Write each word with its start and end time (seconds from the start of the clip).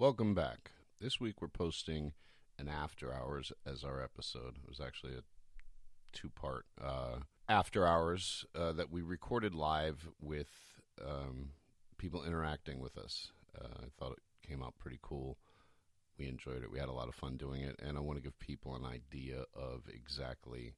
Welcome 0.00 0.32
back. 0.32 0.70
This 0.98 1.20
week 1.20 1.42
we're 1.42 1.48
posting 1.48 2.12
an 2.58 2.70
after 2.70 3.12
hours 3.12 3.52
as 3.66 3.84
our 3.84 4.02
episode. 4.02 4.56
It 4.56 4.66
was 4.66 4.80
actually 4.80 5.12
a 5.12 5.20
two 6.14 6.30
part 6.30 6.64
uh, 6.82 7.16
after 7.50 7.86
hours 7.86 8.46
uh, 8.54 8.72
that 8.72 8.90
we 8.90 9.02
recorded 9.02 9.54
live 9.54 10.08
with 10.18 10.48
um, 11.06 11.50
people 11.98 12.24
interacting 12.24 12.80
with 12.80 12.96
us. 12.96 13.32
Uh, 13.54 13.82
I 13.82 13.88
thought 13.98 14.12
it 14.12 14.48
came 14.48 14.62
out 14.62 14.78
pretty 14.78 14.98
cool. 15.02 15.36
We 16.18 16.28
enjoyed 16.28 16.62
it. 16.62 16.72
We 16.72 16.78
had 16.78 16.88
a 16.88 16.92
lot 16.92 17.08
of 17.08 17.14
fun 17.14 17.36
doing 17.36 17.60
it, 17.60 17.78
and 17.86 17.98
I 17.98 18.00
want 18.00 18.16
to 18.16 18.22
give 18.22 18.38
people 18.38 18.74
an 18.74 18.86
idea 18.86 19.44
of 19.54 19.82
exactly 19.92 20.76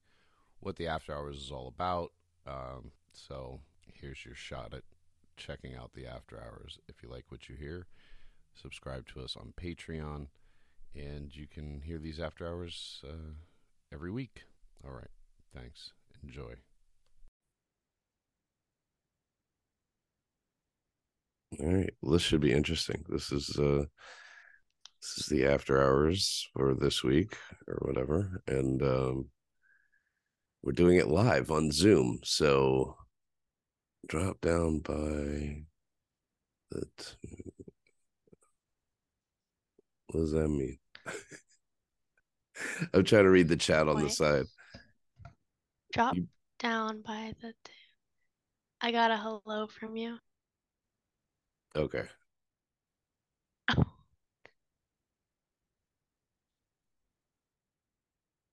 what 0.59 0.75
the 0.75 0.87
after 0.87 1.13
hours 1.13 1.37
is 1.37 1.49
all 1.49 1.69
about. 1.69 2.11
Um, 2.45 2.91
so 3.13 3.61
here's 3.93 4.25
your 4.25 4.35
shot 4.35 4.73
at 4.73 4.83
checking 5.37 5.77
out 5.77 5.93
the 5.93 6.07
after 6.07 6.37
hours. 6.37 6.77
If 6.89 7.01
you 7.01 7.09
like 7.09 7.31
what 7.31 7.47
you 7.47 7.55
hear, 7.55 7.87
subscribe 8.55 9.07
to 9.09 9.21
us 9.21 9.35
on 9.35 9.53
Patreon, 9.59 10.27
and 10.95 11.35
you 11.35 11.47
can 11.47 11.81
hear 11.81 11.99
these 11.99 12.19
after 12.19 12.47
hours 12.47 13.01
uh, 13.07 13.33
every 13.93 14.11
week. 14.11 14.43
All 14.85 14.91
right. 14.91 15.09
Thanks. 15.55 15.91
Enjoy. 16.23 16.55
All 21.59 21.71
right. 21.71 21.93
Well, 22.01 22.13
this 22.13 22.21
should 22.21 22.41
be 22.41 22.51
interesting. 22.51 23.05
This 23.07 23.31
is 23.31 23.57
uh 23.59 23.85
this 25.01 25.17
is 25.17 25.25
the 25.27 25.45
after 25.45 25.81
hours 25.81 26.47
for 26.53 26.73
this 26.73 27.03
week 27.03 27.35
or 27.67 27.75
whatever. 27.81 28.41
And 28.47 28.81
um 28.81 29.29
we're 30.63 30.71
doing 30.71 30.97
it 30.97 31.07
live 31.07 31.51
on 31.51 31.71
Zoom. 31.71 32.19
So 32.23 32.95
drop 34.07 34.41
down 34.41 34.79
by 34.79 35.65
the 36.71 36.87
what 40.13 40.21
does 40.21 40.31
that 40.31 40.47
mean? 40.47 40.77
I'm 42.93 43.03
trying 43.03 43.23
to 43.23 43.29
read 43.31 43.47
the 43.47 43.55
chat 43.57 43.87
on 43.87 44.01
the 44.01 44.09
side. 44.09 44.45
Drop 45.91 46.15
You- 46.15 46.27
down 46.59 47.01
by 47.01 47.33
the. 47.41 47.53
T- 47.63 47.71
I 48.79 48.91
got 48.91 49.11
a 49.11 49.17
hello 49.17 49.67
from 49.67 49.95
you. 49.97 50.17
Okay. 51.75 52.03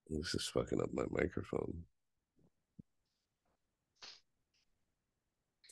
This 0.09 0.35
is 0.35 0.51
fucking 0.53 0.81
up 0.81 0.91
my 0.93 1.05
microphone. 1.11 1.85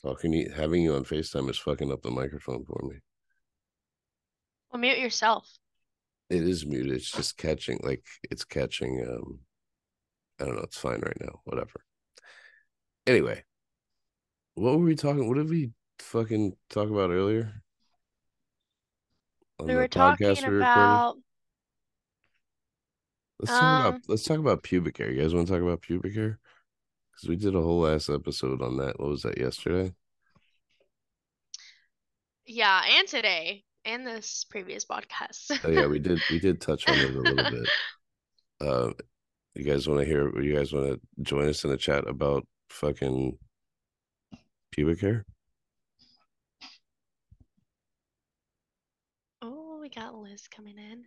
Talking 0.01 0.31
you 0.31 0.49
having 0.55 0.81
you 0.81 0.95
on 0.95 1.03
FaceTime 1.03 1.49
is 1.49 1.59
fucking 1.59 1.91
up 1.91 2.01
the 2.01 2.09
microphone 2.11 2.63
for 2.63 2.79
me. 2.87 2.99
Well, 4.71 4.79
mute 4.79 4.99
yourself. 4.99 5.45
It 6.29 6.43
is 6.43 6.65
muted. 6.65 6.93
It's 6.93 7.11
just 7.11 7.37
catching 7.37 7.79
like 7.83 8.05
it's 8.29 8.43
catching 8.43 9.05
um 9.07 9.39
I 10.39 10.45
don't 10.45 10.55
know, 10.55 10.61
it's 10.61 10.77
fine 10.77 11.01
right 11.01 11.17
now. 11.19 11.41
Whatever. 11.43 11.83
Anyway. 13.07 13.43
What 14.55 14.77
were 14.77 14.85
we 14.85 14.95
talking 14.95 15.27
what 15.27 15.37
did 15.37 15.49
we 15.49 15.71
fucking 15.99 16.55
talk 16.69 16.89
about 16.89 17.11
earlier? 17.11 17.63
On 19.59 19.67
We 19.67 19.75
were 19.75 19.87
talking 19.87 20.27
we 20.27 20.57
about. 20.57 21.17
Let's 23.39 23.51
talk 23.51 23.61
about 23.61 23.93
Um, 23.93 24.01
let's 24.07 24.23
talk 24.23 24.39
about 24.39 24.63
pubic 24.63 24.97
hair. 24.97 25.11
You 25.11 25.21
guys 25.21 25.33
want 25.33 25.47
to 25.47 25.53
talk 25.53 25.61
about 25.61 25.81
pubic 25.81 26.13
hair? 26.13 26.39
Because 27.11 27.29
we 27.29 27.37
did 27.37 27.55
a 27.55 27.61
whole 27.61 27.81
last 27.81 28.09
episode 28.09 28.61
on 28.61 28.77
that. 28.77 28.99
What 28.99 29.09
was 29.09 29.21
that 29.23 29.37
yesterday? 29.37 29.93
Yeah, 32.45 32.81
and 32.97 33.07
today, 33.07 33.63
and 33.85 34.05
this 34.05 34.45
previous 34.49 34.85
podcast. 34.85 35.59
Oh 35.63 35.69
yeah, 35.69 35.87
we 35.87 35.99
did 35.99 36.19
we 36.29 36.39
did 36.39 36.61
touch 36.61 36.87
on 36.87 36.95
it 36.97 37.15
a 37.15 37.19
little 37.19 37.51
bit. 37.51 37.69
Uh, 38.61 38.91
you 39.55 39.63
guys 39.63 39.87
want 39.87 40.01
to 40.01 40.05
hear? 40.05 40.37
You 40.37 40.53
guys 40.53 40.73
want 40.73 40.85
to 40.87 40.99
join 41.23 41.47
us 41.47 41.63
in 41.63 41.71
a 41.71 41.77
chat 41.77 42.05
about 42.09 42.45
fucking 42.69 43.37
pubic 44.69 44.99
hair? 44.99 45.25
Oh, 49.41 49.79
we 49.81 49.87
got 49.89 50.13
Liz 50.15 50.47
coming 50.49 50.77
in. 50.77 51.03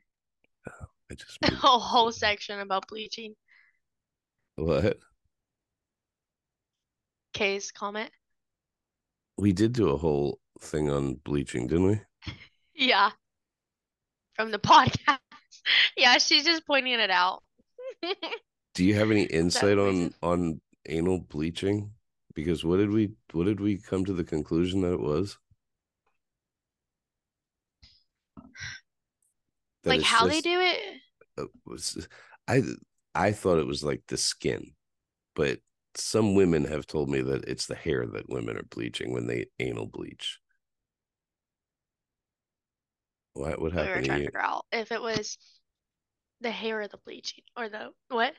I 1.10 1.14
just 1.14 1.38
A 1.42 1.54
whole 1.54 2.10
section 2.10 2.60
about 2.60 2.88
bleaching. 2.88 3.34
what 4.56 4.96
Kay's 7.34 7.70
comment. 7.70 8.10
we 9.36 9.52
did 9.52 9.72
do 9.74 9.90
a 9.90 9.96
whole 9.98 10.38
thing 10.60 10.90
on 10.90 11.14
bleaching, 11.24 11.66
didn't 11.66 11.86
we? 11.86 12.00
Yeah, 12.74 13.10
from 14.34 14.50
the 14.50 14.58
podcast. 14.58 15.18
Yeah, 15.96 16.18
she's 16.18 16.44
just 16.44 16.66
pointing 16.66 16.94
it 16.98 17.10
out. 17.10 17.42
Do 18.74 18.84
you 18.84 18.94
have 18.94 19.10
any 19.10 19.24
insight 19.24 19.78
on 19.78 20.14
on 20.22 20.60
anal 20.88 21.20
bleaching? 21.20 21.92
Because 22.34 22.64
what 22.64 22.78
did 22.78 22.90
we 22.90 23.12
what 23.32 23.44
did 23.44 23.60
we 23.60 23.78
come 23.78 24.04
to 24.06 24.12
the 24.12 24.24
conclusion 24.24 24.80
that 24.82 24.94
it 24.94 25.00
was? 25.00 25.38
That 29.82 29.90
Like 29.90 30.02
how 30.02 30.26
they 30.26 30.40
do 30.40 30.60
it. 30.60 30.78
uh, 31.38 31.44
was 31.66 32.08
I 32.48 32.62
I 33.14 33.32
thought 33.32 33.58
it 33.58 33.66
was 33.66 33.84
like 33.84 34.02
the 34.08 34.16
skin, 34.16 34.72
but 35.34 35.58
some 35.94 36.34
women 36.34 36.64
have 36.64 36.86
told 36.86 37.10
me 37.10 37.20
that 37.20 37.44
it's 37.46 37.66
the 37.66 37.74
hair 37.74 38.06
that 38.06 38.28
women 38.30 38.56
are 38.56 38.62
bleaching 38.62 39.12
when 39.12 39.26
they 39.26 39.46
anal 39.58 39.86
bleach. 39.86 40.38
What 43.34 43.60
what 43.60 43.72
We 43.72 43.78
were 43.78 43.84
happened 43.84 44.04
to 44.04 44.08
trying 44.08 44.18
to 44.20 44.24
figure 44.26 44.40
out 44.40 44.66
if 44.72 44.92
it 44.92 45.00
was 45.00 45.38
the 46.40 46.50
hair 46.50 46.80
or 46.80 46.88
the 46.88 46.98
bleaching 46.98 47.44
or 47.56 47.68
the 47.68 47.90
what? 48.08 48.34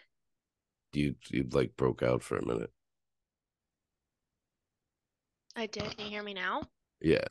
You 0.93 1.15
you 1.29 1.43
like 1.51 1.75
broke 1.75 2.01
out 2.03 2.23
for 2.23 2.37
a 2.37 2.45
minute. 2.45 2.71
I 5.55 5.65
did. 5.65 5.97
Can 5.97 6.05
you 6.05 6.11
hear 6.11 6.23
me 6.23 6.35
now? 6.35 6.69
Yeah. 7.01 7.25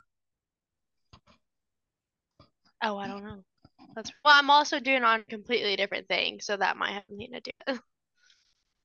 Oh, 2.83 2.97
I 2.97 3.07
don't 3.07 3.25
know. 3.25 3.45
That's 3.95 4.11
well, 4.25 4.35
I'm 4.35 4.51
also 4.51 4.81
doing 4.81 5.05
on 5.05 5.25
completely 5.29 5.77
different 5.77 6.09
thing, 6.09 6.41
so 6.41 6.57
that 6.57 6.77
might 6.77 6.93
have 6.93 7.05
something 7.09 7.33
to 7.33 7.41
do. 7.41 7.79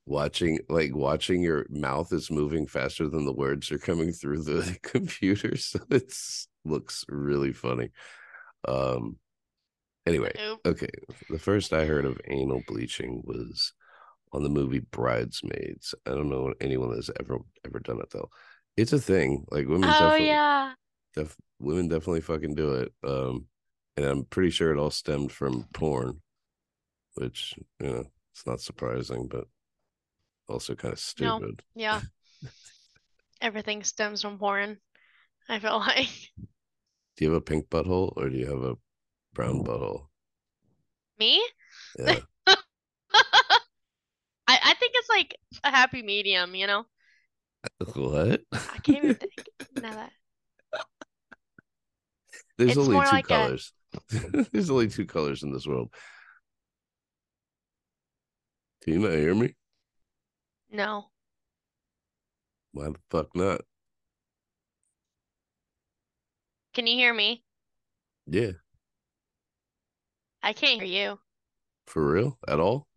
Watching 0.05 0.59
like 0.69 0.95
watching 0.95 1.41
your 1.41 1.65
mouth 1.69 2.13
is 2.13 2.31
moving 2.31 2.65
faster 2.65 3.09
than 3.09 3.25
the 3.25 3.33
words 3.33 3.69
are 3.73 3.77
coming 3.77 4.13
through 4.13 4.43
the 4.43 4.77
computer. 4.83 5.57
So 5.57 5.79
it's 5.89 6.47
looks 6.63 7.03
really 7.09 7.51
funny. 7.51 7.89
Um 8.67 9.17
anyway, 10.05 10.31
Nope. 10.35 10.59
Okay, 10.65 10.89
the 11.29 11.39
first 11.39 11.73
I 11.73 11.85
heard 11.85 12.05
of 12.05 12.19
anal 12.27 12.63
bleaching 12.67 13.21
was 13.25 13.73
on 14.33 14.43
the 14.43 14.49
movie 14.49 14.79
Bridesmaids. 14.91 15.95
I 16.05 16.11
don't 16.11 16.29
know 16.29 16.53
anyone 16.59 16.93
that's 16.93 17.11
ever 17.19 17.37
ever 17.65 17.79
done 17.79 17.99
it 18.01 18.09
though. 18.11 18.29
It's 18.75 18.93
a 18.93 18.99
thing. 18.99 19.45
Like 19.49 19.67
women 19.67 19.89
Oh 19.89 19.93
definitely, 19.93 20.27
yeah. 20.27 20.73
def, 21.15 21.35
women 21.59 21.87
definitely 21.87 22.21
fucking 22.21 22.55
do 22.55 22.73
it. 22.75 22.93
Um, 23.03 23.45
and 23.95 24.05
I'm 24.05 24.25
pretty 24.25 24.51
sure 24.51 24.71
it 24.71 24.77
all 24.79 24.91
stemmed 24.91 25.31
from 25.31 25.65
porn, 25.73 26.21
which 27.15 27.55
you 27.79 27.87
know 27.87 28.03
it's 28.33 28.45
not 28.45 28.61
surprising, 28.61 29.27
but 29.27 29.45
also 30.47 30.75
kind 30.75 30.93
of 30.93 30.99
stupid. 30.99 31.63
Yeah. 31.75 32.01
Everything 33.41 33.83
stems 33.83 34.21
from 34.21 34.37
porn. 34.37 34.77
I 35.49 35.59
feel 35.59 35.79
like. 35.87 36.09
Do 37.17 37.25
you 37.25 37.31
have 37.31 37.41
a 37.41 37.41
pink 37.41 37.69
butthole 37.69 38.13
or 38.15 38.29
do 38.29 38.37
you 38.37 38.45
have 38.47 38.63
a 38.63 38.75
brown 39.33 39.63
butthole? 39.63 40.07
Me? 41.19 41.43
Yeah, 41.97 42.19
I 42.47 42.55
I 44.47 44.73
think 44.75 44.93
it's 44.95 45.09
like 45.09 45.35
a 45.63 45.71
happy 45.71 46.03
medium, 46.03 46.53
you 46.55 46.67
know? 46.67 46.85
what? 47.95 48.41
I 48.53 48.77
can't 48.83 49.03
even 49.03 49.15
think 49.19 49.33
now 49.81 49.93
that. 49.95 50.11
There's 52.57 52.71
It's 52.71 52.77
only 52.77 52.91
two 52.97 53.05
like 53.05 53.25
a- 53.25 53.27
colors. 53.27 53.73
There's 54.51 54.69
only 54.69 54.87
two 54.89 55.05
colors 55.05 55.43
in 55.43 55.51
this 55.51 55.65
world. 55.65 55.93
Can 58.83 58.93
you 58.93 58.99
not 58.99 59.11
hear 59.11 59.33
me? 59.35 59.55
No. 60.71 61.05
Why 62.73 62.89
the 62.89 62.99
fuck 63.09 63.35
not? 63.35 63.61
Can 66.77 66.85
you 66.85 66.95
hear 66.95 67.11
me? 67.11 67.43
Yeah, 68.27 68.51
I 70.43 70.53
can't 70.53 70.79
hear 70.79 71.09
you. 71.09 71.19
for 71.87 72.07
real? 72.07 72.37
At 72.47 72.59
all? 72.59 72.87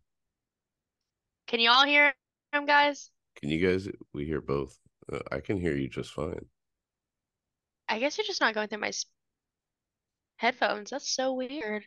Can 1.47 1.59
you 1.59 1.71
all 1.71 1.83
hear 1.87 2.13
him, 2.53 2.67
guys? 2.67 3.09
Can 3.37 3.49
you 3.49 3.57
guys? 3.67 3.87
We 4.13 4.25
hear 4.25 4.39
both. 4.39 4.77
Uh, 5.11 5.21
I 5.31 5.39
can 5.39 5.59
hear 5.59 5.75
you 5.75 5.89
just 5.89 6.11
fine. 6.13 6.45
I 7.89 7.97
guess 7.97 8.19
you're 8.19 8.27
just 8.27 8.39
not 8.39 8.53
going 8.53 8.67
through 8.67 8.81
my 8.81 8.89
s- 8.89 9.07
headphones. 10.35 10.91
That's 10.91 11.09
so 11.09 11.33
weird. 11.33 11.83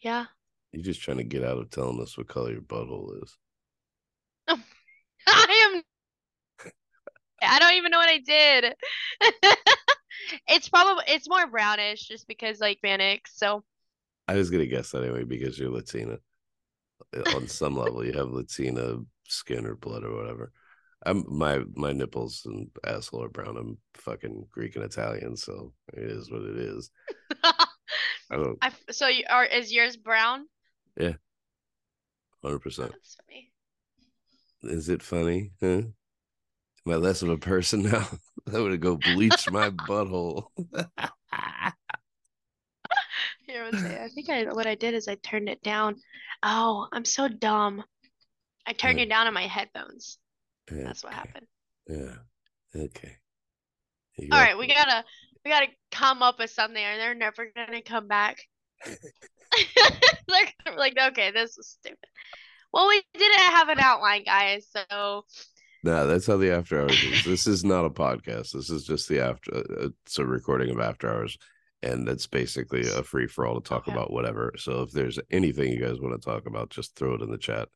Yeah. 0.00 0.26
You're 0.72 0.82
just 0.82 1.00
trying 1.02 1.18
to 1.18 1.24
get 1.24 1.44
out 1.44 1.58
of 1.58 1.70
telling 1.70 2.00
us 2.00 2.18
what 2.18 2.26
color 2.26 2.50
your 2.50 2.62
butthole 2.62 3.22
is. 3.22 3.36
I 7.42 7.58
don't 7.58 7.74
even 7.74 7.90
know 7.90 7.98
what 7.98 8.08
I 8.08 8.18
did. 8.18 8.74
It's 10.48 10.68
probably 10.68 11.04
it's 11.08 11.28
more 11.28 11.46
brownish 11.46 12.08
just 12.08 12.26
because 12.26 12.60
like 12.60 12.78
Hispanic. 12.82 13.28
So 13.28 13.64
I 14.28 14.34
was 14.34 14.50
gonna 14.50 14.66
guess 14.66 14.94
anyway 14.94 15.24
because 15.24 15.58
you're 15.58 15.70
Latina. 15.70 16.18
Uh, 17.16 17.36
On 17.36 17.46
some 17.46 17.76
level, 17.76 18.04
you 18.04 18.12
have 18.12 18.30
Latina 18.30 18.96
skin 19.28 19.66
or 19.66 19.76
blood 19.76 20.04
or 20.04 20.14
whatever. 20.16 20.52
I'm 21.04 21.24
my 21.28 21.60
my 21.74 21.92
nipples 21.92 22.42
and 22.46 22.68
asshole 22.84 23.24
are 23.24 23.28
brown. 23.28 23.56
I'm 23.56 23.78
fucking 23.94 24.46
Greek 24.50 24.76
and 24.76 24.84
Italian, 24.84 25.36
so 25.36 25.72
it 25.92 26.10
is 26.10 26.30
what 26.30 26.42
it 26.42 26.56
is. 26.56 26.90
I 27.44 27.66
don't 28.30 28.58
I 28.62 28.72
so 28.90 29.06
you 29.06 29.24
are 29.28 29.44
is 29.44 29.72
yours 29.72 29.96
brown? 29.96 30.46
Yeah, 30.98 31.14
hundred 32.42 32.60
percent. 32.60 32.92
Is 34.62 34.88
it 34.88 35.02
funny? 35.02 35.52
Huh? 35.60 35.82
Am 36.86 36.92
I 36.92 36.96
less 36.96 37.22
of 37.22 37.28
a 37.30 37.36
person 37.36 37.82
now? 37.82 38.06
I 38.54 38.60
would 38.60 38.80
go 38.80 38.96
bleach 38.96 39.50
my 39.50 39.70
butthole. 39.70 40.44
Here. 43.46 43.64
I 43.72 44.08
think 44.14 44.28
I 44.30 44.44
what 44.44 44.66
I 44.66 44.74
did 44.76 44.94
is 44.94 45.08
I 45.08 45.16
turned 45.16 45.48
it 45.48 45.62
down. 45.62 45.96
Oh, 46.42 46.86
I'm 46.92 47.04
so 47.04 47.26
dumb. 47.28 47.82
I 48.66 48.72
turned 48.72 48.98
Yeah. 48.98 49.06
it 49.06 49.08
down 49.08 49.26
on 49.26 49.34
my 49.34 49.46
headphones. 49.46 50.18
Yeah, 50.70 50.84
That's 50.84 51.02
what 51.02 51.12
happened. 51.12 51.46
Yeah. 51.88 52.14
Okay. 52.74 53.16
All 54.32 54.40
right, 54.40 54.56
we 54.56 54.66
gotta 54.66 55.04
we 55.44 55.50
gotta 55.50 55.66
come 55.90 56.22
up 56.22 56.38
with 56.38 56.50
something, 56.50 56.82
or 56.82 56.96
they're 56.96 57.14
never 57.14 57.50
gonna 57.54 57.82
come 57.82 58.06
back. 58.08 58.38
They're 58.84 58.96
gonna 60.64 60.76
be 60.76 60.80
like, 60.80 60.98
okay, 61.10 61.30
this 61.30 61.56
is 61.56 61.68
stupid. 61.80 62.08
Well, 62.72 62.88
we 62.88 63.02
didn't 63.14 63.38
have 63.40 63.68
an 63.68 63.78
outline, 63.78 64.24
guys, 64.24 64.66
so 64.70 65.24
No, 65.86 66.04
that's 66.08 66.26
how 66.26 66.36
the 66.36 66.50
after 66.50 66.80
hours 66.80 67.00
is. 67.00 67.24
This 67.24 67.46
is 67.46 67.64
not 67.64 67.84
a 67.84 67.90
podcast. 67.90 68.50
This 68.50 68.70
is 68.70 68.84
just 68.84 69.08
the 69.08 69.20
after. 69.20 69.56
uh, 69.56 69.88
It's 70.04 70.18
a 70.18 70.26
recording 70.26 70.70
of 70.70 70.80
after 70.80 71.08
hours, 71.08 71.38
and 71.80 72.08
it's 72.08 72.26
basically 72.26 72.88
a 72.88 73.04
free 73.04 73.28
for 73.28 73.46
all 73.46 73.60
to 73.60 73.68
talk 73.68 73.82
Okay. 73.86 73.92
about 73.92 74.12
whatever. 74.12 74.52
So 74.58 74.82
if 74.82 74.90
there's 74.90 75.20
anything 75.30 75.72
you 75.72 75.78
guys 75.80 76.00
want 76.00 76.20
to 76.20 76.24
talk 76.28 76.46
about, 76.46 76.70
just 76.70 76.96
throw 76.96 77.14
it 77.14 77.22
in 77.22 77.30
the 77.30 77.38
chat. 77.38 77.68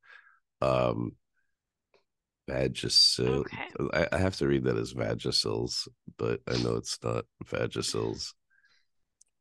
Um, 0.61 1.13
Vagisil. 2.49 3.47
Okay. 3.47 3.69
I, 3.93 4.09
I 4.11 4.19
have 4.19 4.35
to 4.39 4.49
read 4.49 4.65
that 4.65 4.77
as 4.77 4.93
Vagisil's, 4.93 5.87
but 6.19 6.41
I 6.49 6.61
know 6.65 6.75
it's 6.75 6.99
not 7.05 7.27
Vagisil's. 7.47 8.35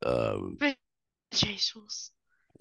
Um, 0.05 0.59
vajacials. 1.33 2.11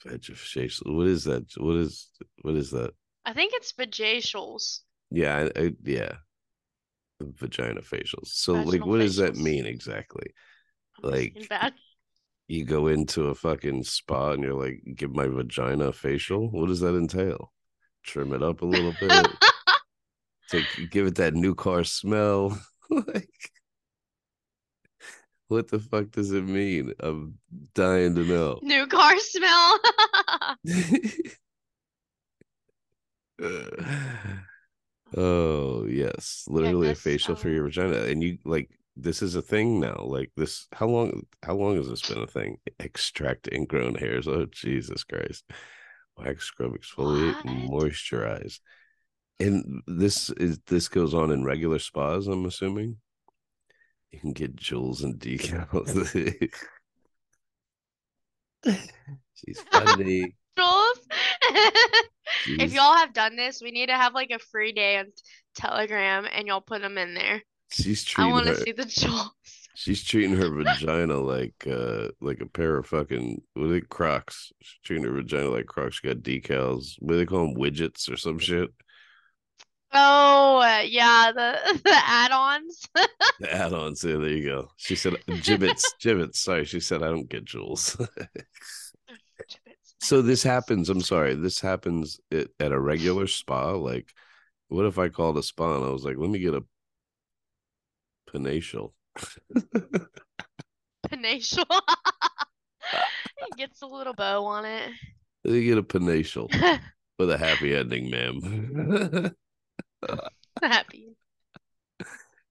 Vagisil. 0.07 0.97
What 0.97 1.07
is 1.07 1.25
that? 1.25 1.45
What 1.59 1.77
is 1.77 2.09
what 2.41 2.55
is 2.57 2.71
that? 2.71 2.93
I 3.27 3.35
think 3.35 3.53
it's 3.55 3.75
vajacials. 3.75 4.81
Yeah, 5.11 5.49
I, 5.57 5.61
I, 5.61 5.73
yeah. 5.85 6.17
Vagina 7.21 7.81
facials. 7.81 8.29
So, 8.29 8.53
like, 8.53 8.67
Vaginal 8.67 8.89
what 8.89 8.99
does 8.99 9.17
that 9.17 9.37
mean 9.37 9.67
exactly? 9.67 10.33
I'm 11.03 11.11
Like- 11.11 11.51
You 12.47 12.65
go 12.65 12.87
into 12.87 13.25
a 13.25 13.35
fucking 13.35 13.85
spa 13.85 14.33
and 14.33 14.43
you're 14.43 14.55
like, 14.55 14.83
give 14.95 15.15
my 15.15 15.27
vagina 15.27 15.87
a 15.89 15.93
facial. 15.93 16.49
What 16.51 16.69
does 16.69 16.81
that 16.81 16.95
entail? 16.97 17.53
Trim 18.05 18.33
it 18.33 18.43
up 18.43 18.63
a 18.63 18.67
little 18.67 18.95
bit, 19.01 19.11
take, 20.49 20.65
give 20.91 21.07
it 21.07 21.17
that 21.17 21.35
new 21.35 21.55
car 21.55 21.85
smell. 21.85 22.59
like, 22.91 23.29
what 25.49 25.69
the 25.69 25.79
fuck 25.79 26.11
does 26.13 26.33
it 26.33 26.45
mean? 26.45 26.93
I'm 27.01 27.39
dying 27.75 28.15
to 28.15 28.25
know. 28.25 28.61
New 28.63 28.87
car 28.87 29.19
smell. 29.19 29.81
oh 35.17 35.87
yes, 35.87 36.45
literally 36.49 36.89
a 36.89 36.91
this, 36.91 37.01
facial 37.01 37.37
for 37.37 37.49
um, 37.49 37.55
your 37.55 37.65
vagina, 37.65 37.97
and 38.05 38.23
you 38.23 38.39
like 38.45 38.71
this 38.97 39.23
is 39.23 39.35
a 39.35 39.43
thing 39.43 39.81
now. 39.81 40.05
Like 40.05 40.33
this, 40.37 40.67
how 40.73 40.89
long? 40.89 41.27
How 41.43 41.55
long 41.55 41.77
has 41.77 41.89
this 41.89 42.09
been 42.09 42.23
a 42.23 42.27
thing? 42.27 42.59
Extract 42.79 43.49
ingrown 43.53 43.95
hairs. 43.95 44.29
Oh 44.29 44.47
Jesus 44.51 45.05
Christ! 45.05 45.45
Wax 46.17 46.45
scrub, 46.45 46.73
exfoliate, 46.73 47.45
and 47.45 47.71
moisturize. 47.71 48.61
And 49.41 49.83
this 49.87 50.31
is 50.31 50.59
this 50.67 50.89
goes 50.89 51.15
on 51.15 51.31
in 51.31 51.45
regular 51.45 51.79
spas. 51.79 52.27
I'm 52.27 52.45
assuming 52.47 52.97
you 54.11 54.19
can 54.19 54.33
get 54.33 54.57
jewels 54.57 55.03
and 55.03 55.19
decals. 55.19 56.49
She's 59.35 59.61
funny. 59.71 60.35
Jules. 60.59 61.09
If 62.59 62.73
y'all 62.73 62.97
have 62.97 63.13
done 63.13 63.37
this, 63.37 63.61
we 63.63 63.71
need 63.71 63.87
to 63.87 63.95
have 63.97 64.15
like 64.15 64.31
a 64.31 64.39
free 64.39 64.73
day 64.73 64.99
on 64.99 65.07
Telegram 65.55 66.27
and 66.33 66.47
y'all 66.47 66.61
put 66.61 66.83
them 66.83 66.99
in 66.99 67.15
there. 67.15 67.43
she's 67.71 68.05
treating 68.05 68.31
I 68.31 68.33
want 68.33 68.47
her. 68.47 68.55
to 68.55 68.61
see 68.61 68.73
the 68.73 68.85
Jules. 68.85 69.31
She's 69.75 70.03
treating 70.03 70.35
her 70.37 70.51
vagina 70.51 71.19
like 71.19 71.55
uh 71.71 72.09
like 72.21 72.41
a 72.41 72.47
pair 72.47 72.79
of 72.79 72.87
fucking 72.87 73.41
what 73.55 73.67
are 73.67 73.69
they 73.69 73.81
Crocs. 73.81 74.53
She's 74.61 74.79
treating 74.85 75.05
her 75.05 75.13
vagina 75.13 75.51
like 75.51 75.67
Crocs. 75.67 75.97
She 76.01 76.09
got 76.09 76.19
decals. 76.19 76.97
What 76.99 77.13
do 77.13 77.19
they 77.19 77.27
call 77.27 77.47
them? 77.47 77.55
Widgets 77.57 78.13
or 78.13 78.17
some 78.17 78.39
shit. 78.41 78.71
Oh, 79.93 80.59
uh, 80.61 80.83
yeah, 80.85 81.33
the 81.35 81.81
the 81.85 81.93
add-ons. 81.95 82.83
The 83.41 83.55
add-ons. 83.55 84.03
Yeah, 84.03 84.17
there 84.17 84.29
you 84.31 84.45
go. 84.45 84.71
She 84.77 84.97
said 84.97 85.15
Jibbitz, 85.29 85.85
Jibbitz. 86.03 86.37
Sorry, 86.37 86.65
she 86.65 86.81
said 86.81 87.03
I 87.05 87.07
don't 87.07 87.29
get 87.29 87.45
jewels. 87.45 87.97
so 90.01 90.23
this 90.23 90.43
happens. 90.43 90.89
I'm 90.89 91.01
sorry. 91.01 91.35
This 91.35 91.61
happens 91.61 92.21
at, 92.33 92.49
at 92.61 92.73
a 92.73 92.81
regular 92.81 93.27
spa. 93.27 93.73
Like, 93.73 94.13
what 94.69 94.87
if 94.87 94.99
I 94.99 95.09
called 95.09 95.39
a 95.39 95.43
spa 95.43 95.77
and 95.77 95.85
I 95.85 95.91
was 95.91 96.05
like, 96.05 96.17
let 96.17 96.31
me 96.31 96.39
get 96.39 96.55
a 96.55 96.65
penatial. 98.29 98.93
Penatial. 101.09 101.65
It 102.93 103.51
gets 103.57 103.83
a 103.83 103.87
little 103.87 104.15
bow 104.15 104.45
on 104.45 104.65
it. 104.65 104.91
Me 105.45 105.65
get 105.65 105.79
a 105.79 105.83
penatial 105.83 106.49
with 107.19 107.31
a 107.31 107.39
happy 107.39 107.75
ending, 107.75 108.11
ma'am. 108.11 109.33
Happy. 110.63 111.17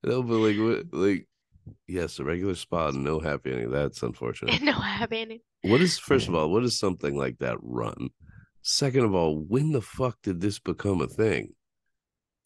No, 0.03 0.23
but 0.23 0.35
like 0.35 0.57
what 0.57 0.85
like 0.93 1.27
yes, 1.88 2.19
a 2.19 2.23
regular 2.23 2.55
spa, 2.55 2.91
no 2.91 3.19
happy 3.19 3.51
ending. 3.51 3.71
That's 3.71 4.01
unfortunate. 4.01 4.61
No 4.61 4.73
happy 4.73 5.19
ending. 5.19 5.39
What 5.69 5.81
is 5.81 5.97
first 5.97 6.27
of 6.27 6.35
all, 6.35 6.49
what 6.51 6.63
is 6.63 6.77
something 6.79 7.15
like 7.15 7.39
that 7.39 7.57
run? 7.61 8.09
Second 8.61 9.05
of 9.05 9.13
all, 9.15 9.37
when 9.37 9.71
the 9.71 9.81
fuck 9.81 10.21
did 10.21 10.41
this 10.41 10.59
become 10.59 11.01
a 11.01 11.07
thing? 11.07 11.53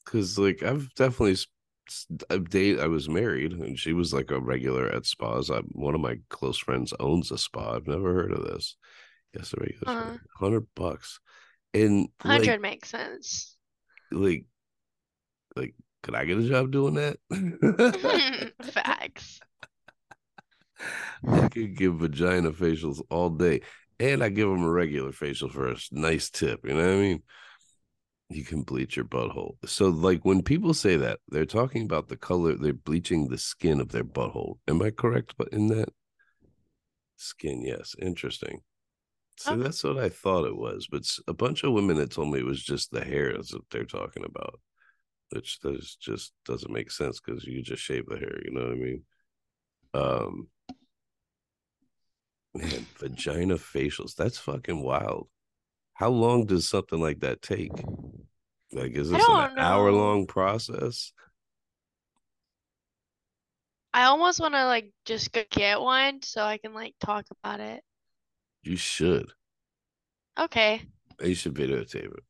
Because 0.06 0.38
like 0.38 0.64
I've 0.64 0.94
definitely 0.96 1.34
s- 1.34 1.48
s- 1.88 2.08
I've 2.30 2.50
date 2.50 2.80
I 2.80 2.88
was 2.88 3.10
married 3.10 3.54
and 3.54 3.78
she 3.78 3.94
was 3.94 4.14
like 4.14 4.32
a 4.32 4.40
regular 4.40 4.88
at 4.88 5.06
spas. 5.06 5.50
I, 5.50 5.60
one 5.74 5.96
of 5.96 6.02
my 6.02 6.18
close 6.30 6.58
friends 6.58 6.94
owns 7.00 7.32
a 7.32 7.38
spa. 7.38 7.76
I've 7.76 7.88
never 7.88 8.14
heard 8.14 8.32
of 8.32 8.44
this. 8.44 8.76
Yes, 9.34 9.54
a 9.54 9.62
regular 9.62 9.88
Uh-huh. 9.88 10.18
hundred 10.38 10.68
bucks. 10.76 11.20
And 11.74 12.10
like, 12.24 12.32
100 12.32 12.62
makes 12.62 12.90
sense. 12.90 13.56
like 14.12 14.46
like 15.56 15.74
could 16.04 16.16
I 16.16 16.26
get 16.26 16.40
a 16.40 16.48
job 16.48 16.72
doing 16.72 16.96
that? 16.96 17.18
Facts. 18.64 19.40
I 21.28 21.48
could 21.50 21.76
give 21.76 21.96
vagina 21.98 22.52
facials 22.52 23.02
all 23.10 23.30
day, 23.30 23.62
and 24.00 24.24
I 24.24 24.30
give 24.30 24.50
them 24.50 24.64
a 24.64 24.72
regular 24.72 25.12
facial 25.12 25.50
s- 25.72 25.90
nice 25.92 26.30
tip. 26.30 26.66
You 26.66 26.74
know 26.74 26.86
what 26.88 26.94
I 26.96 27.02
mean? 27.02 27.24
You 28.30 28.44
can 28.44 28.64
bleach 28.64 28.96
your 28.96 29.06
butthole. 29.06 29.58
So, 29.68 29.90
like 29.90 30.26
when 30.26 30.42
people 30.42 30.74
say 30.74 30.96
that, 30.96 31.20
they're 31.28 31.46
talking 31.46 31.84
about 31.84 32.08
the 32.08 32.18
color. 32.18 32.56
They're 32.56 32.74
bleaching 32.74 33.28
the 33.28 33.38
skin 33.38 33.80
of 33.80 33.90
their 33.90 34.04
butthole. 34.06 34.58
Am 34.68 34.82
I 34.82 34.90
correct? 34.90 35.36
But 35.38 35.50
in 35.50 35.68
that 35.68 35.90
skin, 37.18 37.64
yes, 37.64 37.96
interesting. 38.02 38.62
So 39.38 39.56
Okay. 39.56 39.64
that's 39.64 39.84
what 39.84 39.98
I 40.00 40.10
thought 40.10 40.46
it 40.48 40.56
was. 40.58 40.88
But 40.92 41.04
a 41.28 41.34
bunch 41.34 41.64
of 41.64 41.74
women 41.74 41.98
had 41.98 42.12
told 42.12 42.32
me 42.32 42.40
it 42.40 42.46
was 42.46 42.64
just 42.64 42.92
the 42.92 43.04
hairs 43.04 43.50
that 43.50 43.70
they're 43.72 43.86
talking 43.86 44.26
about, 44.26 44.60
which 45.32 45.60
does 45.62 45.98
just 46.02 46.34
doesn't 46.46 46.74
make 46.74 46.92
sense 46.92 47.20
because 47.22 47.46
you 47.46 47.62
just 47.64 47.84
shave 47.84 48.06
the 48.08 48.18
hair. 48.18 48.40
You 48.46 48.52
know 48.52 48.64
what 48.64 48.72
I 48.72 48.76
mean? 48.76 49.04
Um, 49.94 50.48
man, 52.54 52.86
vagina 52.98 53.56
facials. 53.56 54.16
That's 54.16 54.38
fucking 54.38 54.82
wild. 54.82 55.28
How 55.94 56.10
long 56.10 56.46
does 56.46 56.68
something 56.68 57.00
like 57.00 57.20
that 57.20 57.42
take? 57.42 57.72
Like, 58.74 58.94
is 58.94 59.10
this 59.10 59.24
an 59.28 59.58
hour 59.58 59.92
long 59.92 60.26
process? 60.26 61.12
I 63.94 64.04
almost 64.06 64.40
want 64.40 64.54
to 64.54 64.66
like 64.66 64.92
just 65.06 65.34
go 65.34 65.44
get 65.50 65.82
one 65.82 66.22
so 66.22 66.42
I 66.44 66.58
can 66.58 66.74
like 66.74 66.96
talk 67.02 67.26
about 67.44 67.60
it. 67.60 67.84
You 68.64 68.78
should. 68.78 69.32
Okay. 70.40 70.82
You 71.22 71.36
should 71.36 71.54
videotape 71.54 72.06
it. 72.06 72.24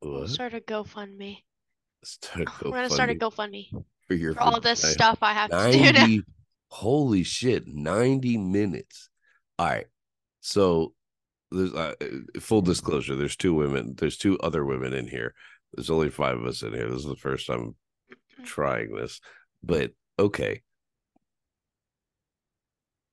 What? 0.00 0.28
start 0.28 0.54
a 0.54 0.60
GoFundMe. 0.60 1.38
Start 2.02 2.48
We're 2.62 2.72
gonna 2.72 2.90
start 2.90 3.10
a 3.10 3.14
GoFundMe 3.14 3.70
GoFundMe 3.70 3.84
for 4.06 4.14
your 4.14 4.34
for 4.34 4.40
all 4.40 4.60
this 4.60 4.82
stuff 4.82 5.18
I 5.22 5.32
have 5.32 5.50
to 5.50 5.72
do 5.72 5.92
now. 5.92 6.22
90 6.74 6.82
holy 6.82 7.22
shit 7.22 7.66
90 7.66 8.38
minutes 8.38 9.08
all 9.58 9.66
right 9.66 9.86
so 10.40 10.92
there's 11.50 11.72
uh, 11.72 11.94
full 12.40 12.62
disclosure 12.62 13.16
there's 13.16 13.36
two 13.36 13.54
women 13.54 13.94
there's 13.96 14.16
two 14.16 14.38
other 14.40 14.64
women 14.64 14.92
in 14.92 15.06
here 15.06 15.34
There's 15.76 15.90
only 15.90 16.10
five 16.10 16.38
of 16.38 16.46
us 16.46 16.62
in 16.62 16.72
here. 16.72 16.88
This 16.88 17.00
is 17.00 17.06
the 17.06 17.16
first 17.16 17.46
time 17.46 17.74
trying 18.44 18.94
this, 18.94 19.20
but 19.62 19.92
okay. 20.18 20.62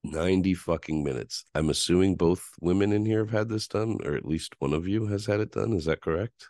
90 0.03 0.55
fucking 0.55 1.03
minutes. 1.03 1.45
I'm 1.53 1.69
assuming 1.69 2.15
both 2.15 2.43
women 2.59 2.91
in 2.91 3.05
here 3.05 3.19
have 3.19 3.31
had 3.31 3.49
this 3.49 3.67
done, 3.67 3.99
or 4.03 4.15
at 4.15 4.25
least 4.25 4.55
one 4.57 4.73
of 4.73 4.87
you 4.87 5.05
has 5.07 5.27
had 5.27 5.39
it 5.39 5.51
done. 5.51 5.73
Is 5.73 5.85
that 5.85 6.01
correct? 6.01 6.49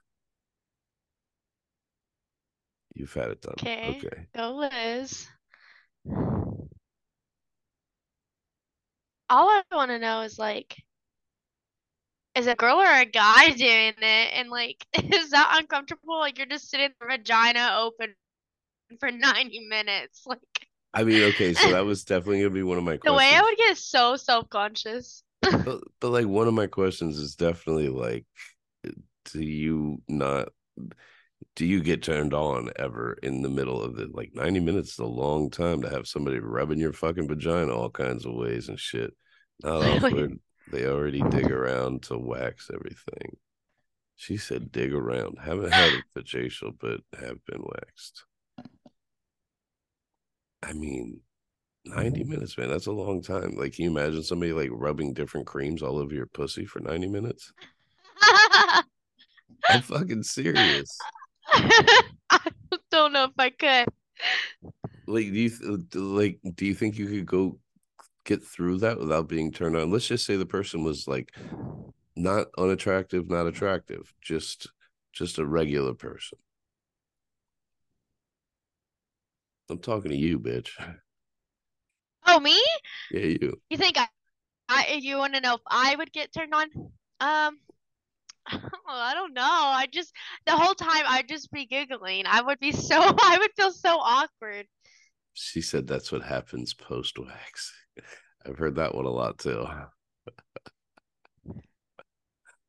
You've 2.93 3.13
had 3.13 3.31
it 3.31 3.41
done. 3.41 3.55
Okay. 3.59 3.97
Okay. 3.97 4.27
Go 4.35 4.69
Liz. 4.71 5.27
All 9.31 9.47
I 9.47 9.63
want 9.71 9.91
to 9.91 9.97
know 9.97 10.21
is 10.21 10.37
like, 10.37 10.75
is 12.35 12.47
a 12.47 12.55
girl 12.55 12.81
or 12.81 12.85
a 12.85 13.05
guy 13.05 13.51
doing 13.55 13.93
it? 13.97 14.33
And 14.33 14.49
like, 14.49 14.85
is 14.93 15.29
that 15.29 15.55
uncomfortable? 15.57 16.19
Like 16.19 16.37
you're 16.37 16.47
just 16.47 16.69
sitting 16.69 16.89
the 16.99 17.07
vagina 17.07 17.77
open 17.79 18.13
for 18.99 19.09
90 19.09 19.67
minutes. 19.69 20.25
Like 20.27 20.67
I 20.93 21.05
mean, 21.05 21.23
okay, 21.23 21.53
so 21.53 21.71
that 21.71 21.85
was 21.85 22.03
definitely 22.03 22.39
gonna 22.39 22.49
be 22.49 22.63
one 22.63 22.77
of 22.77 22.83
my 22.83 22.97
Questions. 22.97 23.13
the 23.13 23.17
way 23.17 23.33
I 23.33 23.41
would 23.41 23.57
get 23.57 23.77
so 23.77 24.17
self-conscious. 24.17 25.23
but, 25.41 25.79
but 26.01 26.09
like 26.09 26.27
one 26.27 26.49
of 26.49 26.53
my 26.53 26.67
questions 26.67 27.17
is 27.17 27.35
definitely 27.35 27.87
like 27.87 28.25
do 29.31 29.41
you 29.41 30.01
not 30.09 30.49
do 31.55 31.65
you 31.65 31.81
get 31.81 32.03
turned 32.03 32.33
on 32.33 32.69
ever 32.77 33.17
in 33.23 33.41
the 33.41 33.49
middle 33.49 33.81
of 33.81 33.97
it 33.99 34.13
like 34.13 34.31
90 34.33 34.59
minutes 34.59 34.91
is 34.91 34.99
a 34.99 35.05
long 35.05 35.49
time 35.49 35.81
to 35.81 35.89
have 35.89 36.07
somebody 36.07 36.39
rubbing 36.39 36.79
your 36.79 36.93
fucking 36.93 37.27
vagina 37.27 37.73
all 37.73 37.89
kinds 37.89 38.25
of 38.25 38.33
ways 38.33 38.67
and 38.69 38.79
shit 38.79 39.13
not 39.63 39.83
awkward 40.03 40.39
they 40.71 40.85
already 40.85 41.21
dig 41.29 41.51
around 41.51 42.03
to 42.03 42.17
wax 42.17 42.71
everything. 42.73 43.37
She 44.15 44.37
said 44.37 44.71
dig 44.71 44.93
around. 44.93 45.37
Haven't 45.39 45.73
had 45.73 45.93
a 46.15 46.21
facial 46.23 46.71
but 46.79 47.01
have 47.19 47.43
been 47.45 47.61
waxed. 47.61 48.25
I 50.63 50.73
mean 50.73 51.21
90 51.85 52.23
minutes 52.25 52.57
man 52.57 52.69
that's 52.69 52.87
a 52.87 52.91
long 52.91 53.21
time. 53.21 53.55
Like 53.57 53.73
can 53.75 53.85
you 53.85 53.91
imagine 53.91 54.23
somebody 54.23 54.53
like 54.53 54.69
rubbing 54.71 55.13
different 55.13 55.47
creams 55.47 55.81
all 55.81 55.97
over 55.97 56.13
your 56.13 56.27
pussy 56.27 56.65
for 56.65 56.79
90 56.79 57.07
minutes? 57.07 57.51
I'm 59.69 59.81
fucking 59.81 60.23
serious. 60.23 60.97
I 61.53 62.39
don't 62.91 63.11
know 63.13 63.25
if 63.25 63.31
I 63.37 63.49
could. 63.49 63.87
like 65.07 65.25
do 65.25 65.39
you 65.39 65.49
th- 65.49 65.95
like 65.95 66.39
do 66.55 66.65
you 66.65 66.75
think 66.75 66.97
you 66.97 67.07
could 67.07 67.25
go 67.25 67.57
get 68.25 68.43
through 68.43 68.77
that 68.77 68.99
without 68.99 69.27
being 69.27 69.51
turned 69.51 69.75
on 69.75 69.91
let's 69.91 70.07
just 70.07 70.25
say 70.25 70.35
the 70.35 70.45
person 70.45 70.83
was 70.83 71.07
like 71.07 71.33
not 72.15 72.47
unattractive 72.57 73.29
not 73.29 73.47
attractive 73.47 74.13
just 74.21 74.67
just 75.13 75.39
a 75.39 75.45
regular 75.45 75.93
person 75.93 76.37
i'm 79.69 79.79
talking 79.79 80.11
to 80.11 80.17
you 80.17 80.39
bitch 80.39 80.69
Oh, 82.25 82.39
me? 82.39 82.59
yeah 83.09 83.25
you 83.41 83.61
You 83.69 83.77
think 83.77 83.97
I, 83.97 84.07
I 84.69 84.99
you 85.01 85.17
want 85.17 85.35
to 85.35 85.41
know 85.41 85.55
if 85.55 85.61
I 85.67 85.95
would 85.95 86.11
get 86.13 86.33
turned 86.33 86.53
on? 86.53 86.67
Um, 87.19 87.59
I 88.47 89.13
don't 89.15 89.33
know. 89.33 89.43
I 89.43 89.87
just 89.91 90.13
the 90.45 90.57
whole 90.57 90.75
time 90.75 91.03
I'd 91.07 91.29
just 91.29 91.51
be 91.51 91.65
giggling. 91.65 92.25
I 92.27 92.41
would 92.41 92.59
be 92.59 92.71
so 92.73 92.97
I 93.01 93.37
would 93.39 93.51
feel 93.55 93.71
so 93.71 93.99
awkward. 93.99 94.67
she 95.33 95.61
said 95.61 95.87
that's 95.87 96.09
what 96.11 96.23
happens 96.23 96.73
post 96.73 97.19
wax 97.19 97.73
i've 98.45 98.57
heard 98.57 98.75
that 98.75 98.95
one 98.95 99.05
a 99.05 99.09
lot 99.09 99.37
too 99.37 99.65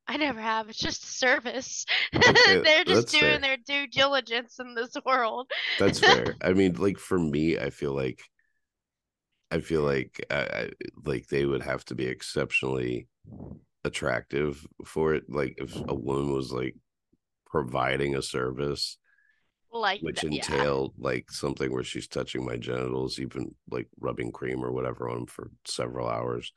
I 0.09 0.17
never 0.17 0.41
have. 0.41 0.69
It's 0.69 0.79
just 0.79 1.05
a 1.05 1.07
service. 1.07 1.87
Okay, 2.15 2.61
They're 2.63 2.85
just 2.85 3.07
that's 3.07 3.17
fair. 3.17 3.31
doing 3.31 3.41
their 3.41 3.57
due 3.57 3.87
diligence 3.87 4.59
in 4.59 4.75
this 4.75 4.95
world. 5.07 5.51
That's 5.79 5.99
fair. 5.99 6.35
I 6.43 6.53
mean, 6.53 6.75
like 6.75 6.99
for 6.99 7.19
me, 7.19 7.59
I 7.59 7.71
feel 7.71 7.95
like 7.95 8.21
I 9.51 9.61
feel 9.61 9.83
like 9.83 10.25
I, 10.31 10.37
I 10.37 10.71
like 11.05 11.29
they 11.29 11.47
would 11.47 11.63
have 11.63 11.85
to 11.87 11.95
be 11.95 12.07
exceptionally 12.07 13.09
attractive 13.85 14.67
for 14.85 15.15
it. 15.15 15.25
Like 15.29 15.55
if 15.59 15.75
a 15.89 15.95
woman 15.95 16.33
was 16.33 16.53
like 16.53 16.77
providing 17.47 18.15
a 18.15 18.23
service, 18.23 18.99
Like 19.73 20.01
which 20.01 20.17
that, 20.17 20.27
yeah. 20.31 20.45
entailed 20.45 20.95
like 20.99 21.31
something 21.31 21.73
where 21.73 21.85
she's 21.85 22.09
touching 22.09 22.45
my 22.45 22.57
genitals, 22.57 23.19
even 23.19 23.55
like 23.71 23.89
rubbing 24.01 24.33
cream 24.33 24.65
or 24.65 24.73
whatever 24.73 25.09
on 25.09 25.17
them 25.19 25.27
for 25.27 25.51
several 25.67 26.09
hours 26.09 26.53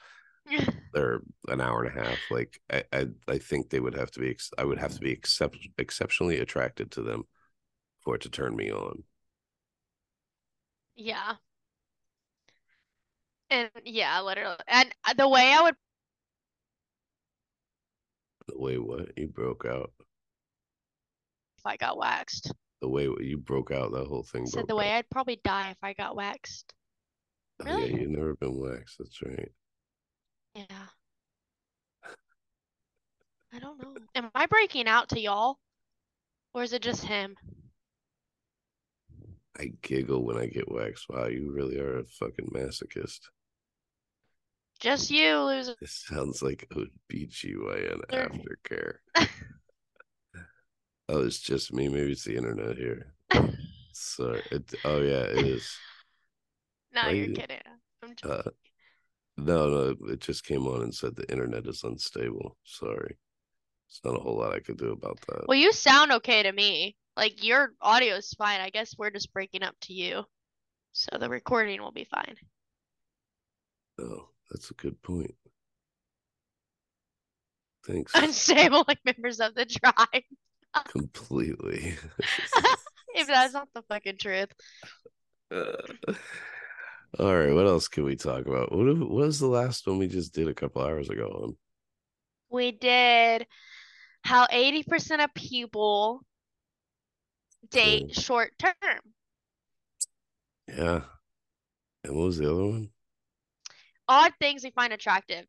or 0.95 1.23
an 1.47 1.61
hour 1.61 1.83
and 1.83 1.97
a 1.97 2.03
half. 2.03 2.19
Like 2.29 2.59
I, 2.71 2.83
I, 2.93 3.07
I 3.27 3.37
think 3.37 3.69
they 3.69 3.79
would 3.79 3.95
have 3.95 4.11
to 4.11 4.19
be. 4.19 4.31
ex- 4.31 4.51
I 4.57 4.65
would 4.65 4.79
have 4.79 4.93
to 4.95 5.01
be 5.01 5.11
except 5.11 5.57
exceptionally 5.77 6.39
attracted 6.39 6.91
to 6.91 7.01
them 7.01 7.23
for 8.01 8.15
it 8.15 8.21
to 8.23 8.29
turn 8.29 8.55
me 8.55 8.71
on. 8.71 9.03
Yeah. 10.95 11.35
And 13.49 13.69
yeah, 13.83 14.21
literally. 14.21 14.57
And 14.67 14.93
uh, 15.03 15.13
the 15.13 15.27
way 15.27 15.51
I 15.53 15.61
would 15.61 15.75
The 18.47 18.57
way 18.57 18.79
what 18.79 19.15
you 19.19 19.27
broke 19.27 19.65
out. 19.65 19.93
if 21.57 21.65
I 21.65 21.75
got 21.77 21.97
waxed. 21.97 22.51
The 22.85 22.89
way 22.89 23.09
you 23.19 23.37
broke 23.39 23.71
out, 23.71 23.91
that 23.93 24.05
whole 24.05 24.21
thing 24.23 24.45
Said 24.45 24.67
the 24.67 24.75
way 24.75 24.91
out. 24.91 24.97
I'd 24.97 25.09
probably 25.09 25.39
die 25.43 25.71
if 25.71 25.77
I 25.81 25.93
got 25.93 26.15
waxed. 26.15 26.71
Oh, 27.59 27.65
yeah, 27.65 27.75
Really? 27.77 28.01
you've 28.01 28.11
never 28.11 28.35
been 28.35 28.59
waxed. 28.59 28.97
That's 28.99 29.21
right. 29.23 29.51
Yeah. 30.53 30.63
I 33.53 33.59
don't 33.59 33.81
know. 33.81 33.95
Am 34.13 34.29
I 34.35 34.45
breaking 34.45 34.87
out 34.87 35.09
to 35.09 35.19
y'all? 35.19 35.57
Or 36.53 36.61
is 36.63 36.73
it 36.73 36.81
just 36.83 37.03
him? 37.03 37.35
I 39.57 39.71
giggle 39.81 40.23
when 40.23 40.37
I 40.37 40.45
get 40.45 40.71
waxed. 40.71 41.07
Wow, 41.09 41.25
you 41.27 41.51
really 41.51 41.79
are 41.79 41.99
a 41.99 42.03
fucking 42.05 42.49
masochist. 42.53 43.19
Just 44.79 45.09
you, 45.09 45.37
loser. 45.39 45.75
This 45.81 46.03
sounds 46.07 46.43
like 46.43 46.67
Sure. 48.11 48.29
aftercare. 48.29 48.95
oh, 51.09 51.25
it's 51.25 51.39
just 51.39 51.73
me. 51.73 51.87
Maybe 51.87 52.11
it's 52.11 52.23
the 52.23 52.35
internet 52.37 52.77
here. 52.77 53.13
Sorry. 53.93 54.41
it, 54.51 54.73
oh 54.83 55.01
yeah, 55.01 55.23
it 55.23 55.45
is. 55.45 55.77
No, 56.93 57.01
Why 57.03 57.09
you're 57.11 57.27
you- 57.27 57.33
kidding. 57.35 57.61
I'm 58.03 58.15
just 58.15 58.25
Uh, 58.25 58.49
no, 59.37 59.69
no, 59.69 59.95
it 60.11 60.19
just 60.21 60.45
came 60.45 60.65
on 60.67 60.81
and 60.83 60.93
said 60.93 61.15
the 61.15 61.29
internet 61.31 61.65
is 61.67 61.83
unstable. 61.83 62.57
Sorry. 62.63 63.17
It's 63.89 64.01
not 64.03 64.15
a 64.15 64.19
whole 64.19 64.37
lot 64.37 64.53
I 64.53 64.59
could 64.59 64.77
do 64.77 64.91
about 64.91 65.19
that. 65.27 65.45
Well, 65.47 65.57
you 65.57 65.71
sound 65.73 66.11
okay 66.11 66.43
to 66.43 66.51
me. 66.51 66.95
Like 67.17 67.43
your 67.43 67.73
audio 67.81 68.15
is 68.15 68.33
fine. 68.33 68.59
I 68.61 68.69
guess 68.69 68.95
we're 68.97 69.09
just 69.11 69.31
breaking 69.33 69.63
up 69.63 69.75
to 69.83 69.93
you. 69.93 70.23
So 70.93 71.17
the 71.19 71.29
recording 71.29 71.81
will 71.81 71.91
be 71.91 72.05
fine. 72.05 72.35
Oh, 73.99 74.29
that's 74.51 74.71
a 74.71 74.73
good 74.75 75.01
point. 75.01 75.35
Thanks. 77.85 78.11
Unstable 78.15 78.83
like 78.87 78.99
members 79.05 79.39
of 79.39 79.53
the 79.55 79.65
tribe. 79.65 80.23
Completely. 80.83 81.95
If 83.17 83.27
that's 83.27 83.53
not 83.53 83.69
the 83.73 83.81
fucking 83.83 84.17
truth. 84.19 84.49
Uh, 85.49 85.71
all 87.19 87.35
right, 87.35 87.53
what 87.53 87.65
else 87.65 87.87
can 87.87 88.03
we 88.03 88.15
talk 88.15 88.45
about? 88.45 88.71
What, 88.73 88.85
what 88.97 89.09
was 89.09 89.39
the 89.39 89.47
last 89.47 89.87
one 89.87 89.99
we 89.99 90.07
just 90.07 90.33
did 90.33 90.49
a 90.49 90.53
couple 90.53 90.81
hours 90.81 91.09
ago 91.09 91.27
on? 91.43 91.57
We 92.49 92.71
did 92.71 93.47
how 94.23 94.47
80% 94.47 95.23
of 95.23 95.33
people 95.33 96.25
date 97.69 98.13
short 98.15 98.51
term. 98.59 98.99
Yeah. 100.67 101.01
And 102.03 102.15
what 102.15 102.25
was 102.25 102.37
the 102.37 102.51
other 102.51 102.65
one? 102.65 102.89
Odd 104.07 104.33
things 104.39 104.63
we 104.63 104.71
find 104.71 104.93
attractive 104.93 105.45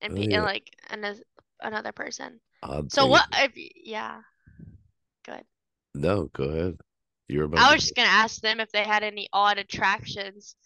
and 0.00 0.12
Oh, 0.12 0.16
yeah. 0.16 0.36
and 0.36 0.44
like 0.44 0.70
another 0.90 1.20
another 1.60 1.92
person. 1.92 2.40
Odd 2.62 2.92
So 2.92 3.02
things. 3.02 3.10
what 3.12 3.26
if 3.32 3.52
yeah. 3.84 4.20
No, 5.94 6.24
go 6.32 6.44
ahead. 6.44 6.78
You're 7.28 7.44
about 7.44 7.60
I 7.60 7.74
was 7.74 7.82
just 7.82 7.94
gonna 7.94 8.08
ask 8.08 8.40
them 8.40 8.60
if 8.60 8.70
they 8.72 8.84
had 8.84 9.02
any 9.02 9.28
odd 9.32 9.58
attractions. 9.58 10.56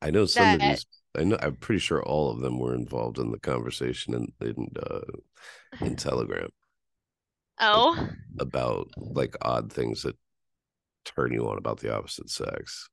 I 0.00 0.10
know 0.10 0.26
some 0.26 0.54
of 0.54 0.60
these 0.60 0.86
I 1.16 1.24
know 1.24 1.38
I'm 1.40 1.56
pretty 1.56 1.80
sure 1.80 2.02
all 2.02 2.30
of 2.30 2.40
them 2.40 2.58
were 2.58 2.74
involved 2.74 3.18
in 3.18 3.32
the 3.32 3.40
conversation 3.40 4.14
in 4.14 4.32
in 4.40 4.68
uh 4.80 5.00
in 5.80 5.96
Telegram 5.96 6.50
Oh, 7.60 8.08
about 8.38 8.88
like 8.96 9.34
odd 9.42 9.72
things 9.72 10.02
that 10.02 10.16
turn 11.04 11.32
you 11.32 11.48
on 11.48 11.58
about 11.58 11.80
the 11.80 11.94
opposite 11.94 12.30
sex. 12.30 12.88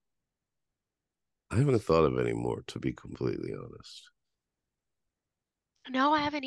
I 1.50 1.58
haven't 1.58 1.80
thought 1.80 2.06
of 2.06 2.20
any 2.20 2.34
more 2.34 2.64
to 2.68 2.80
be 2.80 2.94
completely 2.94 3.52
honest. 3.54 4.12
no, 5.90 6.14
I 6.14 6.22
haven't. 6.22 6.46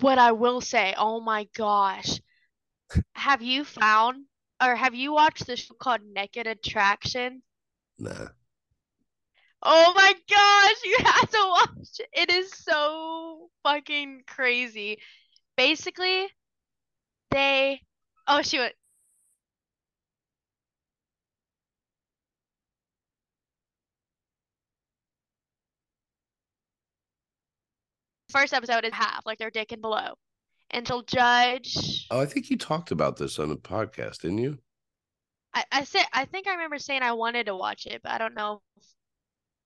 What 0.00 0.18
I 0.18 0.32
will 0.32 0.60
say, 0.60 0.94
oh 0.96 1.20
my 1.20 1.48
gosh, 1.56 2.20
have 3.14 3.42
you 3.42 3.64
found 3.64 4.26
or 4.60 4.74
have 4.76 4.94
you 4.94 5.12
watched 5.12 5.46
this 5.46 5.60
show 5.60 5.74
called 5.74 6.02
Naked 6.02 6.46
Attraction? 6.46 7.42
Nah. 7.98 8.28
Oh 9.62 9.92
my 9.94 10.14
gosh, 10.28 10.84
you 10.84 10.96
have 11.04 11.30
to 11.30 11.38
watch 11.48 12.00
it. 12.00 12.08
It 12.12 12.30
is 12.30 12.50
so 12.52 13.50
fucking 13.62 14.22
crazy. 14.26 14.98
Basically, 15.56 16.28
they 17.30 17.82
oh 18.26 18.42
shoot. 18.42 18.72
First 28.30 28.54
episode 28.54 28.84
is 28.84 28.92
half, 28.94 29.26
like 29.26 29.38
they're 29.38 29.50
dick 29.50 29.72
and 29.72 29.82
below. 29.82 30.14
And 30.72 30.86
she'll 30.86 31.02
judge. 31.02 32.06
Oh, 32.10 32.20
I 32.20 32.26
think 32.26 32.50
you 32.50 32.56
talked 32.56 32.90
about 32.90 33.16
this 33.16 33.38
on 33.38 33.48
the 33.48 33.56
podcast, 33.56 34.20
didn't 34.22 34.38
you? 34.38 34.58
I, 35.52 35.64
I 35.72 35.84
said 35.84 36.04
I 36.12 36.24
think 36.26 36.46
I 36.46 36.52
remember 36.52 36.78
saying 36.78 37.02
I 37.02 37.12
wanted 37.12 37.46
to 37.46 37.56
watch 37.56 37.86
it, 37.86 38.02
but 38.02 38.12
I 38.12 38.18
don't 38.18 38.34
know. 38.34 38.62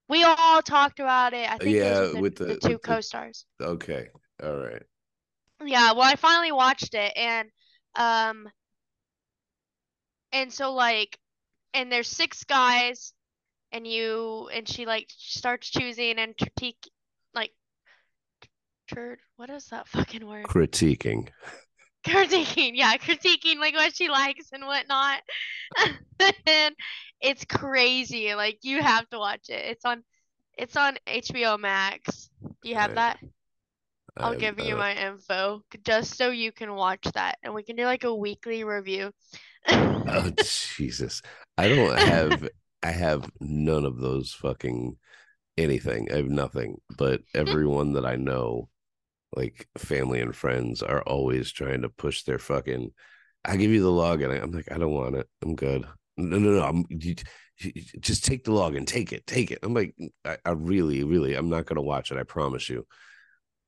We 0.09 0.23
all 0.23 0.63
talked 0.63 1.01
about 1.01 1.33
it. 1.33 1.51
I 1.51 1.59
think 1.59 1.79
it 1.79 1.85
Yeah, 1.85 2.13
was 2.13 2.23
with, 2.23 2.37
the, 2.37 2.45
the- 2.47 2.55
the 2.55 2.61
two 2.61 2.69
with 2.69 2.83
co-stars. 2.83 3.45
Okay. 3.61 4.09
All 4.43 4.57
right. 4.57 4.83
Yeah, 5.65 5.93
well, 5.93 6.03
I 6.03 6.17
finally 6.17 6.53
watched 6.53 6.95
it, 6.95 7.13
and 7.17 7.49
um, 7.95 8.49
and 10.33 10.53
so 10.53 10.73
like, 10.73 11.19
and 11.73 11.91
there's 11.91 12.09
six 12.09 12.45
guys, 12.45 13.13
and 13.73 13.87
you 13.87 14.49
and 14.53 14.69
she 14.69 14.85
like 14.85 15.09
starts 15.17 15.71
choosing 15.71 16.19
and 16.19 16.37
critique, 16.37 16.91
like, 17.35 17.53
tur 18.87 19.17
what 19.37 19.51
is 19.51 19.67
that 19.67 19.89
fucking 19.95 20.27
word? 20.27 20.45
Critiquing. 20.47 21.29
critiquing 22.07 22.73
yeah 22.75 22.97
critiquing 22.99 23.59
like 23.59 23.75
what 23.75 23.97
she 23.97 24.11
likes 24.11 24.51
and 24.53 24.67
whatnot 24.67 25.23
and 26.47 26.75
it's 27.23 27.47
crazy 27.47 28.35
like 28.35 28.59
you 28.61 28.83
have 28.83 29.09
to 29.09 29.19
watch 29.19 29.49
it 29.49 29.65
it's 29.65 29.87
on 29.87 30.03
it's 30.59 30.77
on 30.77 30.99
hbo 31.09 31.59
max 31.59 32.29
do 32.63 32.69
you 32.69 32.75
have 32.75 32.91
Alright. 32.91 33.17
that 33.23 33.29
i'll 34.19 34.33
I- 34.35 34.37
give 34.37 34.61
I 34.61 34.65
you 34.65 34.75
uh 34.75 34.79
my 34.79 34.95
info 34.95 35.63
just 35.83 36.19
so 36.19 36.29
you 36.31 36.53
can 36.53 36.75
watch 36.75 37.05
that 37.15 37.39
and 37.43 37.55
we 37.55 37.63
can 37.63 37.75
do 37.75 37.87
like 37.87 38.05
a 38.05 38.15
weekly 38.15 38.65
review 38.65 39.11
Oh 39.67 40.31
Jesus. 40.37 41.23
I 41.57 41.69
don't 41.69 41.99
have 41.99 42.49
I 42.83 42.91
have 42.91 43.31
none 43.41 43.85
of 43.85 43.99
those 43.99 44.33
fucking 44.33 44.99
anything. 45.57 46.13
I 46.13 46.17
have 46.17 46.29
nothing. 46.29 46.77
But 46.99 47.23
everyone 47.35 47.95
that 47.95 48.05
I 48.05 48.17
know, 48.17 48.69
like 49.37 49.69
family 49.79 50.21
and 50.21 50.35
friends, 50.35 50.83
are 50.83 51.03
always 51.03 51.51
trying 51.53 51.83
to 51.83 51.89
push 51.89 52.23
their 52.23 52.39
fucking 52.39 52.91
I 53.45 53.57
give 53.57 53.71
you 53.71 53.83
the 53.83 53.91
login. 53.91 54.43
I'm 54.43 54.53
like, 54.53 54.73
I 54.73 54.79
don't 54.79 54.95
want 54.95 55.17
it. 55.17 55.29
I'm 55.43 55.55
good. 55.55 55.85
No, 56.17 56.39
no, 56.39 56.51
no. 56.53 56.63
I'm 56.63 56.85
you, 56.89 57.15
just 58.01 58.25
take 58.25 58.45
the 58.45 58.53
login. 58.53 58.87
Take 58.87 59.13
it. 59.13 59.27
Take 59.27 59.51
it. 59.51 59.59
I'm 59.63 59.75
like, 59.75 59.95
I, 60.25 60.39
I 60.45 60.53
really, 60.53 61.05
really, 61.05 61.35
I'm 61.35 61.51
not 61.51 61.67
gonna 61.67 61.83
watch 61.83 62.11
it. 62.11 62.17
I 62.17 62.23
promise 62.23 62.69
you. 62.71 62.87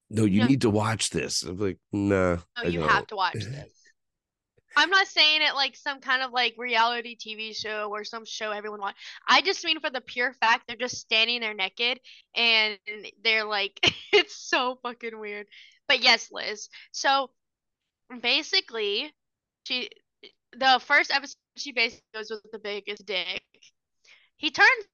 No, 0.09 0.25
you 0.25 0.41
Yeah. 0.43 0.47
need 0.47 0.61
to 0.63 0.71
watch 0.71 1.11
this. 1.11 1.43
I'm 1.43 1.59
like, 1.59 1.79
nah. 1.93 2.39
No, 2.57 2.69
you 2.69 2.81
have 2.83 3.07
to 3.09 3.17
watch 3.17 3.35
this. 3.35 3.76
I'm 4.77 4.91
not 4.91 5.07
saying 5.07 5.43
it 5.43 5.55
like 5.55 5.75
some 5.77 6.01
kind 6.01 6.23
of 6.23 6.33
like 6.33 6.55
reality 6.59 7.17
TV 7.17 7.55
show 7.55 7.91
or 7.91 8.05
some 8.05 8.25
show 8.27 8.51
everyone 8.53 8.81
watch. 8.81 8.97
I 9.27 9.41
just 9.41 9.65
mean 9.65 9.81
for 9.81 9.91
the 9.91 10.03
pure 10.03 10.35
fact 10.35 10.65
they're 10.67 10.77
just 10.77 10.99
standing 10.99 11.41
there 11.41 11.55
naked 11.55 11.99
and 12.35 12.79
they're 13.25 13.45
like 13.45 13.79
it's 14.13 14.37
so 14.37 14.79
fucking 14.83 15.19
weird. 15.19 15.47
But 15.89 16.03
yes, 16.03 16.31
Liz. 16.31 16.69
So 16.93 17.31
basically, 18.21 19.13
she 19.65 19.91
the 20.53 20.81
first 20.85 21.13
episode 21.13 21.37
she 21.57 21.73
basically 21.73 22.05
goes 22.15 22.31
with 22.31 22.43
the 22.53 22.59
biggest 22.59 23.07
dick. 23.07 23.43
He 24.37 24.51
turns 24.51 24.87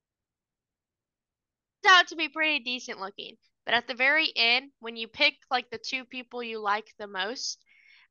out 1.86 2.08
to 2.08 2.16
be 2.16 2.28
pretty 2.28 2.60
decent 2.64 3.00
looking. 3.00 3.36
But 3.64 3.74
at 3.74 3.86
the 3.86 3.94
very 3.94 4.32
end, 4.34 4.72
when 4.80 4.96
you 4.96 5.06
pick 5.06 5.34
like 5.50 5.70
the 5.70 5.78
two 5.78 6.04
people 6.04 6.42
you 6.42 6.58
like 6.60 6.92
the 6.98 7.06
most, 7.06 7.58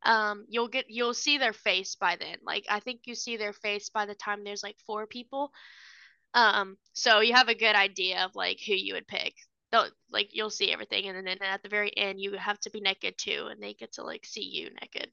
um, 0.03 0.45
you'll 0.49 0.67
get 0.67 0.85
you'll 0.89 1.13
see 1.13 1.37
their 1.37 1.53
face 1.53 1.95
by 1.95 2.15
then. 2.19 2.37
Like 2.45 2.65
I 2.69 2.79
think 2.79 3.01
you 3.05 3.15
see 3.15 3.37
their 3.37 3.53
face 3.53 3.89
by 3.89 4.05
the 4.05 4.15
time 4.15 4.43
there's 4.43 4.63
like 4.63 4.77
four 4.85 5.05
people. 5.07 5.51
Um, 6.33 6.77
so 6.93 7.19
you 7.19 7.33
have 7.33 7.49
a 7.49 7.55
good 7.55 7.75
idea 7.75 8.23
of 8.25 8.35
like 8.35 8.59
who 8.65 8.73
you 8.73 8.93
would 8.93 9.07
pick. 9.07 9.35
Though, 9.71 9.85
like 10.11 10.29
you'll 10.31 10.49
see 10.49 10.71
everything, 10.71 11.07
and 11.07 11.25
then 11.25 11.37
at 11.41 11.63
the 11.63 11.69
very 11.69 11.95
end, 11.97 12.19
you 12.19 12.33
have 12.33 12.59
to 12.61 12.69
be 12.69 12.81
naked 12.81 13.17
too, 13.17 13.47
and 13.49 13.61
they 13.61 13.73
get 13.73 13.93
to 13.93 14.03
like 14.03 14.25
see 14.25 14.43
you 14.43 14.69
naked. 14.81 15.09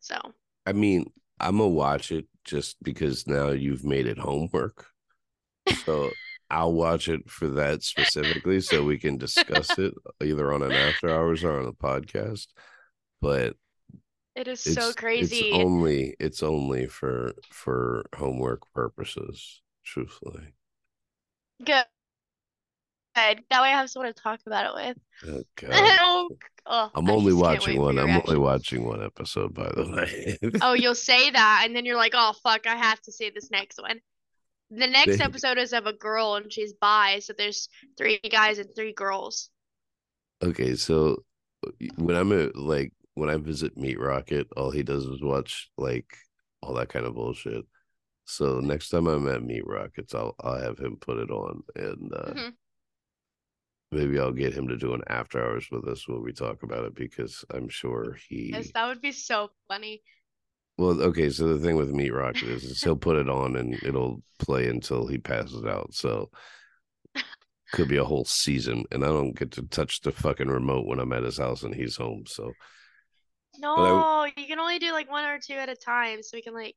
So 0.00 0.16
I 0.66 0.72
mean, 0.72 1.10
I'm 1.40 1.58
gonna 1.58 1.68
watch 1.68 2.12
it 2.12 2.26
just 2.44 2.82
because 2.82 3.26
now 3.26 3.48
you've 3.48 3.84
made 3.84 4.06
it 4.06 4.18
homework. 4.18 4.86
So 5.84 6.10
I'll 6.50 6.72
watch 6.72 7.08
it 7.08 7.28
for 7.28 7.48
that 7.48 7.82
specifically, 7.82 8.60
so 8.60 8.84
we 8.84 8.98
can 8.98 9.16
discuss 9.16 9.76
it 9.78 9.94
either 10.22 10.52
on 10.52 10.62
an 10.62 10.72
after 10.72 11.10
hours 11.10 11.42
or 11.42 11.58
on 11.58 11.66
a 11.66 11.72
podcast. 11.72 12.46
But 13.20 13.56
it 14.36 14.48
is 14.48 14.66
it's 14.66 14.74
so 14.74 14.92
crazy. 14.92 15.36
It's 15.50 15.54
only 15.64 16.16
it's 16.20 16.42
only 16.42 16.86
for 16.86 17.32
for 17.50 18.04
homework 18.16 18.62
purposes. 18.72 19.62
Truthfully, 19.84 20.54
Good. 21.64 21.84
Good. 23.14 23.44
That 23.50 23.62
way 23.62 23.68
I 23.68 23.78
have 23.78 23.90
someone 23.90 24.12
to 24.12 24.20
talk 24.20 24.40
about 24.46 24.74
it 24.76 24.96
with. 25.22 25.44
oh, 25.72 26.28
Oh, 26.66 26.90
I'm 26.94 27.08
I 27.08 27.12
only 27.12 27.34
watching 27.34 27.78
one. 27.78 27.98
I'm 27.98 28.22
only 28.26 28.38
watching 28.38 28.86
one 28.86 29.04
episode, 29.04 29.52
by 29.52 29.70
the 29.76 29.84
way. 30.42 30.50
Oh, 30.62 30.72
you'll 30.72 30.94
say 31.12 31.30
that, 31.30 31.62
and 31.66 31.76
then 31.76 31.84
you're 31.84 31.96
like, 31.96 32.12
oh, 32.14 32.32
fuck, 32.42 32.66
I 32.66 32.74
have 32.74 33.00
to 33.02 33.12
see 33.12 33.28
this 33.30 33.50
next 33.50 33.80
one. 33.80 34.00
The 34.70 34.86
next 34.86 35.18
They- 35.18 35.24
episode 35.24 35.58
is 35.58 35.74
of 35.74 35.86
a 35.86 35.92
girl, 35.92 36.36
and 36.36 36.50
she's 36.50 36.72
bi, 36.72 37.18
so 37.18 37.34
there's 37.36 37.68
three 37.98 38.18
guys 38.30 38.58
and 38.58 38.74
three 38.74 38.94
girls. 38.94 39.50
Okay, 40.42 40.74
so 40.74 41.22
uh, 41.66 41.70
when 41.96 42.16
I'm 42.16 42.32
at 42.32 42.56
like 42.56 42.92
when 43.14 43.30
I 43.30 43.36
visit 43.36 43.76
Meat 43.76 43.98
Rocket, 43.98 44.48
all 44.56 44.70
he 44.70 44.82
does 44.82 45.04
is 45.04 45.22
watch 45.22 45.70
like 45.76 46.16
all 46.62 46.74
that 46.74 46.88
kind 46.88 47.06
of 47.06 47.14
bullshit. 47.14 47.64
So 48.26 48.60
next 48.60 48.88
time 48.88 49.06
I'm 49.06 49.28
at 49.28 49.42
Meat 49.42 49.66
Rockets, 49.66 50.14
I'll 50.14 50.34
I'll 50.40 50.58
have 50.58 50.78
him 50.78 50.96
put 50.96 51.18
it 51.18 51.30
on, 51.30 51.62
and 51.76 52.12
uh, 52.14 52.32
Mhm. 52.34 52.54
maybe 53.92 54.18
I'll 54.18 54.32
get 54.32 54.54
him 54.54 54.68
to 54.68 54.76
do 54.76 54.94
an 54.94 55.02
after 55.08 55.44
hours 55.44 55.68
with 55.70 55.86
us 55.86 56.08
when 56.08 56.22
we 56.22 56.32
talk 56.32 56.62
about 56.62 56.84
it 56.84 56.94
because 56.94 57.44
I'm 57.50 57.68
sure 57.68 58.16
he. 58.28 58.50
Yes, 58.52 58.70
that 58.72 58.86
would 58.86 59.00
be 59.02 59.12
so 59.12 59.50
funny. 59.68 60.02
Well, 60.76 61.00
okay, 61.02 61.30
so 61.30 61.54
the 61.54 61.64
thing 61.64 61.76
with 61.76 61.90
Meat 61.90 62.12
Rocket 62.12 62.48
is, 62.48 62.64
is 62.64 62.82
he'll 62.82 62.96
put 62.96 63.16
it 63.16 63.28
on 63.28 63.54
and 63.54 63.74
it'll 63.84 64.22
play 64.40 64.66
until 64.68 65.06
he 65.06 65.18
passes 65.18 65.64
out. 65.64 65.94
So 65.94 66.30
could 67.72 67.86
be 67.86 67.98
a 67.98 68.04
whole 68.04 68.24
season, 68.24 68.84
and 68.90 69.04
I 69.04 69.08
don't 69.08 69.38
get 69.38 69.52
to 69.52 69.62
touch 69.62 70.00
the 70.00 70.10
fucking 70.10 70.48
remote 70.48 70.86
when 70.86 70.98
I'm 70.98 71.12
at 71.12 71.22
his 71.22 71.38
house 71.38 71.62
and 71.62 71.74
he's 71.74 71.96
home. 71.96 72.24
So. 72.26 72.52
No, 73.58 74.24
you 74.36 74.46
can 74.46 74.58
only 74.58 74.78
do 74.78 74.92
like 74.92 75.10
one 75.10 75.24
or 75.24 75.38
two 75.38 75.54
at 75.54 75.68
a 75.68 75.76
time, 75.76 76.22
so 76.22 76.36
we 76.36 76.42
can 76.42 76.54
like 76.54 76.76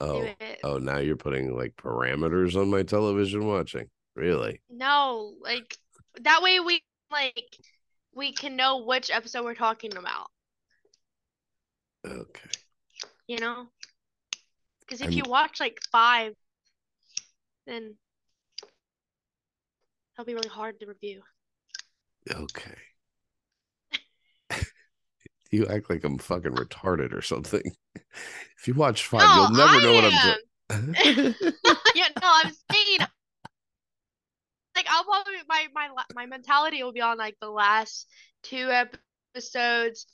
Oh, 0.00 0.28
oh, 0.64 0.78
now 0.78 0.98
you're 0.98 1.16
putting 1.16 1.56
like 1.56 1.76
parameters 1.76 2.60
on 2.60 2.68
my 2.68 2.82
television 2.82 3.46
watching. 3.46 3.88
Really? 4.16 4.60
No, 4.68 5.34
like 5.40 5.78
that 6.22 6.42
way 6.42 6.60
we 6.60 6.82
like 7.10 7.56
we 8.14 8.32
can 8.32 8.56
know 8.56 8.84
which 8.84 9.10
episode 9.10 9.44
we're 9.44 9.54
talking 9.54 9.96
about, 9.96 10.26
Okay. 12.06 12.50
you 13.26 13.38
know? 13.38 13.68
Because 14.80 15.00
if 15.00 15.06
I'm- 15.08 15.12
you 15.14 15.22
watch 15.26 15.58
like 15.60 15.78
five, 15.90 16.34
then 17.66 17.96
that'll 20.16 20.26
be 20.26 20.34
really 20.34 20.48
hard 20.48 20.78
to 20.80 20.86
review. 20.86 21.22
Okay. 22.30 22.76
You 25.54 25.66
act 25.66 25.88
like 25.88 26.04
I'm 26.04 26.18
fucking 26.18 26.52
retarded 26.52 27.12
or 27.12 27.22
something. 27.22 27.62
If 28.58 28.68
you 28.68 28.74
watch 28.74 29.06
five, 29.06 29.22
No, 29.22 29.42
you'll 29.42 29.50
never 29.50 29.78
I 29.78 29.82
know 29.82 29.94
what. 29.94 30.40
I'm 30.70 30.92
doing. 30.92 31.34
yeah, 31.94 32.08
no, 32.20 32.30
I'm 32.44 32.52
saying 32.72 32.98
like 34.74 34.86
I'll 34.88 35.04
probably 35.04 35.34
my 35.48 35.66
my 35.74 35.88
my 36.14 36.26
mentality 36.26 36.82
will 36.82 36.92
be 36.92 37.00
on 37.00 37.18
like 37.18 37.36
the 37.40 37.50
last 37.50 38.08
two 38.42 38.70
episodes, 38.70 40.06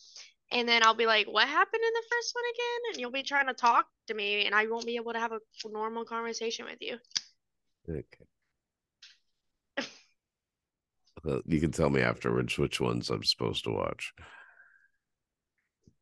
and 0.51 0.69
then 0.69 0.83
I'll 0.83 0.95
be 0.95 1.07
like, 1.07 1.27
what 1.27 1.47
happened 1.47 1.83
in 1.83 1.93
the 1.93 2.03
first 2.11 2.35
one 2.35 2.45
again? 2.55 2.93
And 2.93 3.01
you'll 3.01 3.13
be 3.13 3.23
trying 3.23 3.47
to 3.47 3.55
talk 3.55 3.87
to 4.09 4.15
me, 4.15 4.47
and 4.47 4.55
I 4.55 4.67
won't 4.67 4.87
be 4.87 4.97
able 4.97 5.13
to 5.13 5.21
have 5.21 5.33
a 5.33 5.41
normal 5.67 6.05
conversation 6.05 6.65
with 6.65 6.79
you. 6.81 6.99
okay. 7.89 8.25
Uh, 11.29 11.41
you 11.45 11.61
can 11.61 11.71
tell 11.71 11.91
me 11.91 12.01
afterwards 12.01 12.57
which 12.57 12.81
ones 12.81 13.11
I'm 13.11 13.25
supposed 13.25 13.65
to 13.65 13.71
watch. 13.71 14.15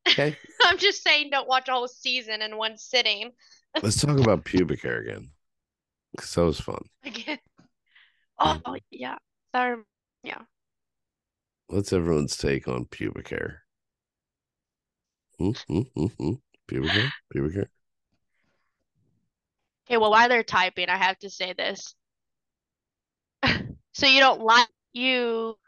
Okay. 0.09 0.37
I'm 0.63 0.79
just 0.79 1.03
saying, 1.03 1.31
don't 1.31 1.49
watch 1.49 1.69
a 1.69 1.73
whole 1.73 1.89
season 1.89 2.43
in 2.43 2.57
one 2.57 2.77
sitting. 2.77 3.33
Let's 3.83 4.01
talk 4.01 4.19
about 4.19 4.45
pubic 4.45 4.83
hair 4.83 4.99
again. 4.99 5.31
Because 6.13 6.35
that 6.35 6.45
was 6.45 6.61
fun. 6.61 6.85
Again. 7.05 7.39
Oh 8.41 8.77
yeah, 8.93 9.17
Sorry. 9.53 9.83
yeah. 10.23 10.43
What's 11.67 11.93
everyone's 11.93 12.37
take 12.37 12.69
on 12.69 12.85
pubic 12.85 13.31
hair? 13.31 13.63
Hmm, 15.41 15.51
hmm, 15.67 16.07
hmm. 16.07 16.33
Pubic 16.69 16.91
hair? 16.93 17.13
Pubic 17.33 17.55
hair? 17.55 17.71
Okay, 19.89 19.97
well, 19.97 20.13
while 20.13 20.29
they're 20.29 20.45
typing, 20.45 20.89
I 20.89 20.99
have 20.99 21.19
to 21.19 21.31
say 21.31 21.53
this. 21.53 21.97
So 23.93 24.07
you 24.07 24.21
don't 24.21 24.41
like 24.41 24.69
you 24.93 25.59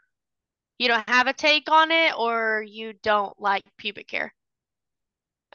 you 0.81 0.87
don't 0.87 1.07
have 1.07 1.27
a 1.27 1.33
take 1.33 1.69
on 1.69 1.91
it 1.91 2.13
or 2.17 2.63
you 2.67 2.93
don't 3.03 3.39
like 3.39 3.63
pubic 3.77 4.09
hair? 4.09 4.33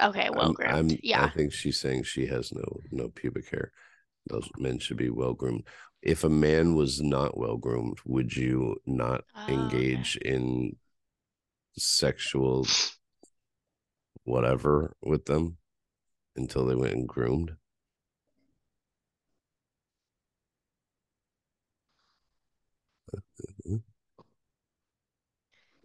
Okay, 0.00 0.28
well 0.30 0.52
groomed. 0.52 0.72
I'm- 0.72 1.22
I 1.24 1.28
think 1.28 1.52
she's 1.52 1.80
saying 1.80 2.04
she 2.04 2.26
has 2.26 2.52
no 2.52 2.80
no 2.92 3.08
pubic 3.08 3.48
hair. 3.48 3.72
Those 4.28 4.48
men 4.56 4.78
should 4.78 4.96
be 4.98 5.10
well 5.10 5.34
groomed. 5.34 5.66
if 6.02 6.22
a 6.22 6.28
man 6.28 6.76
was 6.76 7.00
not 7.00 7.36
well 7.36 7.56
groomed, 7.56 7.98
would 8.04 8.36
you 8.36 8.76
not 8.86 9.24
Oh, 9.34 9.42
okay. 9.42 9.54
engage 9.54 10.16
in 10.18 10.76
sexual 11.76 12.64
whatever 14.24 14.94
with 15.02 15.24
them 15.24 15.56
until 16.36 16.66
they 16.66 16.76
went 16.76 16.94
and 16.94 17.08
groomed? 17.08 17.56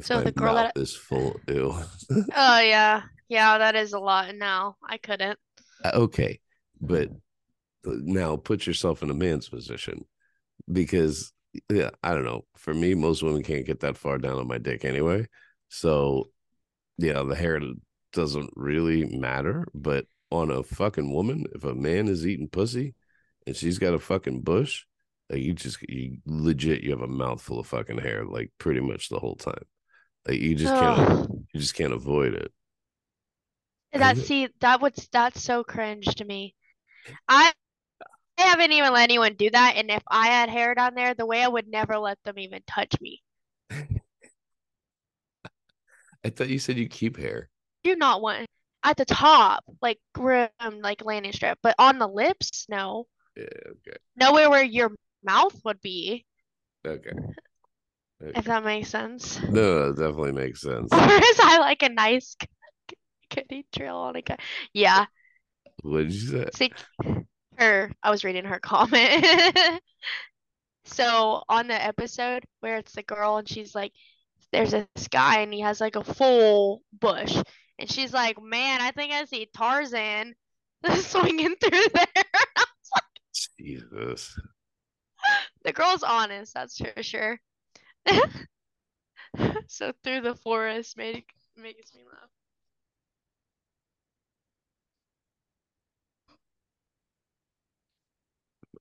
So 0.01 0.15
my 0.15 0.23
the 0.23 0.31
girl 0.31 0.55
that- 0.55 0.73
is 0.75 0.95
full. 0.95 1.39
Ew. 1.47 1.75
Oh 2.35 2.59
yeah. 2.59 3.03
Yeah, 3.29 3.57
that 3.59 3.75
is 3.75 3.93
a 3.93 3.99
lot 3.99 4.35
now. 4.35 4.75
I 4.83 4.97
couldn't. 4.97 5.39
Uh, 5.83 5.91
okay, 5.93 6.39
but 6.79 7.09
now 7.85 8.35
put 8.35 8.67
yourself 8.67 9.01
in 9.01 9.09
a 9.09 9.13
man's 9.13 9.47
position 9.49 10.05
because 10.71 11.31
yeah, 11.69 11.89
I 12.03 12.13
don't 12.13 12.25
know. 12.25 12.45
For 12.57 12.73
me, 12.73 12.93
most 12.93 13.23
women 13.23 13.43
can't 13.43 13.65
get 13.65 13.81
that 13.81 13.97
far 13.97 14.17
down 14.17 14.37
on 14.37 14.47
my 14.47 14.57
dick 14.57 14.85
anyway. 14.85 15.27
So 15.69 16.29
yeah, 16.97 17.23
the 17.23 17.35
hair 17.35 17.59
doesn't 18.13 18.51
really 18.55 19.05
matter. 19.05 19.67
But 19.73 20.05
on 20.31 20.49
a 20.51 20.63
fucking 20.63 21.11
woman, 21.11 21.45
if 21.53 21.63
a 21.63 21.73
man 21.73 22.07
is 22.07 22.25
eating 22.25 22.47
pussy 22.47 22.95
and 23.47 23.55
she's 23.55 23.79
got 23.79 23.93
a 23.93 23.99
fucking 23.99 24.41
bush, 24.41 24.83
like 25.29 25.41
you 25.41 25.53
just 25.53 25.81
you 25.83 26.17
legit 26.25 26.83
you 26.83 26.91
have 26.91 27.01
a 27.01 27.07
mouthful 27.07 27.59
of 27.59 27.67
fucking 27.67 27.97
hair 27.99 28.25
like 28.25 28.51
pretty 28.57 28.81
much 28.81 29.09
the 29.09 29.19
whole 29.19 29.35
time. 29.35 29.63
Like 30.27 30.39
you 30.39 30.55
just 30.55 30.73
can't 30.73 31.29
you 31.53 31.59
just 31.59 31.75
can't 31.75 31.93
avoid 31.93 32.33
it. 32.33 32.51
That 33.93 34.17
see 34.17 34.47
that 34.61 34.81
would 34.81 34.95
that's 35.11 35.43
so 35.43 35.63
cringe 35.63 36.05
to 36.15 36.25
me. 36.25 36.55
I 37.27 37.51
I 38.37 38.43
haven't 38.43 38.71
even 38.71 38.93
let 38.93 39.03
anyone 39.03 39.35
do 39.35 39.49
that, 39.49 39.75
and 39.75 39.91
if 39.91 40.01
I 40.07 40.27
had 40.27 40.49
hair 40.49 40.73
down 40.73 40.95
there, 40.95 41.13
the 41.13 41.25
way 41.25 41.43
I 41.43 41.47
would 41.47 41.67
never 41.67 41.97
let 41.97 42.17
them 42.23 42.39
even 42.39 42.61
touch 42.65 42.95
me. 43.01 43.21
I 46.23 46.29
thought 46.29 46.49
you 46.49 46.59
said 46.59 46.77
you 46.77 46.87
keep 46.87 47.17
hair. 47.17 47.49
Do 47.83 47.95
not 47.95 48.21
want 48.21 48.45
at 48.83 48.97
the 48.97 49.05
top, 49.05 49.63
like 49.81 49.99
grim, 50.13 50.49
like 50.81 51.03
landing 51.03 51.33
strip, 51.33 51.59
but 51.61 51.75
on 51.77 51.99
the 51.99 52.07
lips, 52.07 52.65
no. 52.69 53.07
Yeah, 53.35 53.45
okay. 53.71 53.97
Nowhere 54.15 54.49
where 54.49 54.63
your 54.63 54.91
mouth 55.23 55.59
would 55.65 55.81
be, 55.81 56.25
Okay. 56.85 57.11
If 58.21 58.45
that 58.45 58.63
makes 58.63 58.89
sense. 58.89 59.41
No, 59.41 59.49
no, 59.49 59.89
it 59.89 59.97
definitely 59.97 60.33
makes 60.33 60.61
sense. 60.61 60.91
Or 60.91 60.97
is 60.99 61.39
I 61.39 61.57
like 61.59 61.83
a 61.83 61.89
nice 61.89 62.35
kitty 63.29 63.65
trail 63.73 63.97
on 63.97 64.15
a 64.15 64.21
guy? 64.21 64.37
Yeah. 64.73 65.05
What 65.81 66.03
did 66.03 66.13
you 66.13 66.19
say? 66.19 66.49
See, 66.55 66.73
her, 67.57 67.91
I 68.03 68.11
was 68.11 68.23
reading 68.23 68.45
her 68.45 68.59
comment. 68.63 69.25
So 70.85 71.43
on 71.47 71.67
the 71.67 71.81
episode 71.81 72.43
where 72.59 72.77
it's 72.77 72.93
the 72.93 73.03
girl 73.03 73.37
and 73.37 73.47
she's 73.47 73.73
like, 73.73 73.93
there's 74.51 74.71
this 74.71 75.07
guy 75.09 75.39
and 75.39 75.53
he 75.53 75.61
has 75.61 75.79
like 75.79 75.95
a 75.95 76.03
full 76.03 76.81
bush. 76.99 77.35
And 77.79 77.89
she's 77.89 78.13
like, 78.13 78.41
man, 78.41 78.81
I 78.81 78.91
think 78.91 79.13
I 79.13 79.25
see 79.25 79.47
Tarzan 79.55 80.33
swinging 80.95 81.55
through 81.55 81.85
there. 81.93 82.23
Jesus. 83.59 84.37
The 85.63 85.71
girl's 85.71 86.03
honest, 86.03 86.53
that's 86.53 86.77
for 86.77 87.03
sure. 87.03 87.39
So 89.67 89.93
through 90.03 90.21
the 90.21 90.35
forest 90.35 90.97
made 90.97 91.25
makes 91.57 91.93
me 91.93 92.01
laugh. 92.05 92.29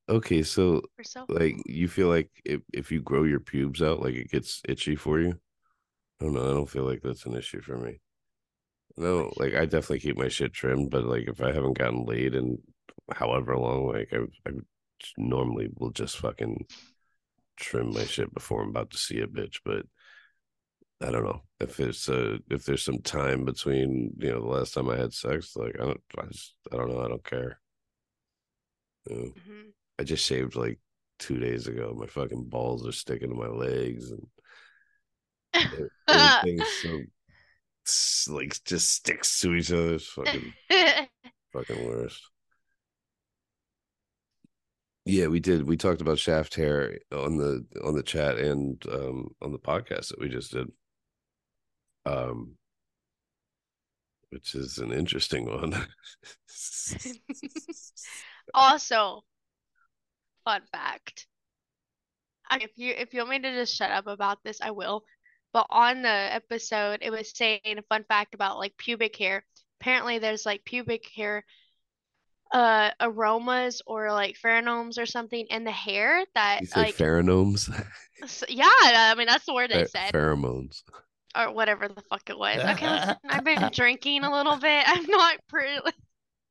Okay, 0.09 0.43
so 0.43 0.83
like 1.29 1.57
you 1.67 1.89
feel 1.89 2.09
like 2.09 2.31
if 2.45 2.61
if 2.73 2.91
you 2.91 3.01
grow 3.01 3.25
your 3.25 3.41
pubes 3.41 3.83
out, 3.83 4.01
like 4.01 4.15
it 4.15 4.31
gets 4.31 4.63
itchy 4.69 4.97
for 4.97 5.21
you? 5.21 5.39
I 6.21 6.25
don't 6.25 6.35
know. 6.35 6.51
I 6.51 6.55
don't 6.55 6.71
feel 6.71 6.85
like 6.85 7.03
that's 7.03 7.27
an 7.27 7.37
issue 7.37 7.61
for 7.63 7.79
me. 7.79 8.01
No, 8.97 9.33
like 9.37 9.55
I 9.55 9.65
definitely 9.67 10.01
keep 10.01 10.17
my 10.19 10.29
shit 10.29 10.53
trimmed, 10.53 10.91
but 10.91 11.05
like 11.05 11.29
if 11.29 11.41
I 11.43 11.53
haven't 11.53 11.79
gotten 11.79 12.05
laid 12.07 12.35
in 12.35 12.59
however 13.13 13.57
long, 13.59 13.89
like 13.89 14.13
I 14.13 14.19
I 14.49 14.53
normally 15.19 15.69
will 15.77 15.91
just 15.91 16.19
fucking 16.19 16.67
trim 17.61 17.93
my 17.93 18.05
shit 18.05 18.33
before 18.35 18.63
I'm 18.63 18.71
about 18.71 18.91
to 18.91 18.99
see 18.99 19.21
a 19.21 19.27
bitch. 19.27 19.61
But 19.65 19.87
I 21.03 21.11
don't 21.11 21.25
know 21.25 21.43
if 21.61 21.81
it's 21.81 22.09
uh 22.09 22.39
if 22.51 22.65
there's 22.65 22.85
some 22.85 23.01
time 23.01 23.45
between 23.45 24.13
you 24.19 24.31
know 24.31 24.41
the 24.41 24.49
last 24.49 24.75
time 24.75 24.89
I 24.91 24.97
had 24.97 25.13
sex, 25.13 25.57
like 25.57 25.77
I 25.81 25.85
don't 25.85 26.01
I 26.19 26.27
just 26.27 26.55
I 26.73 26.77
don't 26.77 26.91
know. 26.91 27.01
I 27.05 27.09
don't 27.09 27.25
care. 27.25 27.61
You 29.09 29.17
know? 29.17 29.23
Mhm. 29.23 29.73
I 29.99 30.05
just 30.05 30.25
shaved 30.25 30.57
like 30.57 30.79
two 31.19 31.39
days 31.39 31.67
ago. 31.69 31.95
My 31.97 32.07
fucking 32.07 32.45
balls 32.45 32.87
are 32.87 32.93
sticking 32.93 33.31
to 33.31 33.35
my 33.37 33.49
legs 33.49 34.11
and 34.11 34.27
everything's 36.09 36.69
so 36.83 38.33
like 38.33 38.63
just 38.65 38.91
sticks 38.93 39.41
to 39.41 39.55
each 39.55 39.71
other. 39.71 39.95
It's 39.95 40.07
fucking 40.07 40.53
fucking 41.53 41.87
worst. 41.87 42.30
Yeah, 45.05 45.27
we 45.29 45.41
did. 45.41 45.67
We 45.67 45.77
talked 45.77 46.01
about 46.01 46.19
shaft 46.19 46.55
hair 46.55 46.99
on 47.13 47.37
the 47.37 47.65
on 47.85 47.95
the 47.95 48.03
chat 48.03 48.39
and 48.39 48.83
um 48.93 49.35
on 49.43 49.53
the 49.53 49.59
podcast 49.59 50.09
that 50.09 50.21
we 50.21 50.29
just 50.29 50.53
did. 50.53 50.69
Um 52.07 52.57
which 54.31 54.55
is 54.55 54.79
an 54.79 54.93
interesting 54.93 55.47
one. 55.47 55.75
Also, 58.55 59.23
fun 60.45 60.63
fact. 60.73 61.27
If 62.53 62.73
you 62.77 62.93
if 62.97 63.15
you 63.15 63.21
want 63.21 63.31
me 63.31 63.39
to 63.41 63.53
just 63.55 63.77
shut 63.77 63.91
up 63.93 64.07
about 64.09 64.43
this, 64.43 64.61
I 64.61 64.73
will. 64.73 65.05
But 65.53 65.67
on 65.71 66.03
the 66.03 66.09
episode, 66.09 66.99
it 67.03 67.11
was 67.11 67.31
saying 67.31 67.61
a 67.65 67.83
fun 67.83 68.05
fact 68.09 68.35
about 68.35 68.59
like 68.59 68.77
pubic 68.77 69.17
hair. 69.17 69.45
Apparently, 69.81 70.19
there's 70.19 70.45
like 70.47 70.65
pubic 70.65 71.09
hair 71.15 71.45
uh 72.53 72.91
aromas 73.01 73.81
or 73.87 74.13
like 74.13 74.37
pheromones 74.37 74.99
or 74.99 75.07
something 75.07 75.47
in 75.51 75.65
the 75.65 75.71
hair 75.71 76.25
that 76.35 76.61
like 76.77 76.97
pheromones? 76.97 77.69
yeah, 78.49 78.67
I 78.69 79.15
mean 79.17 79.27
that's 79.27 79.47
the 79.47 79.55
word 79.55 79.71
they 79.71 79.85
said 79.85 80.13
Pheromones. 80.13 80.83
or 81.37 81.53
whatever 81.53 81.89
the 81.89 82.03
fuck 82.11 82.29
it 82.29 82.39
was. 82.39 82.59
Okay, 82.59 82.91
listen, 82.91 83.17
I've 83.29 83.45
been 83.45 83.71
drinking 83.73 84.25
a 84.25 84.33
little 84.33 84.57
bit. 84.57 84.85
I'm 84.87 85.07
not 85.07 85.37
pre, 85.49 85.81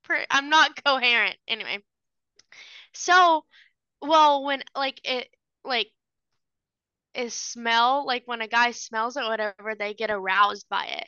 pre 0.03 0.25
I'm 0.29 0.49
not 0.49 0.83
coherent. 0.83 1.35
Anyway. 1.47 1.79
So, 2.93 3.45
well, 4.01 4.43
when 4.43 4.63
like 4.75 4.99
it 5.03 5.27
like 5.63 5.88
is 7.13 7.33
smell, 7.33 8.05
like 8.05 8.23
when 8.25 8.41
a 8.41 8.47
guy 8.47 8.71
smells 8.71 9.17
it, 9.17 9.23
whatever, 9.23 9.75
they 9.77 9.93
get 9.93 10.12
aroused 10.12 10.65
by 10.69 10.85
it. 10.85 11.07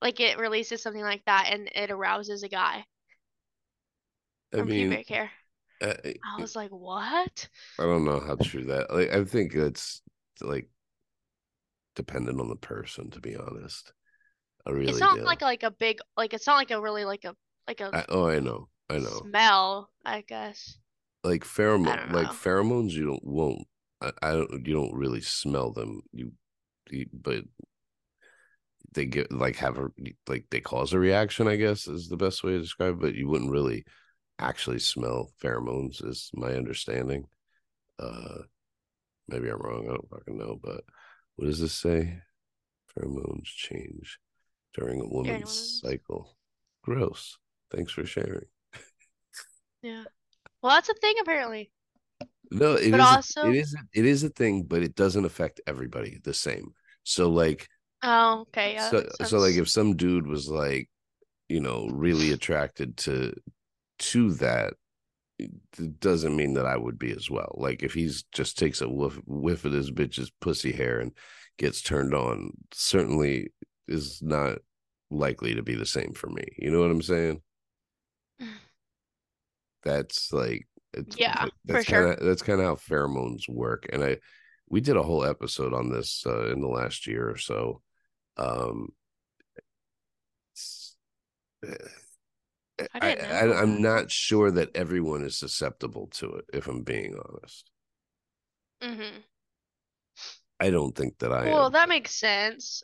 Like 0.00 0.20
it 0.20 0.38
releases 0.38 0.82
something 0.82 1.02
like 1.02 1.24
that 1.26 1.48
and 1.50 1.68
it 1.74 1.90
arouses 1.90 2.42
a 2.42 2.48
guy 2.48 2.84
I 4.52 4.56
from 4.58 4.66
mean, 4.66 4.90
pubic 4.90 5.08
hair. 5.08 5.30
uh, 5.80 5.94
I 6.24 6.40
was 6.40 6.56
like, 6.56 6.70
what? 6.70 7.48
I 7.78 7.84
don't 7.84 8.04
know 8.04 8.20
how 8.20 8.36
true 8.36 8.64
that. 8.64 8.92
Like, 8.92 9.10
I 9.10 9.24
think 9.24 9.54
it's 9.54 10.02
like 10.40 10.68
dependent 11.94 12.40
on 12.40 12.48
the 12.48 12.56
person, 12.56 13.10
to 13.10 13.20
be 13.20 13.36
honest. 13.36 13.92
I 14.66 14.70
really 14.70 14.92
It's 14.92 15.00
not 15.00 15.18
do. 15.18 15.24
like 15.24 15.42
like 15.42 15.62
a 15.62 15.70
big 15.70 15.98
like 16.16 16.34
it's 16.34 16.46
not 16.46 16.56
like 16.56 16.70
a 16.70 16.80
really 16.80 17.04
like 17.04 17.24
a 17.24 17.34
like 17.66 17.80
a 17.80 17.94
I, 17.94 18.04
oh, 18.08 18.26
I 18.28 18.40
know, 18.40 18.68
I 18.88 18.98
know. 18.98 19.22
smell, 19.22 19.90
I 20.04 20.22
guess. 20.22 20.78
Like 21.22 21.44
pheromone, 21.44 22.10
like 22.12 22.28
pheromones, 22.30 22.92
you 22.92 23.06
don't 23.06 23.24
won't. 23.24 23.66
I, 24.00 24.12
I 24.22 24.30
don't. 24.32 24.66
You 24.66 24.74
don't 24.74 24.94
really 24.94 25.20
smell 25.20 25.70
them. 25.72 26.00
You, 26.12 26.32
you 26.90 27.06
but 27.12 27.44
they 28.92 29.04
get 29.06 29.30
like 29.32 29.56
have 29.56 29.78
a 29.78 29.88
like 30.28 30.46
they 30.50 30.60
cause 30.60 30.92
a 30.92 30.98
reaction. 30.98 31.46
I 31.48 31.56
guess 31.56 31.86
is 31.86 32.08
the 32.08 32.16
best 32.16 32.42
way 32.42 32.52
to 32.52 32.60
describe. 32.60 32.94
it, 32.94 33.00
But 33.00 33.14
you 33.14 33.28
wouldn't 33.28 33.50
really 33.50 33.84
actually 34.40 34.78
smell 34.80 35.32
pheromones, 35.42 36.04
is 36.06 36.30
my 36.34 36.54
understanding. 36.54 37.26
Uh, 37.98 38.42
maybe 39.28 39.48
I'm 39.48 39.60
wrong. 39.60 39.84
I 39.88 39.92
don't 39.94 40.08
fucking 40.10 40.38
know. 40.38 40.58
But 40.62 40.82
what 41.36 41.46
does 41.46 41.60
this 41.60 41.72
say? 41.72 42.18
Pheromones 42.96 43.44
change 43.44 44.18
during 44.74 45.00
a 45.00 45.06
woman's 45.06 45.28
women's- 45.28 45.80
cycle. 45.82 46.36
Gross. 46.82 47.36
Thanks 47.70 47.92
for 47.92 48.04
sharing. 48.04 48.46
Yeah. 49.82 50.04
Well, 50.62 50.72
that's 50.74 50.88
a 50.88 50.94
thing 50.94 51.14
apparently. 51.20 51.70
No, 52.50 52.72
it 52.74 52.92
is. 52.94 53.00
Also- 53.00 53.48
it 53.48 53.56
is. 53.56 53.74
a- 53.74 53.98
It 53.98 54.04
is 54.04 54.24
a 54.24 54.28
thing, 54.28 54.64
but 54.64 54.82
it 54.82 54.94
doesn't 54.94 55.24
affect 55.24 55.60
everybody 55.66 56.18
the 56.22 56.34
same. 56.34 56.74
So, 57.04 57.30
like, 57.30 57.68
Oh, 58.02 58.40
okay. 58.48 58.74
Yeah, 58.74 58.90
so 58.90 58.96
makes 59.02 59.30
so 59.30 59.38
like 59.38 59.56
if 59.56 59.68
some 59.68 59.94
dude 59.94 60.26
was 60.26 60.48
like, 60.48 60.88
you 61.50 61.60
know, 61.60 61.86
really 61.88 62.32
attracted 62.32 62.96
to 62.98 63.34
to 64.00 64.32
that, 64.34 64.74
it 65.38 66.00
doesn't 66.00 66.36
mean 66.36 66.54
that 66.54 66.66
I 66.66 66.76
would 66.76 66.98
be 66.98 67.12
as 67.12 67.30
well. 67.30 67.54
Like 67.56 67.82
if 67.82 67.94
he's 67.94 68.24
just 68.32 68.58
takes 68.58 68.80
a 68.82 68.88
whiff 68.88 69.18
whiff 69.26 69.64
of 69.64 69.72
this 69.72 69.90
bitch's 69.90 70.30
pussy 70.40 70.72
hair 70.72 71.00
and 71.00 71.12
gets 71.58 71.80
turned 71.82 72.14
on, 72.14 72.50
certainly 72.72 73.52
is 73.88 74.20
not 74.22 74.58
likely 75.10 75.54
to 75.54 75.62
be 75.62 75.74
the 75.74 75.86
same 75.86 76.12
for 76.12 76.28
me. 76.28 76.44
You 76.58 76.70
know 76.70 76.80
what 76.80 76.90
I'm 76.90 77.02
saying? 77.02 77.40
That's 79.82 80.32
like 80.32 80.66
It's, 80.92 81.16
Yeah, 81.18 81.46
that- 81.46 81.50
for 81.66 81.72
that's 81.74 81.86
sure. 81.86 82.08
kind 82.08 82.18
of 82.20 82.26
that's 82.26 82.42
kind 82.42 82.60
of 82.60 82.66
how 82.66 82.74
pheromones 82.76 83.48
work. 83.48 83.88
And 83.92 84.02
I 84.04 84.18
we 84.68 84.80
did 84.80 84.96
a 84.96 85.02
whole 85.02 85.24
episode 85.24 85.72
on 85.74 85.90
this 85.90 86.24
uh, 86.26 86.50
in 86.52 86.60
the 86.60 86.68
last 86.68 87.06
year 87.06 87.28
or 87.30 87.36
so. 87.38 87.82
Um, 88.36 88.90
I 92.94 93.00
I, 93.00 93.14
didn't 93.14 93.26
I, 93.30 93.62
know 93.62 93.62
I'm 93.62 93.80
not 93.82 94.10
sure 94.10 94.50
that 94.52 94.74
everyone 94.74 95.22
is 95.24 95.36
susceptible 95.36 96.08
to 96.14 96.26
it. 96.34 96.44
If 96.52 96.66
I'm 96.68 96.82
being 96.82 97.14
honest, 97.16 97.70
hmm 98.82 99.22
I 100.60 100.70
don't 100.70 100.94
think 100.94 101.18
that 101.18 101.32
I 101.32 101.48
Well, 101.48 101.68
am. 101.68 101.70
that 101.70 101.88
makes 101.88 102.14
sense. 102.14 102.82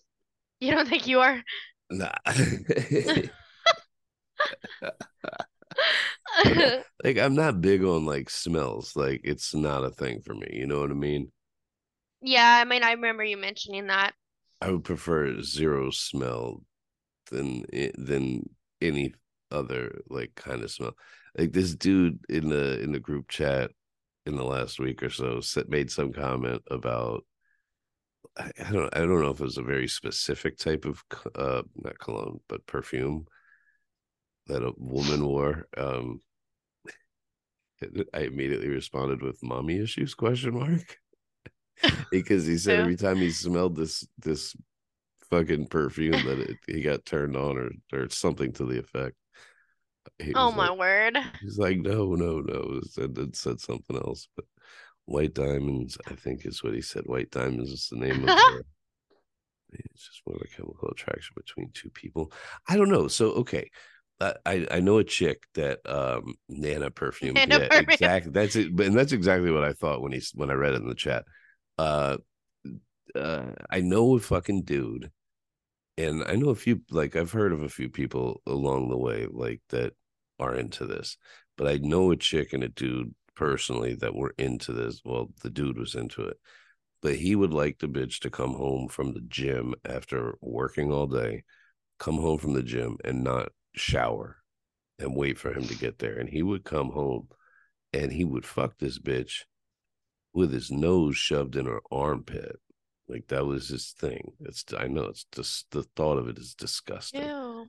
You 0.60 0.72
don't 0.72 0.88
think 0.88 1.06
you 1.06 1.20
are? 1.20 1.42
Nah. 1.90 2.12
like 7.04 7.18
I'm 7.18 7.34
not 7.34 7.60
big 7.60 7.82
on 7.84 8.04
like 8.04 8.30
smells. 8.30 8.96
Like 8.96 9.20
it's 9.24 9.54
not 9.54 9.84
a 9.84 9.90
thing 9.90 10.20
for 10.22 10.34
me. 10.34 10.48
You 10.52 10.66
know 10.66 10.80
what 10.80 10.90
I 10.90 10.94
mean? 10.94 11.32
Yeah, 12.20 12.58
I 12.60 12.64
mean, 12.64 12.82
I 12.82 12.92
remember 12.92 13.24
you 13.24 13.36
mentioning 13.38 13.86
that. 13.86 14.14
I 14.60 14.70
would 14.70 14.84
prefer 14.84 15.40
zero 15.42 15.90
smell 15.90 16.62
than 17.30 17.64
than 17.98 18.56
any 18.80 19.14
other 19.50 20.00
like 20.08 20.34
kind 20.34 20.62
of 20.62 20.70
smell. 20.70 20.96
Like 21.38 21.52
this 21.52 21.74
dude 21.74 22.18
in 22.28 22.48
the 22.48 22.80
in 22.80 22.92
the 22.92 23.00
group 23.00 23.28
chat 23.28 23.70
in 24.26 24.36
the 24.36 24.44
last 24.44 24.78
week 24.80 25.02
or 25.02 25.10
so 25.10 25.40
said, 25.40 25.68
made 25.68 25.90
some 25.90 26.12
comment 26.12 26.62
about 26.70 27.24
I, 28.36 28.50
I 28.66 28.72
don't 28.72 28.94
I 28.96 29.00
don't 29.00 29.20
know 29.20 29.30
if 29.30 29.40
it 29.40 29.44
was 29.44 29.58
a 29.58 29.62
very 29.62 29.88
specific 29.88 30.58
type 30.58 30.84
of 30.84 31.02
uh 31.34 31.62
not 31.76 31.98
cologne 31.98 32.40
but 32.48 32.66
perfume 32.66 33.26
that 34.46 34.62
a 34.62 34.72
woman 34.76 35.24
wore. 35.26 35.66
Um 35.76 36.20
I 38.14 38.20
immediately 38.20 38.68
responded 38.68 39.22
with 39.22 39.42
mommy 39.42 39.78
issues 39.78 40.14
question 40.14 40.54
mark 40.54 40.98
because 42.10 42.46
he 42.46 42.56
said 42.58 42.74
Yeah. 42.74 42.80
every 42.80 42.96
time 42.96 43.18
he 43.18 43.30
smelled 43.30 43.76
this 43.76 44.06
this 44.18 44.54
fucking 45.30 45.66
perfume 45.66 46.24
that 46.24 46.38
it, 46.40 46.58
he 46.66 46.82
got 46.82 47.04
turned 47.04 47.36
on 47.36 47.58
or 47.58 47.70
or 47.92 48.08
something 48.10 48.52
to 48.54 48.64
the 48.64 48.78
effect. 48.78 49.16
Oh 50.34 50.52
my 50.52 50.68
like, 50.68 50.78
word. 50.78 51.18
he's 51.40 51.58
like 51.58 51.78
no 51.78 52.14
no 52.14 52.40
no 52.40 52.80
and 52.98 53.14
then 53.14 53.32
said 53.32 53.60
something 53.60 53.96
else 53.96 54.28
but 54.36 54.44
white 55.04 55.34
diamonds 55.34 55.98
I 56.06 56.14
think 56.14 56.44
is 56.46 56.62
what 56.62 56.74
he 56.74 56.80
said 56.80 57.04
white 57.06 57.30
diamonds 57.30 57.70
is 57.70 57.88
the 57.90 57.98
name 57.98 58.20
of 58.20 58.26
the, 58.26 58.64
it's 59.72 60.06
just 60.06 60.22
more 60.26 60.36
of 60.36 60.42
a 60.42 60.48
chemical 60.48 60.88
attraction 60.88 61.34
between 61.36 61.70
two 61.72 61.90
people. 61.90 62.32
I 62.68 62.76
don't 62.76 62.90
know 62.90 63.08
so 63.08 63.32
okay. 63.32 63.70
I, 64.18 64.66
I 64.70 64.80
know 64.80 64.96
a 64.96 65.04
chick 65.04 65.42
that 65.54 65.80
um 65.84 66.34
Nana 66.48 66.90
perfume. 67.02 67.34
Nana 67.34 67.58
yeah, 67.58 67.68
perfume. 67.68 67.90
exactly. 67.90 68.32
That's 68.32 68.56
it. 68.56 68.74
But 68.74 68.86
and 68.86 68.96
that's 68.96 69.12
exactly 69.12 69.50
what 69.50 69.64
I 69.64 69.74
thought 69.74 70.00
when 70.00 70.12
he 70.12 70.22
when 70.34 70.50
I 70.50 70.54
read 70.54 70.72
it 70.72 70.80
in 70.80 70.88
the 70.88 70.94
chat. 70.94 71.24
Uh, 71.78 72.16
uh, 73.14 73.50
I 73.70 73.80
know 73.80 74.16
a 74.16 74.20
fucking 74.20 74.62
dude, 74.62 75.10
and 75.96 76.24
I 76.24 76.34
know 76.34 76.50
a 76.50 76.54
few. 76.54 76.82
Like 76.90 77.16
I've 77.16 77.32
heard 77.32 77.52
of 77.52 77.62
a 77.62 77.68
few 77.68 77.88
people 77.88 78.42
along 78.46 78.88
the 78.88 78.96
way, 78.96 79.26
like 79.30 79.62
that 79.70 79.94
are 80.38 80.54
into 80.54 80.86
this. 80.86 81.16
But 81.56 81.68
I 81.68 81.78
know 81.78 82.10
a 82.10 82.16
chick 82.16 82.52
and 82.52 82.62
a 82.62 82.68
dude 82.68 83.14
personally 83.34 83.94
that 83.96 84.14
were 84.14 84.34
into 84.38 84.72
this. 84.72 85.00
Well, 85.04 85.30
the 85.42 85.50
dude 85.50 85.78
was 85.78 85.94
into 85.94 86.22
it, 86.22 86.38
but 87.02 87.16
he 87.16 87.36
would 87.36 87.52
like 87.52 87.78
the 87.78 87.88
bitch 87.88 88.20
to 88.20 88.30
come 88.30 88.54
home 88.54 88.88
from 88.88 89.12
the 89.12 89.22
gym 89.28 89.74
after 89.84 90.36
working 90.40 90.92
all 90.92 91.06
day, 91.06 91.44
come 91.98 92.16
home 92.16 92.38
from 92.38 92.54
the 92.54 92.62
gym 92.62 92.98
and 93.04 93.24
not 93.24 93.52
shower 93.74 94.38
and 94.98 95.14
wait 95.14 95.38
for 95.38 95.52
him 95.52 95.64
to 95.64 95.76
get 95.76 95.98
there. 95.98 96.18
And 96.18 96.28
he 96.28 96.42
would 96.42 96.64
come 96.64 96.90
home 96.90 97.28
and 97.92 98.12
he 98.12 98.24
would 98.24 98.46
fuck 98.46 98.78
this 98.78 98.98
bitch 98.98 99.42
with 100.34 100.52
his 100.52 100.70
nose 100.70 101.16
shoved 101.16 101.56
in 101.56 101.66
her 101.66 101.80
armpit. 101.90 102.56
Like 103.08 103.28
that 103.28 103.46
was 103.46 103.68
his 103.68 103.92
thing. 103.98 104.32
It's 104.40 104.64
I 104.76 104.88
know 104.88 105.04
it's 105.04 105.26
just 105.32 105.70
the 105.70 105.82
thought 105.82 106.18
of 106.18 106.28
it 106.28 106.38
is 106.38 106.54
disgusting. 106.54 107.26
Ew. 107.26 107.66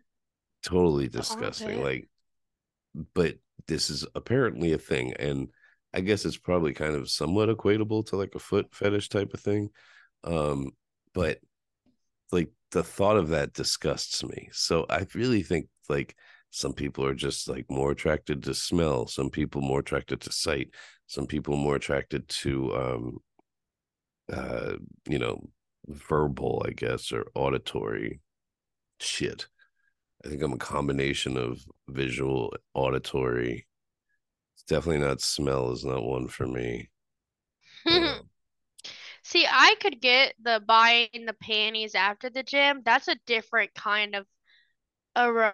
Totally 0.64 1.08
disgusting. 1.08 1.84
Like 1.84 2.10
but 3.14 3.36
this 3.68 3.90
is 3.90 4.06
apparently 4.16 4.74
a 4.74 4.78
thing 4.78 5.14
and 5.14 5.50
I 5.94 6.02
guess 6.02 6.26
it's 6.26 6.38
probably 6.38 6.74
kind 6.74 6.96
of 6.96 7.10
somewhat 7.10 7.50
equatable 7.50 8.06
to 8.08 8.18
like 8.18 8.36
a 8.36 8.40
foot 8.40 8.68
fetish 8.72 9.10
type 9.10 9.34
of 9.34 9.40
thing. 9.40 9.70
Um 10.24 10.72
but 11.14 11.40
like 12.32 12.50
the 12.72 12.84
thought 12.84 13.18
of 13.18 13.30
that 13.30 13.54
disgusts 13.54 14.24
me. 14.24 14.50
So 14.52 14.86
I 14.90 15.06
really 15.14 15.44
think 15.44 15.68
like 15.88 16.16
some 16.50 16.74
people 16.74 17.06
are 17.06 17.14
just 17.14 17.48
like 17.48 17.66
more 17.70 17.92
attracted 17.92 18.44
to 18.44 18.54
smell, 18.54 19.08
some 19.08 19.30
people 19.30 19.62
more 19.62 19.80
attracted 19.80 20.22
to 20.22 20.32
sight, 20.32 20.70
some 21.06 21.28
people 21.28 21.56
more 21.56 21.76
attracted 21.76 22.28
to 22.30 22.76
um 22.76 23.18
uh 24.32 24.74
you 25.08 25.20
know 25.20 25.42
verbal, 25.88 26.64
I 26.68 26.72
guess, 26.72 27.12
or 27.12 27.28
auditory 27.36 28.20
shit. 29.00 29.48
I 30.26 30.30
think 30.30 30.42
I'm 30.42 30.54
a 30.54 30.58
combination 30.58 31.38
of 31.38 31.64
visual, 31.88 32.54
auditory. 32.74 33.68
It's 34.56 34.64
definitely 34.64 35.06
not 35.06 35.22
smell 35.22 35.72
is 35.72 35.86
not 35.86 36.04
one 36.04 36.28
for 36.28 36.48
me. 36.48 36.90
See, 39.24 39.46
I 39.46 39.76
could 39.82 40.02
get 40.02 40.36
the 40.42 40.62
buying 40.66 41.26
the 41.26 41.36
panties 41.42 41.96
after 41.96 42.30
the 42.30 42.44
gym. 42.44 42.82
That's 42.86 43.08
a 43.08 43.18
different 43.26 43.74
kind 43.76 44.16
of 44.16 44.26
aroma. 45.16 45.54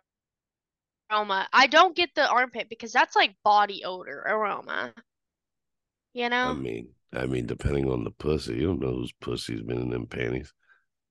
I 1.51 1.67
don't 1.67 1.95
get 1.95 2.11
the 2.15 2.27
armpit 2.29 2.69
because 2.69 2.91
that's 2.91 3.15
like 3.15 3.35
body 3.43 3.83
odor 3.83 4.19
aroma. 4.27 4.93
You 6.13 6.29
know? 6.29 6.49
I 6.49 6.53
mean, 6.53 6.89
I 7.13 7.25
mean, 7.25 7.45
depending 7.45 7.89
on 7.89 8.03
the 8.03 8.11
pussy, 8.11 8.55
you 8.55 8.67
don't 8.67 8.79
know 8.79 8.93
whose 8.93 9.13
pussy's 9.13 9.61
been 9.61 9.81
in 9.81 9.89
them 9.89 10.07
panties. 10.07 10.53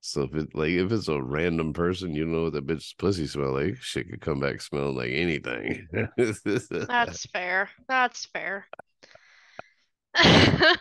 So 0.01 0.23
if 0.23 0.35
it 0.35 0.55
like 0.55 0.71
if 0.71 0.91
it's 0.91 1.07
a 1.07 1.23
random 1.23 1.73
person, 1.73 2.15
you 2.15 2.27
know 2.27 2.45
what 2.45 2.55
that 2.55 2.67
bitch's 2.67 2.95
pussy 2.99 3.27
smell 3.27 3.53
like. 3.53 3.77
Shit 3.77 4.11
could 4.11 4.21
come 4.21 4.41
back 4.41 4.61
smelling 4.61 4.97
like 4.97 5.13
anything. 5.13 5.87
That's 6.17 7.27
fair. 7.27 7.71
That's 7.89 8.27
fair. 8.27 8.67
I 10.15 10.77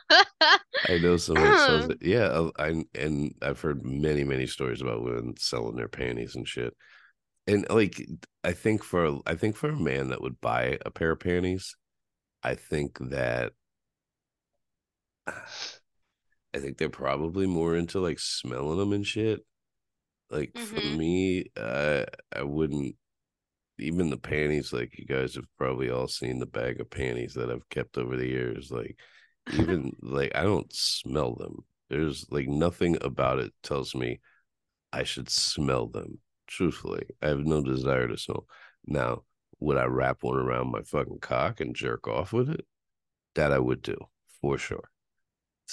know 1.02 1.18
someone 1.18 1.58
sells 1.58 1.90
it. 1.90 1.98
Yeah, 2.02 2.26
uh, 2.26 2.52
I 2.58 2.84
and 2.96 3.36
I've 3.42 3.62
heard 3.62 3.86
many 3.86 4.24
many 4.24 4.48
stories 4.48 4.82
about 4.82 5.04
women 5.04 5.36
selling 5.38 5.76
their 5.76 5.88
panties 5.88 6.36
and 6.36 6.48
shit. 6.48 6.74
And 7.48 7.68
like, 7.70 8.04
I 8.44 8.54
think 8.54 8.84
for 8.84 9.20
I 9.28 9.36
think 9.36 9.56
for 9.56 9.70
a 9.70 9.80
man 9.80 10.10
that 10.10 10.22
would 10.22 10.42
buy 10.42 10.80
a 10.86 10.92
pair 10.92 11.12
of 11.12 11.20
panties, 11.20 11.76
I 12.44 12.56
think 12.56 12.98
that 13.10 13.54
I 16.54 16.60
think 16.60 16.78
they're 16.78 16.90
probably 16.90 17.48
more 17.48 17.76
into 17.76 18.00
like 18.00 18.20
smelling 18.20 18.78
them 18.78 18.94
and 18.94 19.06
shit. 19.08 19.42
Like 20.32 20.58
for 20.58 20.82
Mhm. 20.82 20.98
me, 20.98 21.48
I 21.58 22.06
I 22.36 22.44
wouldn't 22.44 22.96
even 23.80 24.10
the 24.12 24.18
panties. 24.18 24.74
Like 24.74 24.98
you 25.00 25.06
guys 25.06 25.36
have 25.36 25.48
probably 25.58 25.90
all 25.92 26.08
seen 26.10 26.40
the 26.40 26.48
bag 26.48 26.82
of 26.82 26.90
panties 26.92 27.36
that 27.36 27.52
I've 27.52 27.70
kept 27.70 27.98
over 27.98 28.18
the 28.18 28.28
years. 28.28 28.72
Like 28.72 28.98
even 29.50 29.96
like 30.02 30.34
I 30.36 30.44
don't 30.44 30.74
smell 30.74 31.36
them. 31.36 31.66
There's 31.90 32.28
like 32.32 32.48
nothing 32.50 32.98
about 33.04 33.40
it 33.40 33.54
tells 33.64 33.96
me 33.96 34.22
I 34.94 35.04
should 35.04 35.30
smell 35.30 35.88
them. 35.88 36.20
Truthfully, 36.48 37.06
I 37.22 37.30
have 37.30 37.46
no 37.46 37.62
desire 37.64 38.08
to 38.10 38.18
smell. 38.18 38.48
Now, 38.88 39.24
would 39.60 39.78
I 39.78 39.86
wrap 39.86 40.24
one 40.24 40.38
around 40.38 40.72
my 40.72 40.84
fucking 40.84 41.20
cock 41.22 41.62
and 41.62 41.76
jerk 41.76 42.08
off 42.08 42.34
with 42.34 42.50
it? 42.52 42.66
That 43.36 43.54
I 43.54 43.60
would 43.60 43.84
do 43.84 43.98
for 44.42 44.58
sure. 44.60 44.90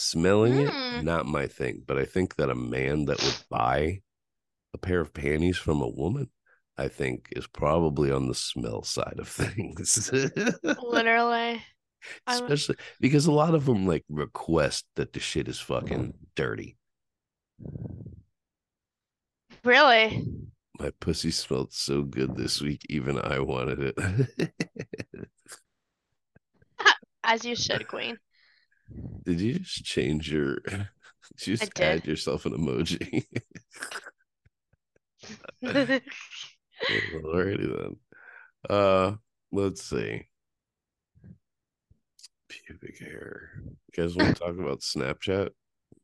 Smelling 0.01 0.53
Hmm. 0.55 1.01
it, 1.01 1.03
not 1.05 1.27
my 1.27 1.49
thing. 1.49 1.83
But 1.85 1.99
I 1.99 2.05
think 2.05 2.37
that 2.37 2.51
a 2.51 2.55
man 2.55 3.07
that 3.07 3.21
would 3.21 3.35
buy 3.51 4.03
a 4.73 4.79
pair 4.79 5.01
of 5.01 5.13
panties 5.13 5.57
from 5.57 5.83
a 5.83 5.89
woman, 5.89 6.31
I 6.77 6.87
think, 6.87 7.31
is 7.33 7.49
probably 7.49 8.13
on 8.13 8.29
the 8.29 8.35
smell 8.35 8.85
side 8.85 9.17
of 9.19 9.27
things. 9.29 10.09
Literally. 10.81 11.65
Especially 12.29 12.77
because 13.01 13.27
a 13.27 13.33
lot 13.33 13.57
of 13.57 13.65
them 13.67 13.87
like 13.87 14.05
request 14.09 14.87
that 14.95 15.13
the 15.13 15.19
shit 15.19 15.49
is 15.49 15.59
fucking 15.59 16.15
dirty. 16.37 16.77
Really? 19.65 20.25
My 20.79 20.91
pussy 21.01 21.33
smelled 21.33 21.73
so 21.73 22.03
good 22.03 22.37
this 22.37 22.61
week, 22.61 22.87
even 22.89 23.19
I 23.19 23.41
wanted 23.41 23.95
it. 23.99 24.53
As 27.25 27.45
you 27.45 27.57
should, 27.57 27.89
Queen. 27.89 28.17
Did 29.25 29.41
you 29.41 29.59
just 29.59 29.85
change 29.85 30.31
your? 30.33 30.57
Did 30.67 31.47
you 31.47 31.57
just 31.57 31.81
add 31.81 32.03
did. 32.03 32.07
yourself 32.07 32.47
an 32.47 32.53
emoji? 32.53 33.25
Alrighty 36.91 37.77
then. 37.77 37.97
Uh, 38.69 39.17
let's 39.53 39.83
see. 39.83 40.27
Pubic 42.49 42.99
hair. 42.99 43.51
You 43.63 43.77
guys 43.95 44.17
want 44.17 44.35
to 44.37 44.41
talk 44.43 44.59
about 44.59 44.81
Snapchat? 44.81 45.51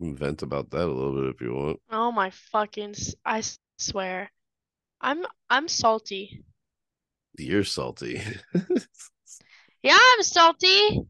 Vent 0.01 0.43
about 0.43 0.71
that 0.71 0.85
a 0.85 0.93
little 0.93 1.15
bit 1.15 1.35
if 1.35 1.41
you 1.41 1.55
want. 1.55 1.81
Oh 1.91 2.13
my 2.13 2.31
fucking 2.31 2.91
s- 2.91 3.15
I 3.25 3.39
s- 3.39 3.59
swear. 3.79 4.31
I'm 5.01 5.25
I'm 5.49 5.69
salty. 5.69 6.45
You're 7.39 7.65
salty. 7.65 8.21
Yeah, 9.83 9.99
I'm 10.01 10.23
salty. 10.23 11.03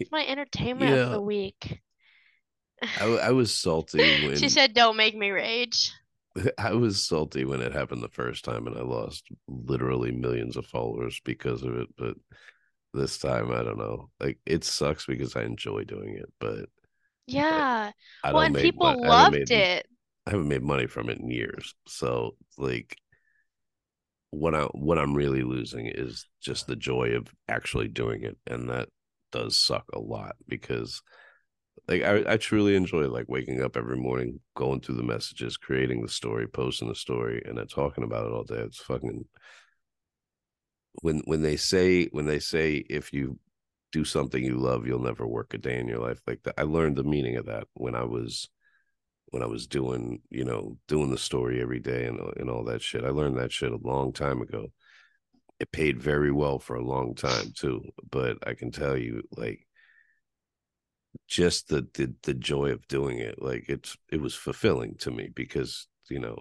It's 0.00 0.10
my 0.10 0.26
entertainment 0.26 0.94
of 0.94 1.10
the 1.10 1.20
week. 1.20 1.80
I, 2.98 3.04
I 3.04 3.30
was 3.30 3.54
salty 3.54 4.12
when 4.22 4.38
She 4.38 4.48
said, 4.48 4.74
"Don't 4.74 4.96
make 4.96 5.16
me 5.16 5.30
rage." 5.30 5.92
I 6.58 6.72
was 6.72 7.02
salty 7.06 7.44
when 7.44 7.60
it 7.62 7.72
happened 7.72 8.02
the 8.02 8.08
first 8.08 8.44
time, 8.44 8.66
and 8.66 8.76
I 8.76 8.82
lost 8.82 9.26
literally 9.48 10.12
millions 10.12 10.56
of 10.56 10.66
followers 10.66 11.20
because 11.24 11.62
of 11.62 11.76
it. 11.76 11.88
But 11.96 12.16
this 12.94 13.18
time, 13.18 13.52
I 13.52 13.62
don't 13.62 13.78
know. 13.78 14.10
Like 14.20 14.38
it 14.46 14.64
sucks 14.64 15.06
because 15.06 15.36
I 15.36 15.42
enjoy 15.42 15.84
doing 15.84 16.16
it, 16.16 16.32
but 16.40 16.66
Yeah. 17.26 17.92
I 18.24 18.32
Well, 18.32 18.42
and 18.42 18.54
people 18.54 18.86
mon- 18.86 18.98
I 19.02 19.08
loved 19.08 19.50
made 19.50 19.50
it. 19.50 19.86
I 20.26 20.30
haven't 20.30 20.48
made 20.48 20.62
money 20.62 20.86
from 20.86 21.08
it 21.10 21.18
in 21.18 21.30
years. 21.30 21.74
So 21.86 22.36
like 22.58 22.96
what 24.30 24.54
I 24.54 24.64
what 24.74 24.98
I'm 24.98 25.14
really 25.14 25.42
losing 25.42 25.86
is 25.86 26.26
just 26.40 26.66
the 26.66 26.76
joy 26.76 27.10
of 27.16 27.28
actually 27.48 27.88
doing 27.88 28.22
it. 28.22 28.36
And 28.46 28.68
that 28.68 28.88
does 29.36 29.56
suck 29.56 29.84
a 29.92 29.98
lot 29.98 30.36
because 30.48 31.02
like 31.88 32.02
I, 32.02 32.24
I 32.32 32.36
truly 32.36 32.74
enjoy 32.74 33.06
like 33.08 33.26
waking 33.28 33.62
up 33.62 33.76
every 33.76 33.96
morning, 33.96 34.40
going 34.54 34.80
through 34.80 34.96
the 34.96 35.02
messages, 35.02 35.56
creating 35.56 36.02
the 36.02 36.08
story, 36.08 36.48
posting 36.48 36.88
the 36.88 36.94
story, 36.94 37.42
and 37.44 37.58
then 37.58 37.66
talking 37.66 38.02
about 38.02 38.26
it 38.26 38.32
all 38.32 38.44
day. 38.44 38.56
It's 38.56 38.78
fucking 38.78 39.24
when 41.02 41.22
when 41.26 41.42
they 41.42 41.56
say 41.56 42.06
when 42.06 42.26
they 42.26 42.38
say 42.38 42.84
if 42.88 43.12
you 43.12 43.38
do 43.92 44.04
something 44.04 44.42
you 44.42 44.56
love, 44.56 44.86
you'll 44.86 44.98
never 44.98 45.26
work 45.26 45.54
a 45.54 45.58
day 45.58 45.78
in 45.78 45.86
your 45.86 46.00
life. 46.00 46.20
Like 46.26 46.40
I 46.58 46.62
learned 46.62 46.96
the 46.96 47.04
meaning 47.04 47.36
of 47.36 47.46
that 47.46 47.68
when 47.74 47.94
I 47.94 48.04
was 48.04 48.48
when 49.26 49.42
I 49.42 49.46
was 49.46 49.66
doing, 49.66 50.22
you 50.30 50.44
know, 50.44 50.76
doing 50.88 51.10
the 51.10 51.18
story 51.18 51.60
every 51.60 51.80
day 51.80 52.06
and 52.06 52.18
and 52.36 52.50
all 52.50 52.64
that 52.64 52.82
shit. 52.82 53.04
I 53.04 53.10
learned 53.10 53.36
that 53.36 53.52
shit 53.52 53.70
a 53.70 53.76
long 53.76 54.12
time 54.12 54.40
ago. 54.40 54.72
It 55.60 55.70
paid 55.72 56.00
very 56.02 56.32
well 56.32 56.58
for 56.58 56.76
a 56.76 56.84
long 56.84 57.14
time 57.14 57.52
too, 57.54 57.82
but 58.10 58.38
I 58.46 58.54
can 58.54 58.70
tell 58.70 58.96
you, 58.96 59.22
like, 59.36 59.66
just 61.28 61.68
the 61.68 61.86
the, 61.94 62.14
the 62.22 62.34
joy 62.34 62.70
of 62.70 62.86
doing 62.88 63.18
it, 63.18 63.40
like 63.42 63.64
it's 63.68 63.96
it 64.10 64.20
was 64.20 64.34
fulfilling 64.34 64.94
to 64.96 65.10
me 65.10 65.28
because 65.34 65.88
you 66.08 66.18
know, 66.20 66.36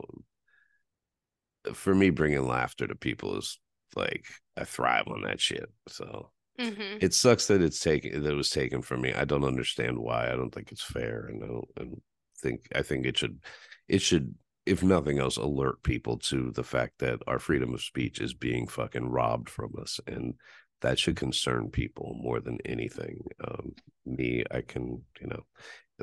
for 1.73 1.95
me, 1.95 2.09
bringing 2.09 2.45
laughter 2.47 2.87
to 2.87 2.95
people 2.95 3.37
is 3.37 3.59
like 3.95 4.25
I 4.57 4.63
thrive 4.63 5.07
on 5.07 5.21
that 5.23 5.39
shit. 5.39 5.69
So 5.87 6.31
hmm 6.57 6.97
it 6.99 7.13
sucks 7.13 7.47
that 7.47 7.61
it's 7.61 7.79
taken 7.79 8.23
that 8.23 8.31
it 8.31 8.35
was 8.35 8.49
taken 8.51 8.81
from 8.81 9.01
me. 9.01 9.13
I 9.13 9.25
don't 9.25 9.45
understand 9.45 9.99
why. 9.99 10.27
I 10.31 10.35
don't 10.35 10.51
think 10.53 10.71
it's 10.71 10.83
fair, 10.83 11.27
and 11.27 11.43
I 11.43 11.47
don't, 11.47 11.69
I 11.79 11.83
don't 11.85 12.03
think 12.41 12.67
I 12.75 12.81
think 12.83 13.05
it 13.05 13.17
should 13.17 13.39
it 13.87 14.01
should 14.01 14.35
if 14.65 14.83
nothing 14.83 15.19
else 15.19 15.37
alert 15.37 15.83
people 15.83 16.17
to 16.17 16.51
the 16.51 16.63
fact 16.63 16.99
that 16.99 17.19
our 17.27 17.39
freedom 17.39 17.73
of 17.73 17.81
speech 17.81 18.19
is 18.19 18.33
being 18.33 18.67
fucking 18.67 19.07
robbed 19.09 19.49
from 19.49 19.73
us, 19.79 19.99
and 20.07 20.35
that 20.81 20.99
should 20.99 21.15
concern 21.15 21.69
people 21.69 22.17
more 22.21 22.39
than 22.39 22.59
anything. 22.65 23.23
Um, 23.47 23.75
me, 24.05 24.43
I 24.51 24.61
can 24.61 25.03
you 25.19 25.27
know. 25.27 25.43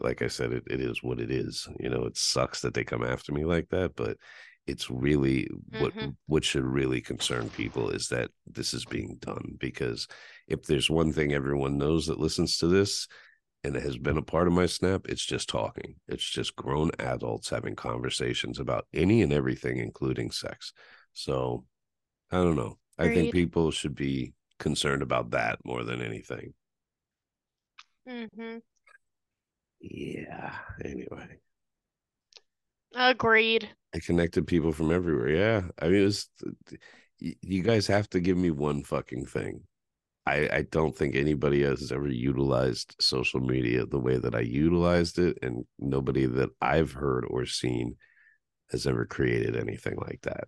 Like 0.01 0.23
I 0.23 0.29
said, 0.29 0.53
it, 0.53 0.65
it 0.71 0.81
is 0.81 1.03
what 1.03 1.21
it 1.21 1.31
is. 1.31 1.69
You 1.79 1.91
know, 1.91 2.05
it 2.07 2.17
sucks 2.17 2.63
that 2.63 2.73
they 2.73 2.85
come 2.85 3.05
after 3.05 3.33
me 3.33 3.45
like 3.45 3.69
that, 3.71 3.95
but 3.95 4.17
it's 4.67 4.89
really 4.91 5.49
what 5.71 5.95
Mhm. 5.99 6.17
what 6.27 6.45
should 6.45 6.65
really 6.65 7.01
concern 7.01 7.51
people 7.51 7.91
is 7.91 8.09
that 8.09 8.31
this 8.47 8.73
is 8.75 8.85
being 8.87 9.17
done 9.21 9.57
because 9.59 10.07
if 10.47 10.63
there's 10.65 10.89
one 10.89 11.13
thing 11.13 11.33
everyone 11.33 11.77
knows 11.79 12.07
that 12.07 12.21
listens 12.21 12.59
to 12.59 12.69
this 12.69 13.09
and 13.65 13.77
it 13.77 13.83
has 13.83 13.97
been 13.97 14.19
a 14.19 14.23
part 14.23 14.47
of 14.47 14.53
my 14.53 14.67
snap 14.67 15.07
it's 15.09 15.25
just 15.25 15.49
talking 15.49 15.95
it's 16.09 16.29
just 16.29 16.57
grown 16.57 16.91
adults 16.99 17.51
having 17.51 17.75
conversations 17.77 18.59
about 18.59 18.87
any 18.93 19.23
and 19.23 19.33
everything 19.33 19.79
including 19.79 20.31
sex 20.31 20.73
so 21.13 21.65
i 22.31 22.37
don't 22.37 22.57
know 22.57 22.79
i 22.99 23.09
think 23.09 23.33
people 23.33 23.71
should 23.71 23.95
be 23.95 24.33
concerned 24.59 25.03
about 25.03 25.31
that 25.31 25.59
more 25.65 25.85
than 25.85 26.03
anything 26.03 26.53
hmm 28.07 28.59
yeah 29.81 30.55
anyway 30.85 31.39
Agreed. 32.95 33.71
I 33.95 34.01
connected 34.01 34.47
people 34.47 34.73
from 34.73 34.93
everywhere. 34.93 35.31
Yeah. 35.31 35.63
I 35.81 35.89
mean, 35.89 36.07
it's 36.07 36.29
you 37.19 37.63
guys 37.63 37.87
have 37.87 38.09
to 38.11 38.21
give 38.21 38.37
me 38.37 38.51
one 38.51 38.83
fucking 38.83 39.27
thing. 39.27 39.63
I, 40.25 40.49
I 40.53 40.63
don't 40.71 40.97
think 40.97 41.17
anybody 41.17 41.63
has 41.63 41.91
ever 41.91 42.09
utilized 42.09 42.95
social 43.01 43.41
media 43.41 43.87
the 43.87 43.99
way 43.99 44.19
that 44.19 44.35
I 44.35 44.41
utilized 44.41 45.19
it, 45.19 45.39
and 45.43 45.65
nobody 45.79 46.27
that 46.27 46.51
I've 46.61 46.93
heard 46.93 47.25
or 47.29 47.45
seen 47.47 47.97
has 48.71 48.87
ever 48.87 49.05
created 49.05 49.57
anything 49.57 49.97
like 49.97 50.21
that. 50.23 50.45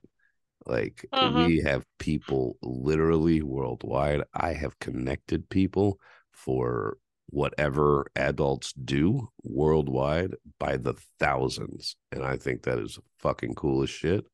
Like 0.66 1.06
Uh-huh. 1.12 1.44
we 1.46 1.60
have 1.60 1.84
people 1.98 2.56
literally 2.62 3.42
worldwide. 3.42 4.22
I 4.32 4.52
have 4.54 4.78
connected 4.78 5.48
people 5.48 5.98
for 6.32 6.96
whatever 7.26 8.06
adults 8.16 8.72
do 8.72 9.28
worldwide 9.42 10.34
by 10.58 10.76
the 10.76 10.94
thousands. 11.18 11.96
And 12.12 12.22
I 12.22 12.36
think 12.36 12.62
that 12.62 12.78
is 12.78 12.98
fucking 13.18 13.54
cool 13.54 13.82
as 13.82 13.90
shit. 13.90 14.24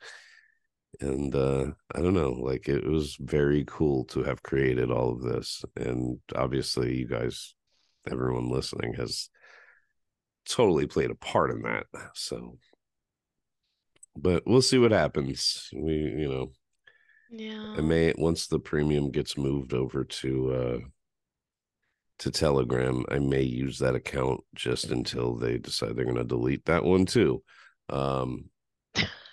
And 1.01 1.35
uh 1.35 1.73
I 1.95 2.01
don't 2.03 2.15
know, 2.15 2.33
like 2.33 2.69
it 2.69 2.85
was 2.87 3.17
very 3.19 3.65
cool 3.67 4.05
to 4.07 4.23
have 4.23 4.43
created 4.43 4.91
all 4.91 5.13
of 5.13 5.23
this. 5.23 5.65
And 5.77 6.19
obviously 6.35 6.99
you 6.99 7.09
guys, 7.09 7.55
everyone 8.11 8.51
listening 8.51 8.95
has 8.95 9.31
totally 10.49 10.87
played 10.87 11.11
a 11.11 11.15
part 11.15 11.51
in 11.51 11.63
that. 11.63 11.87
So 12.15 12.59
but 14.17 14.43
we'll 14.47 14.63
see 14.63 14.79
what 14.79 14.93
happens. 14.93 15.69
We, 15.73 15.95
you 15.95 16.29
know, 16.29 16.53
Yeah. 17.31 17.75
I 17.79 17.81
may 17.81 18.13
once 18.19 18.47
the 18.47 18.59
premium 18.59 19.11
gets 19.11 19.37
moved 19.39 19.73
over 19.73 20.05
to 20.05 20.53
uh 20.53 20.79
to 22.19 22.31
Telegram, 22.31 23.05
I 23.11 23.19
may 23.19 23.43
use 23.43 23.79
that 23.79 23.95
account 23.95 24.41
just 24.55 24.91
until 24.91 25.37
they 25.37 25.59
decide 25.59 25.97
they're 25.97 26.05
gonna 26.05 26.25
delete 26.25 26.67
that 26.67 26.85
one 26.85 27.07
too. 27.07 27.43
Um 27.89 28.51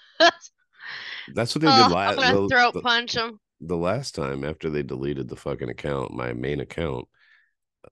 that's 1.28 1.56
what 1.56 1.62
they 1.62 1.68
Oh, 1.68 1.76
did 1.84 1.90
last 1.90 2.18
I'm 2.18 2.24
gonna 2.24 2.42
the, 2.42 2.48
throat 2.48 2.74
the, 2.74 2.82
punch 2.82 3.16
him. 3.16 3.40
the 3.62 3.78
last 3.78 4.16
time 4.16 4.44
after 4.44 4.70
they 4.70 4.84
deleted 4.84 5.28
the 5.30 5.36
fucking 5.36 5.70
account, 5.70 6.13
my 6.13 6.34
main 6.34 6.60
account, 6.60 7.08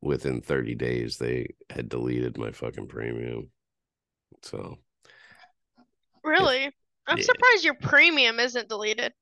within 0.01 0.41
30 0.41 0.75
days 0.75 1.17
they 1.17 1.47
had 1.69 1.89
deleted 1.89 2.37
my 2.37 2.51
fucking 2.51 2.87
premium. 2.87 3.51
So 4.43 4.79
Really? 6.23 6.75
I'm 7.07 7.21
surprised 7.21 7.63
your 7.63 7.75
premium 7.75 8.39
isn't 8.39 8.67
deleted. 8.67 9.13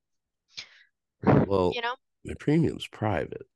well 1.47 1.71
You 1.71 1.81
know? 1.81 1.95
my 2.25 2.33
premium's 2.35 2.87
private. 2.87 3.47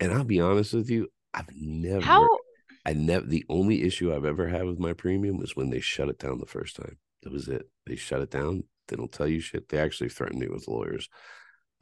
And 0.00 0.12
I'll 0.12 0.24
be 0.24 0.40
honest 0.40 0.74
with 0.74 0.90
you, 0.90 1.08
I've 1.34 1.48
never 1.54 2.00
How? 2.04 2.38
I 2.86 2.92
never 2.92 3.26
the 3.26 3.44
only 3.48 3.82
issue 3.82 4.14
I've 4.14 4.24
ever 4.24 4.48
had 4.48 4.64
with 4.66 4.78
my 4.78 4.92
premium 4.92 5.38
was 5.38 5.56
when 5.56 5.70
they 5.70 5.80
shut 5.80 6.08
it 6.08 6.18
down 6.18 6.38
the 6.38 6.46
first 6.46 6.76
time. 6.76 6.98
That 7.26 7.32
was 7.32 7.48
it. 7.48 7.68
They 7.86 7.96
shut 7.96 8.20
it 8.20 8.30
down. 8.30 8.62
They 8.86 8.94
don't 8.94 9.10
tell 9.10 9.26
you 9.26 9.40
shit. 9.40 9.68
They 9.68 9.78
actually 9.78 10.10
threatened 10.10 10.38
me 10.38 10.46
with 10.46 10.68
lawyers. 10.68 11.08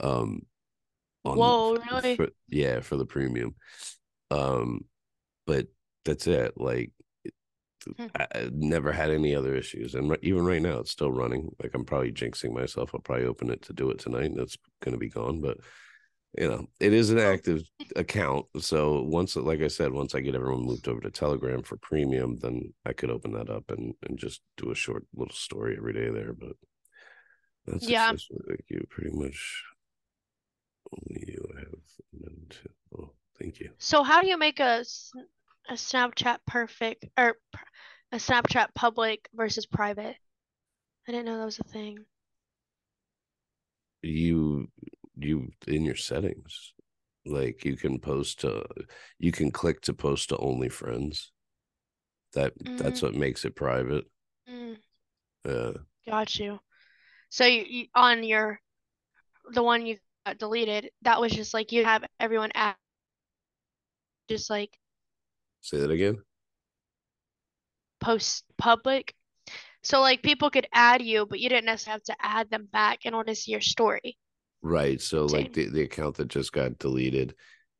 Um 0.00 0.46
on- 1.22 1.36
Whoa, 1.36 1.76
really? 1.76 2.16
for- 2.16 2.30
yeah, 2.48 2.80
for 2.80 2.96
the 2.96 3.04
premium. 3.04 3.56
Um, 4.30 4.86
but 5.46 5.66
that's 6.06 6.26
it. 6.26 6.54
Like 6.56 6.92
Hmm. 7.98 8.06
I, 8.18 8.48
never 8.50 8.92
had 8.92 9.10
any 9.10 9.34
other 9.34 9.54
issues, 9.54 9.94
and 9.94 10.16
even 10.22 10.46
right 10.46 10.62
now, 10.62 10.78
it's 10.78 10.90
still 10.90 11.12
running. 11.12 11.50
Like 11.62 11.72
I'm 11.74 11.84
probably 11.84 12.12
jinxing 12.12 12.54
myself. 12.54 12.92
I'll 12.94 13.00
probably 13.00 13.26
open 13.26 13.50
it 13.50 13.60
to 13.64 13.74
do 13.74 13.90
it 13.90 13.98
tonight, 13.98 14.30
and 14.30 14.38
it's 14.40 14.56
going 14.82 14.94
to 14.94 14.98
be 14.98 15.10
gone. 15.10 15.42
But 15.42 15.58
you 16.36 16.48
know, 16.48 16.66
it 16.80 16.92
is 16.92 17.10
an 17.10 17.18
oh. 17.18 17.32
active 17.32 17.62
account. 17.96 18.46
So 18.58 19.02
once, 19.02 19.36
like 19.36 19.60
I 19.60 19.68
said, 19.68 19.92
once 19.92 20.14
I 20.14 20.20
get 20.20 20.34
everyone 20.34 20.64
moved 20.66 20.88
over 20.88 21.00
to 21.00 21.10
Telegram 21.10 21.62
for 21.62 21.76
premium, 21.76 22.38
then 22.40 22.72
I 22.84 22.92
could 22.92 23.10
open 23.10 23.32
that 23.32 23.50
up 23.50 23.70
and 23.70 23.94
and 24.08 24.18
just 24.18 24.40
do 24.56 24.70
a 24.70 24.74
short 24.74 25.06
little 25.14 25.34
story 25.34 25.76
every 25.76 25.92
day 25.92 26.10
there. 26.10 26.32
But 26.32 26.56
that's 27.66 27.88
Yeah. 27.88 28.10
like 28.10 28.64
you 28.68 28.86
pretty 28.90 29.16
much 29.16 29.64
only 30.92 31.24
you 31.28 31.44
have. 31.58 31.70
to- 32.50 32.70
Oh, 32.96 33.12
thank 33.38 33.58
you. 33.60 33.72
So 33.78 34.02
how 34.02 34.20
do 34.20 34.28
you 34.28 34.38
make 34.38 34.60
a 34.60 34.84
a 35.68 35.74
Snapchat 35.74 36.38
perfect 36.46 37.06
or 37.16 37.36
a 38.12 38.16
Snapchat 38.16 38.74
public 38.74 39.28
versus 39.34 39.66
private? 39.66 40.16
I 41.08 41.12
didn't 41.12 41.26
know 41.26 41.38
that 41.38 41.44
was 41.44 41.58
a 41.58 41.64
thing. 41.64 41.98
you 44.02 44.70
you 45.16 45.50
in 45.66 45.84
your 45.84 45.96
settings. 45.96 46.72
Like 47.26 47.64
you 47.64 47.76
can 47.76 47.98
post 47.98 48.40
to 48.40 48.64
you 49.18 49.32
can 49.32 49.50
click 49.50 49.80
to 49.82 49.94
post 49.94 50.28
to 50.28 50.36
only 50.38 50.68
friends. 50.68 51.32
That 52.34 52.52
that's 52.76 53.00
what 53.00 53.14
makes 53.14 53.44
it 53.44 53.56
private. 53.56 54.04
Mm, 54.50 54.76
yeah. 55.46 55.72
Got 56.06 56.38
you. 56.38 56.60
So 57.30 57.44
you, 57.46 57.64
you 57.66 57.86
on 57.94 58.24
your 58.24 58.60
the 59.52 59.62
one 59.62 59.86
you 59.86 59.96
got 60.26 60.38
deleted, 60.38 60.90
that 61.02 61.20
was 61.20 61.32
just 61.32 61.54
like 61.54 61.72
you 61.72 61.84
have 61.84 62.04
everyone 62.20 62.50
add 62.54 62.76
just 64.28 64.50
like 64.50 64.78
say 65.60 65.78
that 65.78 65.90
again? 65.90 66.18
Post 68.00 68.44
public. 68.58 69.14
So 69.82 70.00
like 70.00 70.22
people 70.22 70.50
could 70.50 70.66
add 70.72 71.02
you, 71.02 71.26
but 71.26 71.40
you 71.40 71.48
didn't 71.48 71.66
necessarily 71.66 72.00
have 72.08 72.18
to 72.18 72.26
add 72.26 72.50
them 72.50 72.68
back 72.72 73.04
in 73.06 73.14
order 73.14 73.32
to 73.32 73.36
see 73.36 73.52
your 73.52 73.60
story. 73.60 74.16
Right. 74.64 75.00
So 75.00 75.26
like 75.26 75.52
the, 75.52 75.68
the 75.68 75.82
account 75.82 76.16
that 76.16 76.28
just 76.28 76.52
got 76.52 76.78
deleted, 76.78 77.34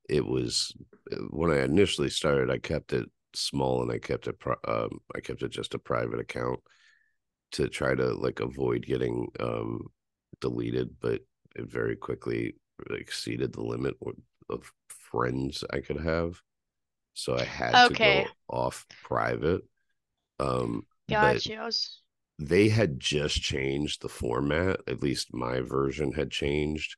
it 0.08 0.26
was 0.26 0.74
uh, 1.12 1.16
when 1.30 1.50
I 1.50 1.62
initially 1.64 2.10
started, 2.10 2.50
I 2.50 2.58
kept 2.58 2.92
it 2.92 3.08
small 3.34 3.82
and 3.82 3.90
I 3.92 3.98
kept 3.98 4.28
it 4.28 4.36
um 4.68 5.00
I 5.14 5.20
kept 5.20 5.42
it 5.42 5.50
just 5.50 5.74
a 5.74 5.78
private 5.78 6.20
account 6.20 6.60
to 7.52 7.68
try 7.68 7.94
to 7.94 8.14
like 8.14 8.40
avoid 8.40 8.86
getting 8.86 9.28
um 9.40 9.86
deleted, 10.40 10.90
but 11.00 11.22
it 11.56 11.66
very 11.70 11.96
quickly 11.96 12.54
exceeded 12.90 13.52
the 13.52 13.62
limit 13.62 13.96
of- 14.50 14.72
friends 14.88 15.64
I 15.72 15.80
could 15.80 16.00
have. 16.00 16.40
So 17.14 17.36
I 17.36 17.44
had 17.44 17.84
to 17.84 17.94
Okay. 17.94 17.96
go 17.96 18.36
off 18.48 18.86
private. 19.02 19.62
Um 20.40 20.86
but 21.08 21.42
Got 21.42 21.46
you. 21.46 21.58
I 21.60 21.64
was 21.64 22.02
they 22.38 22.68
had 22.68 22.98
just 22.98 23.40
changed 23.40 24.02
the 24.02 24.08
format 24.08 24.80
at 24.88 25.02
least 25.02 25.32
my 25.32 25.60
version 25.60 26.12
had 26.12 26.30
changed 26.30 26.96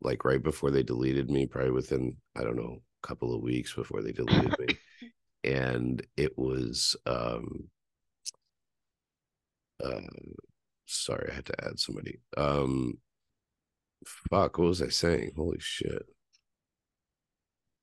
like 0.00 0.24
right 0.24 0.42
before 0.42 0.70
they 0.70 0.82
deleted 0.82 1.30
me 1.30 1.46
probably 1.46 1.70
within 1.70 2.16
i 2.36 2.42
don't 2.42 2.56
know 2.56 2.80
a 3.02 3.06
couple 3.06 3.34
of 3.34 3.42
weeks 3.42 3.74
before 3.74 4.02
they 4.02 4.12
deleted 4.12 4.54
me. 4.58 4.66
And 5.44 6.06
it 6.16 6.38
was 6.38 6.94
um 7.04 7.64
uh 9.82 10.00
sorry 10.86 11.30
i 11.32 11.34
had 11.34 11.46
to 11.46 11.64
add 11.64 11.80
somebody. 11.80 12.20
Um 12.36 12.98
fuck 14.06 14.58
what 14.58 14.68
was 14.68 14.82
i 14.82 14.88
saying? 14.88 15.32
Holy 15.36 15.58
shit. 15.58 16.06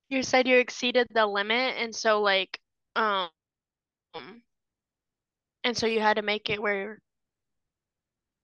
You 0.07 0.23
said 0.23 0.47
you 0.47 0.57
exceeded 0.57 1.07
the 1.13 1.27
limit, 1.27 1.75
and 1.77 1.93
so 1.93 2.21
like 2.21 2.59
um, 2.95 3.29
and 5.63 5.77
so 5.77 5.85
you 5.87 5.99
had 5.99 6.15
to 6.15 6.21
make 6.21 6.49
it 6.49 6.61
where 6.61 6.99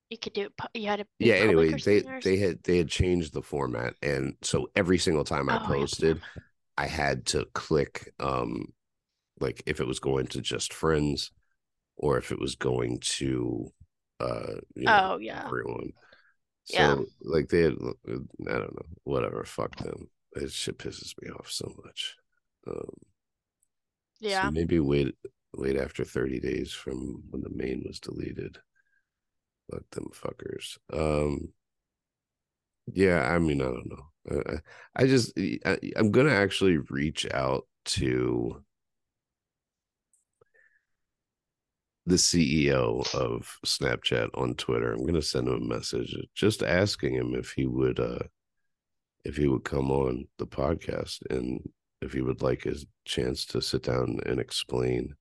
you 0.10 0.18
could 0.18 0.34
do 0.34 0.50
You 0.74 0.88
had 0.88 1.00
to 1.00 1.08
yeah 1.20 1.36
anyway 1.36 1.76
they 1.76 2.04
they 2.22 2.38
had 2.38 2.62
they 2.64 2.78
had 2.78 2.90
changed 2.90 3.34
the 3.34 3.42
format 3.42 3.94
and 4.02 4.36
so 4.42 4.70
every 4.76 4.98
single 4.98 5.24
time 5.24 5.50
i 5.50 5.58
Oh, 5.58 5.74
yeah. 6.00 6.14
posted 6.14 6.22
i 6.78 6.88
had 6.88 7.26
to 7.28 7.46
click 7.54 8.14
um 8.20 8.74
like 9.40 9.64
if 9.66 9.80
it 9.82 9.88
was 9.88 10.00
going 10.00 10.28
to 10.28 10.42
just 10.42 10.74
friends 10.74 11.32
or 11.98 12.18
if 12.18 12.32
it 12.32 12.40
was 12.40 12.56
going 12.56 13.00
to 13.02 13.72
uh 14.22 14.56
you 14.76 14.90
know 14.90 15.02
Oh 15.02 15.18
yeah. 15.20 15.44
everyone 15.46 15.92
so 16.66 17.06
Yeah. 17.06 17.06
like 17.24 17.50
they 17.50 17.62
had 17.64 17.74
i 18.08 18.12
don't 18.54 18.76
know 18.76 18.88
whatever 19.04 19.44
fuck 19.46 19.76
them 19.78 20.10
it 20.36 20.52
shit 20.52 20.78
pisses 20.80 21.14
me 21.22 21.30
off 21.32 21.52
so 21.52 21.74
much 21.86 22.18
um 22.68 22.90
Yeah. 24.20 24.50
so 24.50 24.52
maybe 24.52 24.80
wait 24.80 25.16
wait 25.58 25.78
after 25.78 26.04
30 26.04 26.40
days 26.40 26.72
from 26.72 27.24
when 27.30 27.42
the 27.42 27.50
main 27.50 27.84
was 27.86 28.00
deleted. 28.00 28.58
Fuck 29.72 29.90
them 29.92 30.10
fuckers. 30.14 30.78
Um 30.94 31.50
yeah 32.94 33.28
i 33.34 33.40
mean 33.40 33.62
i 33.62 33.66
don't 33.66 33.90
know. 33.90 34.06
Uh, 34.32 34.58
i 34.96 35.06
just 35.06 35.34
I, 35.66 35.78
i'm 35.96 36.12
gonna 36.12 36.32
actually 36.32 36.78
reach 36.90 37.26
out 37.32 37.68
to 37.86 38.64
the 42.06 42.16
ceo 42.16 43.14
of 43.16 43.58
snapchat 43.66 44.30
on 44.36 44.54
twitter. 44.56 44.94
I'm 44.94 45.06
gonna 45.06 45.22
send 45.22 45.48
him 45.48 45.56
a 45.56 45.60
message 45.60 46.16
just 46.36 46.62
asking 46.62 47.16
him 47.16 47.34
if 47.36 47.52
he 47.52 47.66
would 47.66 48.00
uh 48.00 48.20
if 49.24 49.38
he 49.38 49.48
would 49.48 49.64
come 49.64 49.90
on 49.90 50.28
the 50.38 50.46
podcast 50.46 51.20
and 51.32 51.68
if 52.02 52.14
he 52.14 52.22
would 52.22 52.44
like 52.44 52.64
his 52.64 52.86
chance 53.06 53.46
to 53.46 53.62
sit 53.62 53.84
down 53.84 54.20
and 54.28 54.40
explain 54.40 55.16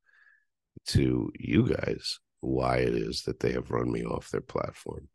to 0.87 1.32
you 1.39 1.68
guys 1.68 2.20
why 2.41 2.76
it 2.76 2.95
is 2.95 3.22
that 3.22 3.41
they 3.41 3.53
have 3.53 3.70
run 3.70 3.91
me 3.91 4.05
off 4.05 4.30
their 4.30 4.41
platform 4.41 5.09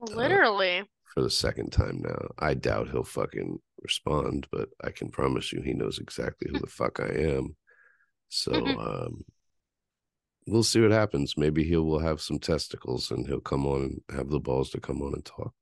Literally. 0.00 0.84
for 1.14 1.22
the 1.22 1.30
second 1.30 1.70
time 1.70 2.00
now. 2.02 2.28
I 2.38 2.54
doubt 2.54 2.88
he'll 2.88 3.04
fucking 3.04 3.58
respond, 3.82 4.46
but 4.50 4.70
I 4.82 4.90
can 4.90 5.10
promise 5.10 5.52
you 5.52 5.60
he 5.60 5.74
knows 5.74 5.98
exactly 5.98 6.50
who 6.50 6.58
the 6.58 6.66
fuck 6.68 7.00
I 7.00 7.12
am. 7.12 7.56
So 8.28 8.52
um 8.54 9.24
we'll 10.46 10.62
see 10.62 10.80
what 10.80 10.90
happens. 10.90 11.36
Maybe 11.36 11.62
he 11.62 11.76
will 11.76 11.98
have 11.98 12.20
some 12.20 12.38
testicles 12.38 13.10
and 13.10 13.26
he'll 13.26 13.40
come 13.40 13.66
on 13.66 14.00
and 14.08 14.16
have 14.16 14.28
the 14.28 14.40
balls 14.40 14.70
to 14.70 14.80
come 14.80 15.02
on 15.02 15.14
and 15.14 15.24
talk. 15.24 15.52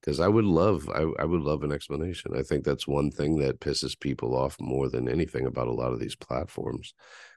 Because 0.00 0.20
I 0.20 0.28
would 0.28 0.46
love, 0.46 0.88
I, 0.88 1.04
I 1.18 1.26
would 1.26 1.42
love 1.42 1.62
an 1.62 1.72
explanation. 1.72 2.32
I 2.34 2.42
think 2.42 2.64
that's 2.64 2.88
one 2.88 3.10
thing 3.10 3.36
that 3.40 3.60
pisses 3.60 3.98
people 3.98 4.34
off 4.34 4.56
more 4.58 4.88
than 4.88 5.10
anything 5.10 5.44
about 5.44 5.68
a 5.68 5.72
lot 5.72 5.92
of 5.92 6.00
these 6.00 6.16
platforms. 6.16 6.94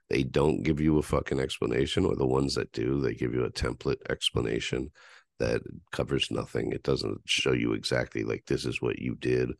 They 0.10 0.24
don't 0.24 0.64
give 0.64 0.80
you 0.80 0.97
a 0.97 1.04
fucking 1.04 1.39
explanation, 1.39 2.06
or 2.06 2.16
the 2.16 2.26
ones 2.26 2.56
that 2.56 2.72
do, 2.72 3.01
they 3.01 3.14
give 3.14 3.34
you 3.34 3.45
a 3.45 3.51
template 3.51 4.01
explanation 4.10 4.91
that 5.39 5.62
covers 5.91 6.30
nothing. 6.30 6.72
It 6.72 6.84
doesn't 6.84 7.22
show 7.26 7.54
you 7.54 7.74
exactly 7.74 8.24
like 8.24 8.45
this 8.45 8.66
is 8.66 8.82
what 8.82 8.99
you 8.99 9.16
did. 9.16 9.51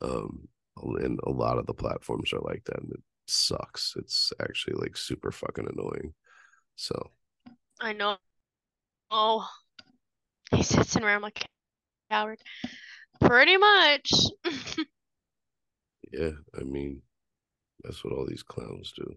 Um, 0.00 0.48
and 0.76 1.18
a 1.24 1.30
lot 1.30 1.58
of 1.58 1.66
the 1.66 1.74
platforms 1.74 2.32
are 2.32 2.40
like 2.40 2.64
that, 2.64 2.80
and 2.80 2.92
it 2.92 3.02
sucks. 3.26 3.94
It's 3.96 4.32
actually 4.40 4.74
like 4.74 4.96
super 4.96 5.30
fucking 5.30 5.68
annoying. 5.72 6.14
So 6.76 7.10
I 7.80 7.92
know. 7.92 8.16
Oh, 9.10 9.48
he 10.50 10.62
sits 10.62 10.96
in 10.96 11.04
around 11.04 11.22
like 11.22 11.44
a 11.44 12.14
coward. 12.14 12.40
Pretty 13.20 13.56
much. 13.56 14.12
yeah, 16.12 16.30
I 16.58 16.64
mean, 16.64 17.02
that's 17.82 18.04
what 18.04 18.12
all 18.12 18.26
these 18.26 18.42
clowns 18.42 18.92
do. 18.96 19.16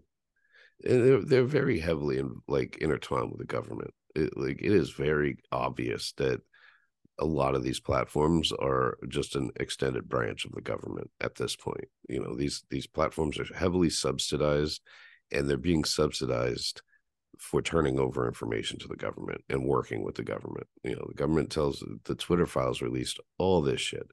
And 0.86 1.06
they're 1.06 1.24
they're 1.24 1.44
very 1.44 1.80
heavily 1.80 2.20
in, 2.20 2.42
like 2.48 2.78
intertwined 2.80 3.32
with 3.32 3.40
the 3.40 3.46
government. 3.46 3.94
It, 4.16 4.38
like 4.38 4.62
it 4.62 4.72
is 4.72 4.92
very 4.92 5.38
obvious 5.52 6.14
that 6.14 6.42
a 7.20 7.26
lot 7.26 7.56
of 7.56 7.64
these 7.64 7.80
platforms 7.80 8.52
are 8.52 8.98
just 9.08 9.36
an 9.36 9.50
extended 9.56 10.08
branch 10.08 10.46
of 10.46 10.52
the 10.52 10.62
government 10.62 11.10
at 11.20 11.36
this 11.36 11.56
point. 11.56 11.86
You 12.08 12.22
know, 12.22 12.36
these 12.36 12.64
these 12.70 12.88
platforms 12.88 13.40
are 13.40 13.54
heavily 13.56 13.90
subsidized 13.90 14.82
and 15.32 15.50
they're 15.50 15.58
being 15.58 15.84
subsidized 15.84 16.82
for 17.40 17.62
turning 17.62 18.00
over 18.00 18.28
information 18.28 18.80
to 18.80 18.88
the 18.88 18.96
government 18.96 19.44
and 19.50 19.66
working 19.66 20.04
with 20.04 20.16
the 20.16 20.24
government. 20.24 20.68
You 20.84 20.96
know, 20.96 21.06
the 21.08 21.14
government 21.14 21.52
tells 21.52 21.84
the 22.06 22.16
Twitter 22.16 22.46
files 22.46 22.82
released 22.82 23.20
all 23.38 23.62
this 23.62 23.82
shit. 23.82 24.10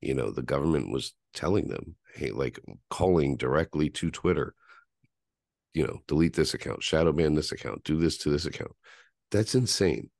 You 0.00 0.14
know, 0.14 0.30
the 0.30 0.42
government 0.42 0.90
was 0.90 1.14
telling 1.32 1.68
them, 1.68 1.96
hey, 2.14 2.30
like 2.30 2.60
calling 2.90 3.36
directly 3.36 3.90
to 3.90 4.10
Twitter, 4.10 4.54
you 5.74 5.84
know, 5.86 6.00
delete 6.06 6.34
this 6.34 6.54
account, 6.54 6.82
shadow 6.82 7.12
ban 7.12 7.34
this 7.34 7.52
account, 7.52 7.84
do 7.84 7.98
this 7.98 8.16
to 8.18 8.30
this 8.30 8.46
account. 8.46 8.72
That's 9.30 9.54
insane. 9.54 10.10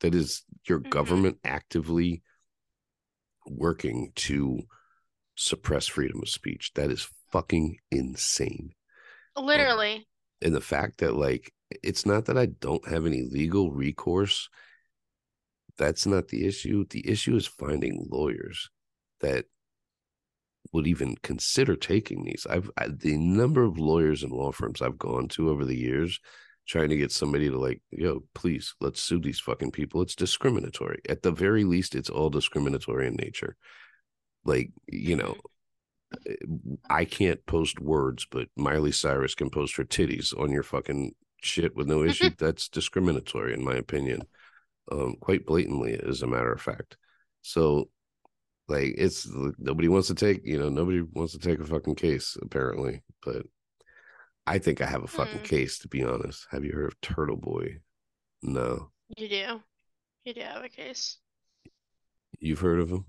That 0.00 0.14
is 0.14 0.44
your 0.68 0.80
Mhm. 0.80 0.90
government 0.90 1.38
actively 1.42 2.22
working 3.46 4.12
to 4.14 4.60
suppress 5.34 5.86
freedom 5.86 6.20
of 6.22 6.28
speech. 6.28 6.72
That 6.74 6.90
is 6.90 7.08
fucking 7.32 7.78
insane. 7.90 8.74
Literally. 9.36 10.06
and 10.40 10.54
the 10.54 10.60
fact 10.60 10.98
that 10.98 11.14
like 11.16 11.52
it's 11.82 12.06
not 12.06 12.26
that 12.26 12.38
I 12.38 12.46
don't 12.46 12.86
have 12.88 13.06
any 13.06 13.22
legal 13.22 13.72
recourse. 13.72 14.48
That's 15.76 16.06
not 16.06 16.28
the 16.28 16.46
issue. 16.46 16.84
The 16.84 17.08
issue 17.08 17.34
is 17.36 17.46
finding 17.46 18.06
lawyers 18.10 18.70
that 19.20 19.46
would 20.72 20.86
even 20.86 21.16
consider 21.22 21.76
taking 21.76 22.24
these. 22.24 22.46
I've 22.48 22.70
I, 22.76 22.88
the 22.88 23.16
number 23.16 23.62
of 23.62 23.78
lawyers 23.78 24.22
and 24.22 24.32
law 24.32 24.52
firms 24.52 24.82
I've 24.82 24.98
gone 24.98 25.28
to 25.28 25.50
over 25.50 25.64
the 25.64 25.76
years 25.76 26.20
trying 26.68 26.90
to 26.90 26.96
get 26.96 27.10
somebody 27.10 27.48
to 27.48 27.58
like, 27.58 27.80
yo, 27.90 28.22
please 28.34 28.74
let's 28.80 29.00
sue 29.00 29.18
these 29.18 29.40
fucking 29.40 29.70
people. 29.70 30.02
It's 30.02 30.14
discriminatory. 30.14 31.00
At 31.08 31.22
the 31.22 31.32
very 31.32 31.64
least, 31.64 31.94
it's 31.94 32.10
all 32.10 32.28
discriminatory 32.28 33.06
in 33.06 33.14
nature. 33.14 33.56
Like, 34.44 34.70
you 34.86 35.16
know, 35.16 35.36
I 36.88 37.06
can't 37.06 37.44
post 37.46 37.80
words, 37.80 38.26
but 38.30 38.48
Miley 38.54 38.92
Cyrus 38.92 39.34
can 39.34 39.48
post 39.48 39.76
her 39.76 39.84
titties 39.84 40.38
on 40.38 40.50
your 40.50 40.62
fucking 40.62 41.12
shit 41.42 41.74
with 41.74 41.86
no 41.86 42.04
issue. 42.04 42.30
That's 42.38 42.68
discriminatory, 42.68 43.54
in 43.54 43.64
my 43.64 43.74
opinion, 43.74 44.22
um, 44.92 45.16
quite 45.20 45.46
blatantly, 45.46 45.98
as 46.06 46.22
a 46.22 46.26
matter 46.26 46.52
of 46.52 46.60
fact. 46.60 46.98
So, 47.40 47.88
like, 48.68 48.94
it's 48.98 49.28
nobody 49.58 49.88
wants 49.88 50.08
to 50.08 50.14
take, 50.14 50.42
you 50.44 50.58
know, 50.58 50.68
nobody 50.68 51.00
wants 51.02 51.32
to 51.32 51.38
take 51.38 51.58
a 51.60 51.64
fucking 51.66 51.94
case, 51.96 52.36
apparently. 52.42 53.02
But 53.24 53.46
I 54.46 54.58
think 54.58 54.80
I 54.80 54.86
have 54.86 55.04
a 55.04 55.08
fucking 55.08 55.38
Hmm. 55.40 55.44
case, 55.44 55.78
to 55.80 55.88
be 55.88 56.02
honest. 56.04 56.46
Have 56.50 56.64
you 56.64 56.72
heard 56.72 56.92
of 56.92 57.00
Turtle 57.00 57.36
Boy? 57.36 57.78
No, 58.42 58.90
You 59.16 59.28
do. 59.28 59.60
You 60.24 60.34
do 60.34 60.40
have 60.42 60.64
a 60.64 60.68
case. 60.68 61.18
you've 62.40 62.60
heard 62.60 62.80
of 62.80 62.90
him 62.90 63.04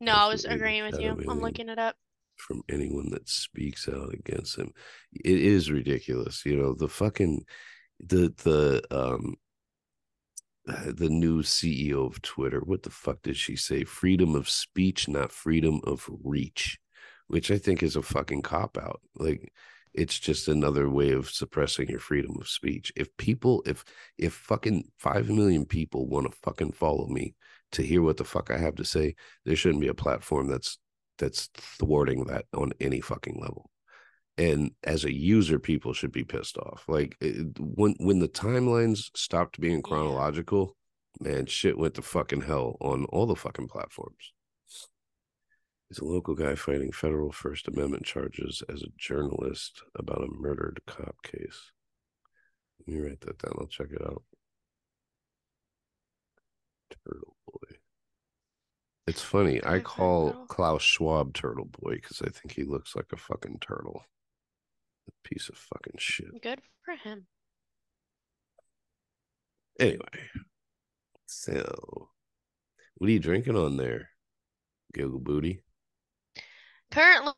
No, 0.00 0.12
I 0.12 0.28
was 0.28 0.44
agreeing 0.44 0.84
with 0.84 1.00
you. 1.00 1.10
I'm 1.28 1.40
looking 1.40 1.68
it 1.68 1.78
up. 1.78 1.96
from 2.36 2.62
anyone 2.68 3.08
that 3.10 3.28
speaks 3.28 3.88
out 3.88 4.12
against 4.12 4.56
him. 4.58 4.72
It 5.12 5.38
is 5.38 5.70
ridiculous, 5.70 6.44
you 6.44 6.56
know. 6.56 6.74
The 6.74 6.88
fucking 6.88 7.44
the 8.00 8.34
the 8.42 8.82
um 8.90 9.36
Uh, 10.68 10.92
the 10.94 11.08
new 11.08 11.42
CEO 11.42 12.06
of 12.06 12.22
Twitter. 12.22 12.60
What 12.60 12.84
the 12.84 12.90
fuck 12.90 13.22
did 13.22 13.36
she 13.36 13.56
say? 13.56 13.82
Freedom 13.82 14.36
of 14.36 14.48
speech, 14.48 15.08
not 15.08 15.32
freedom 15.32 15.80
of 15.84 16.08
reach, 16.22 16.78
which 17.26 17.50
I 17.50 17.58
think 17.58 17.82
is 17.82 17.96
a 17.96 18.02
fucking 18.02 18.42
cop 18.42 18.78
out. 18.78 19.00
Like 19.16 19.52
it's 19.92 20.18
just 20.20 20.46
another 20.46 20.88
way 20.88 21.10
of 21.10 21.28
suppressing 21.28 21.88
your 21.88 21.98
freedom 21.98 22.36
of 22.40 22.48
speech. 22.48 22.92
If 22.94 23.16
people, 23.16 23.64
if 23.66 23.84
if 24.18 24.34
fucking 24.34 24.84
five 24.98 25.28
million 25.28 25.66
people 25.66 26.06
want 26.06 26.30
to 26.30 26.38
fucking 26.44 26.72
follow 26.72 27.08
me, 27.08 27.34
to 27.72 27.82
hear 27.82 28.02
what 28.02 28.16
the 28.16 28.24
fuck 28.24 28.50
I 28.52 28.58
have 28.58 28.76
to 28.76 28.84
say, 28.84 29.16
there 29.44 29.56
shouldn't 29.56 29.80
be 29.80 29.88
a 29.88 29.94
platform 29.94 30.46
that's 30.46 30.78
that's 31.18 31.48
thwarting 31.56 32.24
that 32.26 32.44
on 32.54 32.72
any 32.80 33.00
fucking 33.00 33.40
level. 33.40 33.68
And 34.38 34.72
as 34.82 35.04
a 35.04 35.12
user, 35.12 35.58
people 35.58 35.92
should 35.92 36.12
be 36.12 36.24
pissed 36.24 36.56
off. 36.56 36.84
Like 36.88 37.16
it, 37.20 37.58
when 37.58 37.94
when 37.98 38.18
the 38.18 38.28
timelines 38.28 39.10
stopped 39.14 39.60
being 39.60 39.82
chronological, 39.82 40.76
man, 41.20 41.46
shit 41.46 41.78
went 41.78 41.94
to 41.94 42.02
fucking 42.02 42.42
hell 42.42 42.76
on 42.80 43.04
all 43.06 43.26
the 43.26 43.36
fucking 43.36 43.68
platforms. 43.68 44.32
He's 45.88 45.98
a 45.98 46.04
local 46.06 46.34
guy 46.34 46.54
fighting 46.54 46.90
federal 46.90 47.30
First 47.32 47.68
Amendment 47.68 48.06
charges 48.06 48.62
as 48.72 48.82
a 48.82 48.86
journalist 48.96 49.82
about 49.94 50.24
a 50.24 50.32
murdered 50.40 50.80
cop 50.86 51.22
case. 51.22 51.70
Let 52.86 52.94
me 52.94 53.00
write 53.00 53.20
that 53.20 53.38
down. 53.38 53.56
I'll 53.58 53.66
check 53.66 53.88
it 53.92 54.00
out. 54.02 54.22
Turtle 56.90 57.36
Boy. 57.46 57.76
It's 59.06 59.20
funny. 59.20 59.60
I 59.64 59.80
call 59.80 60.32
Klaus 60.48 60.80
Schwab 60.80 61.34
Turtle 61.34 61.66
Boy 61.66 61.96
because 61.96 62.22
I 62.22 62.30
think 62.30 62.52
he 62.52 62.64
looks 62.64 62.96
like 62.96 63.12
a 63.12 63.16
fucking 63.18 63.58
turtle. 63.60 64.02
A 65.08 65.28
piece 65.28 65.48
of 65.48 65.56
fucking 65.56 65.98
shit. 65.98 66.42
Good 66.42 66.60
for 66.84 66.94
him. 66.94 67.26
Anyway, 69.80 70.28
so 71.26 72.10
what 72.96 73.08
are 73.08 73.12
you 73.12 73.18
drinking 73.18 73.56
on 73.56 73.76
there, 73.76 74.10
Giggle 74.94 75.18
Booty? 75.18 75.62
Currently, 76.90 77.34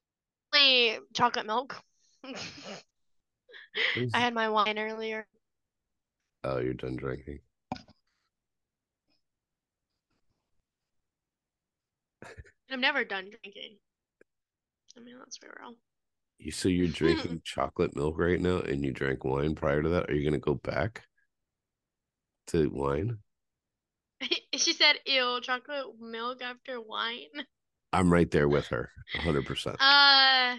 chocolate 1.15 1.47
milk. 1.47 1.81
I 2.25 4.19
had 4.19 4.35
my 4.35 4.49
wine 4.49 4.79
earlier. 4.79 5.27
Oh, 6.43 6.59
you're 6.59 6.75
done 6.75 6.97
drinking. 6.97 7.39
I'm 12.71 12.81
never 12.81 13.05
done 13.05 13.31
drinking. 13.31 13.77
I 14.97 15.01
mean, 15.01 15.17
let's 15.19 15.39
be 15.39 15.47
real. 15.47 15.75
You 16.39 16.53
so 16.53 16.69
you're 16.69 16.87
drinking 16.87 17.41
chocolate 17.45 17.97
milk 17.97 18.17
right 18.19 18.41
now, 18.41 18.59
and 18.61 18.85
you 18.85 18.93
drank 18.93 19.25
wine 19.25 19.57
prior 19.57 19.83
to 19.83 19.89
that. 19.89 20.09
Are 20.09 20.15
you 20.15 20.23
gonna 20.25 20.39
go 20.39 20.55
back 20.55 21.09
to 22.47 22.69
wine? 22.71 23.19
she 24.57 24.73
said, 24.73 24.97
"Ew, 25.07 25.41
chocolate 25.41 26.01
milk 26.01 26.43
after 26.43 26.81
wine." 26.81 27.47
I'm 27.95 28.13
right 28.13 28.31
there 28.31 28.49
with 28.49 28.69
her, 28.69 28.93
hundred 29.17 29.45
percent. 29.47 29.81
Uh, 29.81 30.57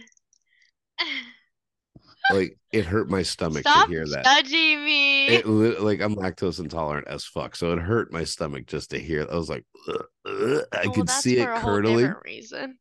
Like 2.29 2.57
it 2.71 2.85
hurt 2.85 3.09
my 3.09 3.23
stomach 3.23 3.69
stop 3.69 3.71
to 3.71 3.81
hear 3.83 4.07
that. 4.09 4.31
judging 4.35 4.83
me. 4.85 5.43
It 5.43 5.47
like 5.47 6.01
I'm 6.01 6.15
lactose 6.15 6.59
intolerant 6.59 7.07
as 7.07 7.25
fuck, 7.25 7.55
so 7.55 7.71
it 7.73 7.79
hurt 7.79 8.11
my 8.11 8.23
stomach 8.25 8.67
just 8.67 8.91
to 8.91 8.99
hear. 8.99 9.27
I 9.31 9.35
was 9.35 9.49
like, 9.49 9.65
"Ugh, 9.89 10.05
ugh." 10.25 10.65
I 10.73 10.87
Well, 10.87 10.93
could 10.95 11.09
see 11.09 11.37
it 11.39 11.51
for 11.51 11.53
a 11.53 11.59
whole 11.61 11.81
curdling. 11.81 12.17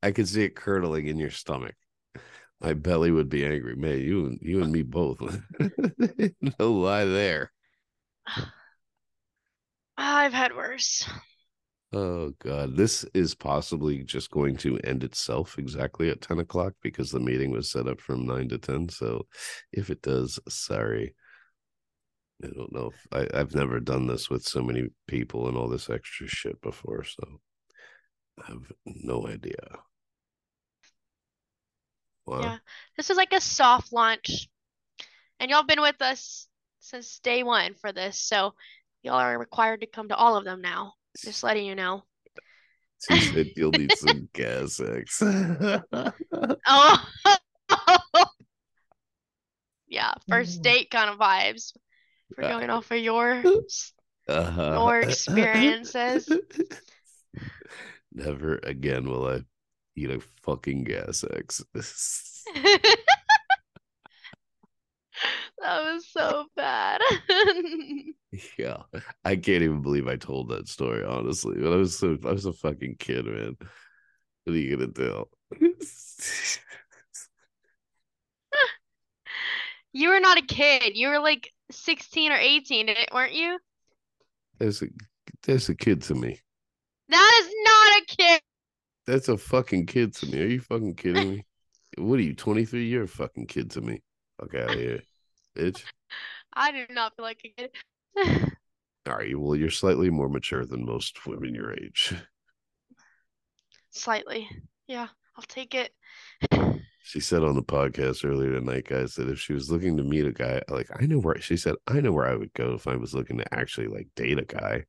I 0.03 0.13
could 0.13 0.29
see 0.29 0.45
it 0.45 0.57
curdling 0.57 1.07
in 1.09 1.19
your 1.19 1.31
stomach. 1.31 1.77
My 2.61 2.73
belly 2.73 3.11
would 3.11 3.29
be 3.29 3.45
angry. 3.45 3.77
Man, 3.77 3.99
you 4.01 4.27
and 4.27 4.39
you 4.41 4.63
and 4.63 4.73
me 4.73 4.83
both. 4.83 5.21
no 6.59 6.73
lie 6.73 7.05
there. 7.05 7.53
I've 9.97 10.33
had 10.33 10.57
worse. 10.57 11.09
Oh 11.93 12.33
god, 12.41 12.77
this 12.77 13.05
is 13.15 13.37
possibly 13.37 14.03
just 14.03 14.31
going 14.31 14.57
to 14.59 14.79
end 14.79 15.05
itself 15.05 15.59
exactly 15.59 16.11
at 16.11 16.21
ten 16.21 16.41
o'clock 16.41 16.73
because 16.83 17.11
the 17.11 17.21
meeting 17.21 17.53
was 17.53 17.71
set 17.71 17.87
up 17.87 18.01
from 18.01 18.27
nine 18.27 18.49
to 18.49 18.59
ten. 18.59 18.89
So, 18.89 19.27
if 19.73 19.91
it 19.91 20.03
does, 20.03 20.41
sorry. 20.49 21.15
I 22.43 22.49
don't 22.49 22.73
know. 22.73 22.91
If, 22.93 23.07
I 23.13 23.39
I've 23.39 23.55
never 23.55 23.79
done 23.79 24.07
this 24.09 24.29
with 24.29 24.43
so 24.43 24.63
many 24.63 24.89
people 25.07 25.49
and 25.49 25.57
all 25.57 25.69
this 25.69 25.89
extra 25.89 26.27
shit 26.27 26.61
before, 26.63 27.05
so 27.05 27.41
I 28.43 28.49
have 28.49 28.73
no 28.87 29.29
idea. 29.29 29.79
Wow. 32.27 32.41
Yeah. 32.41 32.59
This 32.97 33.11
is 33.11 33.17
like 33.17 33.33
a 33.33 33.41
soft 33.41 33.93
launch. 33.93 34.49
And 35.41 35.51
y'all 35.51 35.65
been 35.65 35.81
with 35.81 36.01
us 36.01 36.47
since 36.81 37.19
day 37.21 37.43
one 37.43 37.75
for 37.75 37.93
this, 37.93 38.19
so 38.19 38.55
y'all 39.03 39.15
are 39.15 39.39
required 39.39 39.81
to 39.81 39.87
come 39.87 40.09
to 40.09 40.17
all 40.17 40.37
of 40.37 40.45
them 40.45 40.61
now. 40.61 40.95
Just 41.19 41.43
letting 41.43 41.67
you 41.67 41.75
know. 41.75 42.05
She 43.11 43.21
said 43.21 43.51
you'll 43.57 43.73
need 43.73 43.93
some 43.93 44.29
gas 44.33 44.81
X. 44.81 45.23
Oh, 46.67 47.09
yeah, 49.89 50.13
first 50.29 50.63
date 50.63 50.91
kind 50.91 51.11
of 51.11 51.19
vibes. 51.19 51.73
Yeah. 52.39 52.51
going 52.51 52.71
off 52.71 52.91
of 52.91 52.99
your 52.99 53.43
uh-huh. 54.29 54.77
Your 54.79 55.01
experiences. 55.01 56.29
Never 58.13 58.59
again 58.63 59.09
will 59.09 59.27
I 59.27 59.41
eat 59.97 60.11
a 60.11 60.21
fucking 60.43 60.85
gas 60.85 61.25
X. 61.31 61.63
That 65.61 65.81
was 65.81 66.07
so 66.11 66.45
bad. 66.57 67.01
yeah, 68.59 68.83
I 69.25 69.37
can't 69.37 69.63
even 69.63 69.81
believe 69.81 70.07
I 70.07 70.17
told 70.17 70.51
that 70.51 70.69
story. 70.69 71.05
Honestly, 71.05 71.57
but 71.59 71.73
I 71.73 71.77
was 71.77 71.97
so 71.97 72.19
I 72.25 72.33
was 72.33 72.45
a 72.45 72.53
fucking 72.53 72.97
kid, 72.99 73.25
man. 73.25 73.57
What 74.45 74.53
are 74.55 74.59
you 74.59 74.77
gonna 74.77 74.89
do? 74.89 75.25
You 79.97 80.09
were 80.09 80.19
not 80.19 80.39
a 80.39 80.43
kid. 80.43 80.97
You 80.97 81.07
were 81.07 81.21
like 81.21 81.53
16 81.71 82.33
or 82.33 82.37
18, 82.37 82.89
eh, 82.89 82.95
weren't 83.15 83.33
you? 83.33 83.61
There's 84.59 84.83
a 84.83 84.87
there's 85.45 85.69
a 85.69 85.75
kid 85.77 86.03
to 86.03 86.17
me. 86.17 86.41
That 87.11 87.41
is 87.45 87.55
not 87.65 88.03
a 88.03 88.05
kid. 88.07 88.24
That's 89.07 89.29
a 89.29 89.37
fucking 89.37 89.87
kid 89.87 90.15
to 90.17 90.27
me. 90.27 90.43
Are 90.43 90.47
you 90.47 90.61
fucking 90.61 90.95
kidding 90.95 91.31
me? 91.31 91.45
what 91.99 92.19
are 92.19 92.23
you, 92.23 92.35
23? 92.35 92.87
You're 92.87 93.05
a 93.05 93.09
fucking 93.09 93.47
kid 93.47 93.71
to 93.73 93.81
me. 93.81 94.03
Fuck 94.41 94.55
out 94.55 94.71
of 94.71 94.79
here, 94.79 95.03
bitch. 95.57 95.85
I 96.53 96.73
do 96.73 96.85
not 96.91 97.15
feel 97.17 97.25
like 97.25 97.41
a 97.45 97.49
kid. 97.57 97.71
All 99.07 99.17
right, 99.17 99.39
well, 99.39 99.55
you're 99.55 99.71
slightly 99.71 100.09
more 100.11 100.29
mature 100.29 100.65
than 100.65 100.87
most 100.87 101.27
women 101.27 101.55
your 101.55 101.73
age. 101.73 102.15
Slightly. 103.91 104.49
Yeah, 104.87 105.09
I'll 105.37 105.45
take 105.47 105.75
it. 105.75 105.93
She 107.03 107.21
said 107.21 107.45
on 107.45 107.55
the 107.55 107.63
podcast 107.63 108.25
earlier 108.25 108.53
tonight, 108.53 108.87
guys, 108.89 109.15
that 109.17 109.29
if 109.29 109.39
she 109.39 109.53
was 109.53 109.71
looking 109.71 109.97
to 109.99 110.03
meet 110.03 110.27
a 110.27 110.33
guy, 110.33 110.63
like 110.69 110.89
I 110.99 111.05
know 111.05 111.19
where 111.19 111.39
she 111.39 111.59
said, 111.59 111.75
I 111.87 112.01
know 112.01 112.13
where 112.13 112.27
I 112.27 112.35
would 112.35 112.55
go 112.55 112.73
if 112.73 112.87
I 112.87 112.97
was 112.97 113.15
looking 113.15 113.37
to 113.39 113.55
actually 113.55 113.89
like 113.89 114.09
date 114.17 114.39
a 114.39 114.45
guy. 114.45 114.85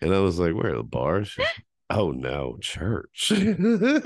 And 0.00 0.14
I 0.14 0.18
was 0.20 0.38
like, 0.38 0.54
where 0.54 0.74
the 0.74 0.82
bar? 0.82 1.24
She's 1.24 1.44
oh 1.90 2.12
no, 2.12 2.56
church. 2.60 3.32
I 3.34 4.00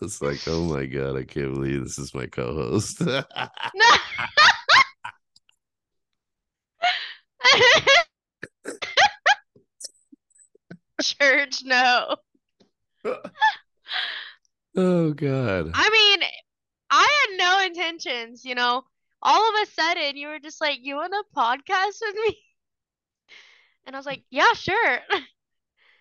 was 0.00 0.22
like, 0.22 0.40
oh 0.46 0.64
my 0.64 0.86
god, 0.86 1.16
I 1.16 1.24
can't 1.24 1.54
believe 1.54 1.82
this 1.82 1.98
is 1.98 2.14
my 2.14 2.26
co-host. 2.26 3.02
Church, 11.02 11.62
no. 11.64 12.16
oh 14.76 15.12
god. 15.12 15.70
I 15.74 15.90
mean, 15.90 16.20
I 16.90 17.26
had 17.28 17.36
no 17.38 17.66
intentions, 17.66 18.44
you 18.44 18.54
know. 18.54 18.82
All 19.22 19.48
of 19.48 19.54
a 19.62 19.66
sudden, 19.72 20.16
you 20.16 20.28
were 20.28 20.38
just 20.38 20.60
like, 20.60 20.80
"You 20.82 20.96
want 20.96 21.12
to 21.12 21.24
podcast 21.36 22.00
with 22.02 22.14
me?" 22.26 22.38
And 23.86 23.96
I 23.96 23.98
was 23.98 24.06
like, 24.06 24.22
"Yeah, 24.30 24.52
sure." 24.54 25.00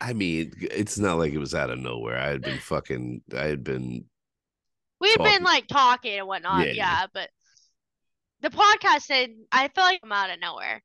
I 0.04 0.14
mean, 0.14 0.54
it's 0.60 1.00
not 1.00 1.18
like 1.18 1.34
it 1.34 1.38
was 1.40 1.56
out 1.56 1.70
of 1.72 1.80
nowhere. 1.80 2.18
I 2.20 2.28
had 2.30 2.44
been 2.44 2.60
fucking 2.60 3.24
I 3.36 3.46
had 3.46 3.64
been 3.64 4.06
We've 5.00 5.16
Talking. 5.18 5.34
been 5.34 5.44
like 5.44 5.68
talking 5.68 6.18
and 6.18 6.28
whatnot, 6.28 6.68
Yeah, 6.68 6.74
yeah, 6.74 7.02
yeah. 7.02 7.08
but 7.14 7.30
the 8.42 8.52
podcast 8.52 9.02
said 9.04 9.32
I 9.52 9.68
feel 9.70 9.84
like 9.84 10.02
I'm 10.04 10.12
out 10.12 10.30
of 10.30 10.40
nowhere. 10.40 10.84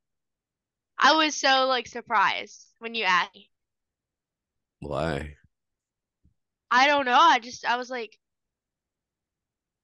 I 0.99 1.13
was 1.15 1.35
so 1.35 1.67
like 1.67 1.87
surprised 1.87 2.67
when 2.79 2.95
you 2.95 3.05
asked 3.05 3.33
me. 3.35 3.49
why? 4.81 5.35
I 6.71 6.87
don't 6.87 7.05
know. 7.05 7.13
I 7.19 7.37
just 7.39 7.63
I 7.65 7.75
was 7.77 7.89
like, 7.91 8.17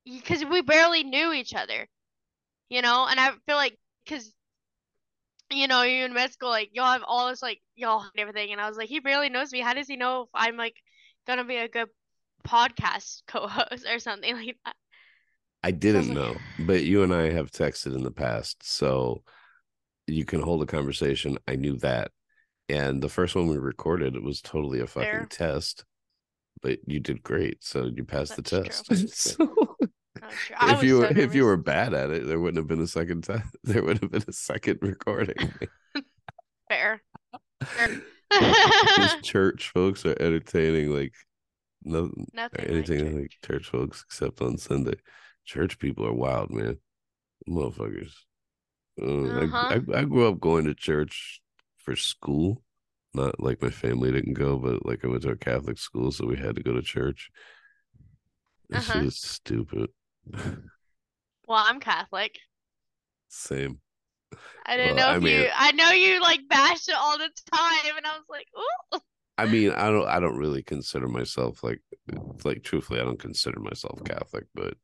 because 0.05 0.43
we 0.45 0.61
barely 0.61 1.03
knew 1.03 1.33
each 1.33 1.53
other, 1.53 1.87
you 2.69 2.83
know, 2.83 3.07
and 3.09 3.19
I 3.19 3.31
feel 3.47 3.57
like 3.57 3.77
because 4.05 4.33
you 5.51 5.67
know 5.67 5.83
you 5.83 6.05
in 6.05 6.13
med 6.13 6.31
school, 6.31 6.49
like 6.49 6.69
y'all 6.73 6.91
have 6.91 7.03
all 7.05 7.29
this 7.29 7.41
like 7.41 7.61
y'all 7.75 8.01
and 8.01 8.11
everything, 8.17 8.51
and 8.51 8.61
I 8.61 8.67
was 8.67 8.77
like, 8.77 8.89
he 8.89 8.99
barely 8.99 9.29
knows 9.29 9.51
me. 9.51 9.61
How 9.61 9.73
does 9.73 9.87
he 9.87 9.95
know 9.95 10.23
if 10.23 10.29
I'm 10.33 10.57
like 10.57 10.75
gonna 11.27 11.45
be 11.45 11.57
a 11.57 11.67
good 11.67 11.89
podcast 12.47 13.23
co-host 13.27 13.85
or 13.91 13.99
something 13.99 14.35
like 14.35 14.57
that? 14.65 14.75
I 15.63 15.71
didn't 15.71 16.09
like- 16.09 16.17
know, 16.17 16.35
but 16.59 16.83
you 16.83 17.03
and 17.03 17.13
I 17.13 17.31
have 17.31 17.51
texted 17.51 17.95
in 17.95 18.03
the 18.03 18.11
past, 18.11 18.63
so 18.63 19.23
you 20.07 20.25
can 20.25 20.41
hold 20.41 20.61
a 20.61 20.67
conversation. 20.67 21.37
I 21.47 21.55
knew 21.55 21.77
that. 21.77 22.11
And 22.69 23.01
the 23.01 23.09
first 23.09 23.35
one 23.35 23.47
we 23.47 23.57
recorded, 23.57 24.15
it 24.15 24.23
was 24.23 24.41
totally 24.41 24.79
a 24.79 24.87
fucking 24.87 25.09
Fair. 25.09 25.27
test. 25.29 25.85
But 26.61 26.79
you 26.87 26.99
did 26.99 27.21
great, 27.21 27.63
so 27.63 27.85
you 27.93 28.03
passed 28.03 28.35
the 28.35 28.41
test. 28.41 28.85
true. 28.85 28.97
so 29.07 29.77
Not 30.25 30.33
sure. 30.33 30.57
If 30.69 30.83
you 30.83 31.01
so 31.01 31.07
were 31.13 31.17
if 31.17 31.35
you 31.35 31.45
were 31.45 31.57
bad 31.57 31.93
at 31.93 32.09
it, 32.11 32.25
there 32.27 32.39
wouldn't 32.39 32.57
have 32.57 32.67
been 32.67 32.81
a 32.81 32.87
second 32.87 33.23
time. 33.23 33.49
There 33.63 33.83
would 33.83 33.99
have 34.01 34.11
been 34.11 34.23
a 34.27 34.31
second 34.33 34.79
recording. 34.81 35.53
fair. 36.69 37.01
Fair. 37.63 38.01
These 38.97 39.15
church 39.23 39.69
folks 39.73 40.05
are 40.05 40.15
entertaining 40.19 40.89
like 40.91 41.13
no 41.83 42.11
Nothing 42.33 42.61
like 42.65 42.69
anything 42.69 42.99
church. 42.99 43.13
like 43.13 43.31
church 43.45 43.69
folks 43.69 44.03
except 44.07 44.41
on 44.41 44.57
Sunday. 44.57 44.95
Church 45.45 45.77
people 45.79 46.05
are 46.07 46.13
wild, 46.13 46.49
man. 46.51 46.77
Motherfuckers. 47.47 48.11
Uh, 49.01 49.05
I- 49.05 49.43
Uh-huh. 49.43 49.79
I, 49.93 49.99
I 49.99 50.03
grew 50.05 50.27
up 50.27 50.39
going 50.39 50.65
to 50.65 50.73
church 50.73 51.41
for 51.77 51.95
school. 51.95 52.61
Not 53.13 53.39
like 53.39 53.61
my 53.61 53.69
family 53.69 54.11
didn't 54.11 54.33
go, 54.33 54.57
but 54.57 54.85
like 54.85 55.05
I 55.05 55.07
went 55.07 55.21
to 55.23 55.29
a 55.29 55.37
Catholic 55.37 55.77
school, 55.77 56.11
so 56.11 56.25
we 56.25 56.35
had 56.35 56.55
to 56.55 56.63
go 56.63 56.73
to 56.73 56.81
church. 56.81 57.29
This 58.69 58.89
Uh-huh. 58.89 59.05
is 59.05 59.17
stupid. 59.21 59.89
Well, 61.47 61.63
I'm 61.67 61.79
Catholic. 61.79 62.39
Same. 63.27 63.79
I 64.65 64.77
didn't 64.77 64.95
Well, 64.95 65.11
know 65.11 65.15
I 65.15 65.19
mean- 65.19 65.41
you. 65.41 65.47
I 65.55 65.71
know 65.73 65.91
you 65.91 66.19
like 66.21 66.41
bash 66.49 66.87
it 66.89 66.95
all 66.97 67.17
the 67.17 67.29
time, 67.53 67.97
and 67.97 68.05
I 68.05 68.17
was 68.17 68.25
like, 68.29 68.47
ooh. 68.57 68.99
I 69.37 69.45
mean, 69.45 69.71
I 69.71 69.89
don't 69.89 70.07
I 70.07 70.19
don't 70.19 70.37
really 70.37 70.63
consider 70.63 71.07
myself 71.07 71.63
like 71.63 71.81
like 72.43 72.63
truthfully, 72.63 72.99
I 72.99 73.03
don't 73.03 73.19
consider 73.19 73.59
myself 73.59 74.03
Catholic, 74.05 74.45
but 74.55 74.75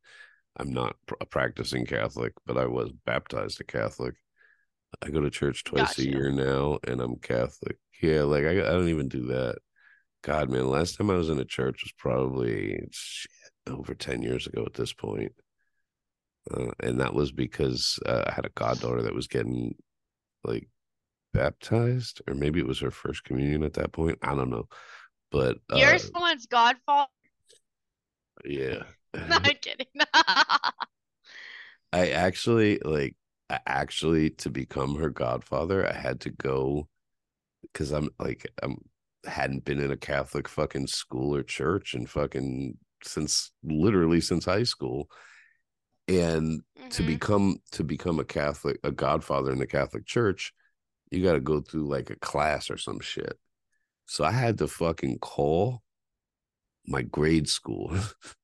I'm 0.58 0.72
not 0.72 0.94
a 1.20 1.26
practicing 1.26 1.86
Catholic, 1.86 2.34
but 2.46 2.58
I 2.58 2.66
was 2.66 2.92
baptized 3.06 3.60
a 3.60 3.64
Catholic. 3.64 4.14
I 5.02 5.08
go 5.08 5.20
to 5.22 5.30
church 5.30 5.64
twice 5.64 5.98
a 5.98 6.06
year 6.06 6.30
now 6.30 6.78
and 6.86 7.00
I'm 7.00 7.16
Catholic. 7.16 7.78
Yeah, 8.02 8.22
like 8.24 8.44
I 8.44 8.50
I 8.50 8.70
don't 8.72 8.88
even 8.90 9.08
do 9.08 9.26
that. 9.28 9.56
God, 10.22 10.50
man, 10.50 10.68
last 10.68 10.96
time 10.96 11.10
I 11.10 11.16
was 11.16 11.30
in 11.30 11.38
a 11.40 11.44
church 11.46 11.82
was 11.82 11.92
probably 11.96 12.78
shit, 12.92 13.30
over 13.68 13.94
10 13.94 14.22
years 14.22 14.46
ago 14.46 14.64
at 14.66 14.74
this 14.74 14.92
point. 14.92 15.32
Uh, 16.50 16.72
and 16.80 17.00
that 17.00 17.14
was 17.14 17.30
because 17.30 17.98
uh, 18.06 18.24
I 18.26 18.32
had 18.32 18.46
a 18.46 18.50
goddaughter 18.50 19.02
that 19.02 19.14
was 19.14 19.28
getting 19.28 19.76
like 20.44 20.68
baptized, 21.32 22.20
or 22.26 22.34
maybe 22.34 22.58
it 22.58 22.66
was 22.66 22.80
her 22.80 22.90
first 22.90 23.24
communion 23.24 23.62
at 23.62 23.74
that 23.74 23.92
point. 23.92 24.18
I 24.22 24.34
don't 24.34 24.50
know, 24.50 24.66
but 25.30 25.58
uh, 25.72 25.76
You're 25.76 25.98
someone's 25.98 26.46
godfather. 26.46 27.08
yeah, 28.44 28.82
No, 29.14 29.36
I'm 29.36 29.54
kidding. 29.60 29.86
I 31.92 32.08
actually 32.08 32.78
like. 32.78 33.16
I 33.50 33.60
actually 33.66 34.30
to 34.30 34.48
become 34.48 34.94
her 34.96 35.10
godfather, 35.10 35.86
I 35.86 35.92
had 35.92 36.20
to 36.22 36.30
go 36.30 36.88
because 37.62 37.92
I'm 37.92 38.08
like 38.18 38.50
I'm 38.62 38.78
hadn't 39.26 39.64
been 39.64 39.78
in 39.78 39.90
a 39.90 39.96
Catholic 39.96 40.48
fucking 40.48 40.86
school 40.86 41.36
or 41.36 41.42
church 41.42 41.94
and 41.94 42.08
fucking 42.08 42.78
since 43.04 43.52
literally 43.62 44.20
since 44.20 44.44
high 44.44 44.64
school, 44.64 45.08
and 46.08 46.62
to 46.90 47.02
Mhm. 47.02 47.06
become 47.06 47.62
to 47.72 47.84
become 47.84 48.18
a 48.18 48.24
Catholic, 48.24 48.78
a 48.84 48.90
godfather 48.90 49.52
in 49.52 49.58
the 49.58 49.66
Catholic 49.66 50.06
Church, 50.06 50.52
you 51.10 51.22
got 51.22 51.34
to 51.34 51.40
go 51.40 51.60
through 51.60 51.88
like 51.88 52.10
a 52.10 52.16
class 52.16 52.70
or 52.70 52.76
some 52.76 53.00
shit. 53.00 53.38
So 54.06 54.24
I 54.24 54.32
had 54.32 54.58
to 54.58 54.68
fucking 54.68 55.20
call 55.20 55.82
my 56.86 57.02
grade 57.02 57.48
school. 57.48 57.96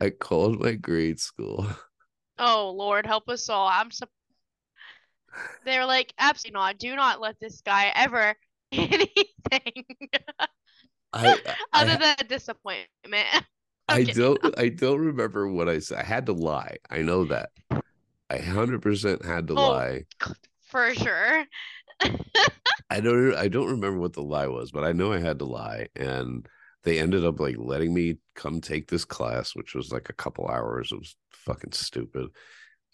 I 0.00 0.10
called 0.10 0.60
my 0.60 0.74
grade 0.74 1.20
school. 1.20 1.66
Oh 2.38 2.70
Lord, 2.70 3.06
help 3.06 3.28
us 3.28 3.48
all. 3.48 3.68
I'm 3.68 3.90
so. 3.90 4.06
they're 5.64 5.84
like, 5.84 6.14
absolutely 6.18 6.58
not. 6.58 6.78
Do 6.78 6.96
not 6.96 7.20
let 7.20 7.38
this 7.38 7.60
guy 7.60 7.92
ever 7.94 8.34
anything 8.72 9.84
I 11.12 11.32
I, 11.46 11.54
other 11.72 11.96
than 11.96 12.16
disappointment. 12.28 12.86
I 13.88 14.04
don't 14.04 14.38
I 14.58 14.68
don't 14.68 15.00
remember 15.00 15.48
what 15.48 15.68
I 15.68 15.80
said. 15.80 15.98
I 15.98 16.04
had 16.04 16.26
to 16.26 16.32
lie. 16.32 16.76
I 16.88 16.98
know 17.02 17.24
that. 17.24 17.50
I 18.30 18.38
hundred 18.38 18.82
percent 18.82 19.24
had 19.24 19.48
to 19.48 19.54
Oh. 19.54 19.68
lie. 19.70 20.04
For 20.68 20.94
sure. 20.94 21.44
I 22.90 23.00
don't 23.00 23.34
I 23.34 23.48
don't 23.48 23.70
remember 23.72 23.98
what 23.98 24.12
the 24.12 24.22
lie 24.22 24.46
was, 24.46 24.70
but 24.70 24.84
I 24.84 24.92
know 24.92 25.12
I 25.12 25.18
had 25.18 25.40
to 25.40 25.44
lie 25.44 25.88
and 25.96 26.46
they 26.84 26.98
ended 27.00 27.24
up 27.24 27.40
like 27.40 27.56
letting 27.58 27.92
me 27.92 28.18
come 28.36 28.60
take 28.60 28.88
this 28.88 29.04
class 29.04 29.54
which 29.56 29.74
was 29.74 29.90
like 29.92 30.08
a 30.08 30.14
couple 30.14 30.46
hours. 30.46 30.92
It 30.92 30.98
was 30.98 31.16
fucking 31.32 31.72
stupid. 31.72 32.28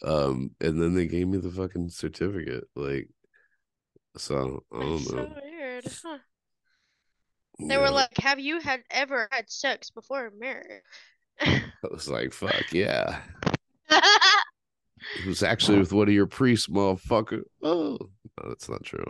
Um 0.03 0.53
and 0.63 0.81
then 0.81 0.95
they 0.95 1.07
gave 1.07 1.29
me 1.29 1.37
the 1.39 1.51
fucking 1.51 1.91
certificate 1.91 2.65
like 2.75 3.09
so 4.17 4.65
I 4.73 4.81
don't 4.81 4.91
know. 4.93 4.99
so 5.01 5.37
weird. 5.45 5.85
Huh. 6.03 6.19
They 7.59 7.79
were 7.79 7.91
like, 7.91 8.17
"Have 8.19 8.39
you 8.39 8.61
had 8.61 8.83
ever 8.91 9.29
had 9.31 9.51
sex 9.51 9.91
before 9.91 10.31
marriage?" 10.39 10.83
I 11.41 11.63
was 11.91 12.09
like, 12.09 12.33
fuck 12.33 12.73
yeah. 12.73 13.21
It 15.21 15.27
was 15.27 15.43
actually 15.45 15.79
with 15.79 15.93
one 15.93 16.09
of 16.09 16.15
your 16.15 16.27
priests, 16.27 16.67
motherfucker. 16.67 17.43
Oh, 17.63 17.97
no, 18.01 18.49
that's 18.49 18.69
not 18.69 18.83
true. 18.83 19.05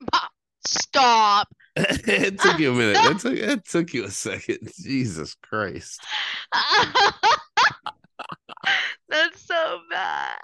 Bah, 0.00 0.28
Stop. 0.64 1.48
it 1.76 2.38
took 2.38 2.60
you 2.60 2.70
a 2.72 2.74
minute. 2.74 2.96
It 2.96 3.18
took, 3.18 3.36
it 3.36 3.64
took 3.64 3.92
you 3.92 4.04
a 4.04 4.10
second. 4.10 4.70
Jesus 4.80 5.34
Christ. 5.42 6.00
That's 9.08 9.42
so 9.42 9.80
bad. 9.90 10.38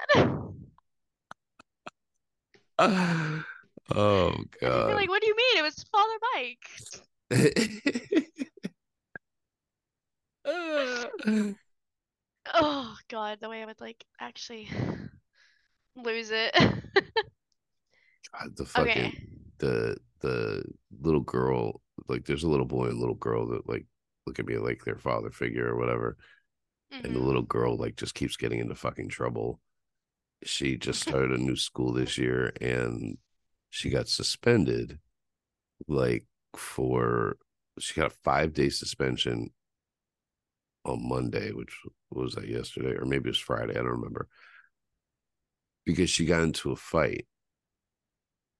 oh 3.90 4.32
god. 4.60 4.94
like, 4.94 5.08
what 5.08 5.20
do 5.20 5.26
you 5.28 5.36
mean? 5.36 5.58
It 5.58 5.62
was 5.62 5.84
Father 5.92 6.18
Mike. 6.34 6.66
Oh 12.54 12.96
God, 13.08 13.38
the 13.40 13.48
way 13.48 13.62
I 13.62 13.66
would 13.66 13.80
like 13.80 14.04
actually 14.20 14.68
lose 15.96 16.30
it. 16.30 16.52
God, 16.54 16.82
the 18.56 18.64
fucking 18.66 18.90
Okay. 18.90 19.12
the 19.58 19.96
the 20.20 20.62
little 21.00 21.20
girl, 21.20 21.80
like 22.08 22.24
there's 22.26 22.44
a 22.44 22.48
little 22.48 22.66
boy 22.66 22.86
and 22.88 22.98
little 22.98 23.14
girl 23.14 23.46
that 23.48 23.68
like 23.68 23.86
look 24.26 24.38
at 24.38 24.46
me 24.46 24.56
like 24.58 24.84
their 24.84 24.98
father 24.98 25.30
figure 25.30 25.68
or 25.68 25.76
whatever. 25.78 26.16
and 26.92 27.14
the 27.14 27.20
Mhm. 27.20 27.26
little 27.26 27.42
girl 27.42 27.76
like 27.76 27.96
just 27.96 28.14
keeps 28.14 28.36
getting 28.36 28.60
into 28.60 28.74
fucking 28.74 29.08
trouble. 29.08 29.60
She 30.44 30.76
just 30.76 31.00
started 31.02 31.32
a 31.32 31.42
new 31.42 31.56
school 31.56 31.92
this 31.92 32.16
year 32.18 32.52
and 32.60 33.16
she 33.74 33.90
got 33.90 34.08
suspended 34.08 35.00
like 35.88 36.24
for 36.56 37.36
she 37.80 38.00
got 38.00 38.12
a 38.12 38.14
5-day 38.14 38.68
suspension 38.68 39.50
on 40.84 41.08
Monday, 41.08 41.50
which 41.50 41.76
was 42.08 42.34
that 42.34 42.46
yesterday 42.46 42.94
or 42.96 43.04
maybe 43.04 43.24
it 43.24 43.32
was 43.32 43.38
Friday, 43.38 43.72
I 43.72 43.78
don't 43.78 43.86
remember. 43.86 44.28
Because 45.84 46.08
she 46.08 46.24
got 46.24 46.44
into 46.44 46.70
a 46.70 46.76
fight. 46.76 47.26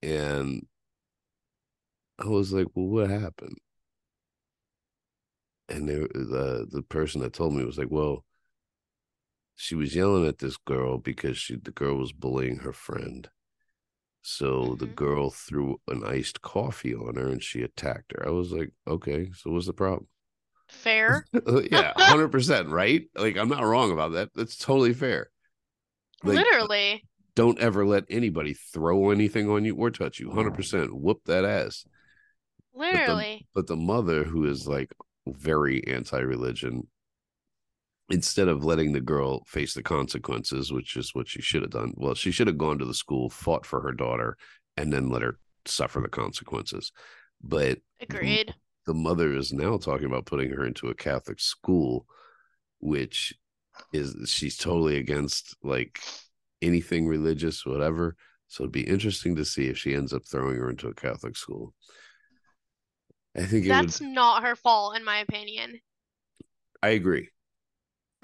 And 0.03 0.67
I 2.19 2.27
was 2.27 2.53
like, 2.53 2.67
"Well, 2.75 2.87
what 2.89 3.09
happened?" 3.11 3.59
and 5.69 5.89
they, 5.89 5.95
the 5.95 6.67
the 6.71 6.83
person 6.83 7.21
that 7.21 7.33
told 7.35 7.55
me 7.55 7.65
was 7.65 7.79
like, 7.79 7.91
"Well, 7.91 8.25
she 9.55 9.77
was 9.77 9.95
yelling 9.95 10.27
at 10.27 10.39
this 10.39 10.57
girl 10.57 10.99
because 10.99 11.39
she 11.39 11.57
the 11.57 11.71
girl 11.71 11.97
was 11.99 12.13
bullying 12.13 12.59
her 12.59 12.73
friend. 12.73 13.31
So 14.27 14.75
the 14.77 14.87
Mhm. 14.87 14.97
girl 14.97 15.31
threw 15.31 15.81
an 15.87 16.03
iced 16.03 16.41
coffee 16.43 16.95
on 16.95 17.17
her 17.17 17.29
and 17.29 17.43
she 17.43 17.63
attacked 17.63 18.13
her. 18.13 18.27
I 18.27 18.31
was 18.31 18.53
like, 18.53 18.73
okay, 18.87 19.31
so 19.35 19.51
what's 19.51 19.67
the 19.67 19.75
problem? 19.75 20.09
Fair. 20.69 21.27
yeah, 21.71 21.93
hundred 21.95 22.29
percent, 22.29 22.69
right? 22.71 23.07
Like 23.15 23.37
I'm 23.37 23.49
not 23.51 23.65
wrong 23.65 23.93
about 23.93 24.13
that. 24.13 24.31
That's 24.35 24.57
totally 24.57 24.95
fair. 24.95 25.31
Like, 26.23 26.37
Literally. 26.37 27.05
don't 27.35 27.59
ever 27.61 27.85
let 27.85 28.05
anybody 28.09 28.55
throw 28.55 29.11
anything 29.11 29.51
on 29.51 29.65
you 29.67 29.75
or 29.77 29.91
touch 29.91 30.19
you. 30.19 30.31
Hundred 30.31 30.55
percent, 30.55 30.95
whoop 30.97 31.21
that 31.27 31.45
ass. 31.45 31.85
Literally. 32.75 33.47
But 33.55 33.67
the 33.67 33.77
mother, 33.77 34.25
who 34.25 34.47
is 34.47 34.67
like 34.67 34.93
very 35.27 35.87
anti-religion, 35.87 36.89
instead 38.11 38.49
of 38.49 38.65
letting 38.65 38.93
the 38.93 39.01
girl 39.01 39.45
face 39.47 39.75
the 39.75 39.83
consequences, 39.83 40.73
which 40.73 40.97
is 40.97 41.15
what 41.15 41.29
she 41.29 41.41
should 41.41 41.63
have 41.63 41.71
done, 41.71 41.93
well, 41.97 42.15
she 42.15 42.31
should 42.31 42.47
have 42.47 42.59
gone 42.59 42.79
to 42.79 42.85
the 42.85 42.95
school, 42.95 43.31
fought 43.31 43.65
for 43.65 43.81
her 43.81 43.93
daughter, 43.93 44.37
and 44.77 44.93
then 44.93 45.09
let 45.09 45.23
her 45.23 45.39
suffer 45.67 46.01
the 46.01 46.09
consequences. 46.09 46.93
But 47.43 47.79
Agreed. 48.01 48.55
the 48.87 48.95
mother 48.95 49.35
is 49.35 49.53
now 49.53 49.79
talking 49.79 50.07
about 50.07 50.27
putting 50.27 50.51
her 50.51 50.65
into 50.67 50.89
a 50.89 50.95
Catholic 50.95 51.41
school, 51.41 52.07
which 52.81 53.35
is 53.93 54.31
she's 54.31 54.57
totally 54.57 54.99
against 54.99 55.57
like 55.63 56.01
anything 56.63 57.07
religious, 57.07 57.65
whatever. 57.65 58.17
So 58.49 58.65
it'd 58.65 58.73
be 58.73 58.87
interesting 58.87 59.37
to 59.37 59.45
see 59.45 59.69
if 59.69 59.79
she 59.79 59.95
ends 59.95 60.13
up 60.13 60.23
throwing 60.27 60.57
her 60.57 60.71
into 60.71 60.89
a 60.89 60.95
Catholic 60.95 61.37
school. 61.37 61.75
I 63.37 63.41
think 63.47 63.67
it 63.67 63.71
would 63.71 63.89
That's 63.89 64.01
not 64.01 64.45
her 64.45 64.55
fault, 64.55 64.97
in 64.97 65.05
my 65.05 65.19
opinion. 65.19 65.81
I 66.83 66.91
agree. 66.91 67.31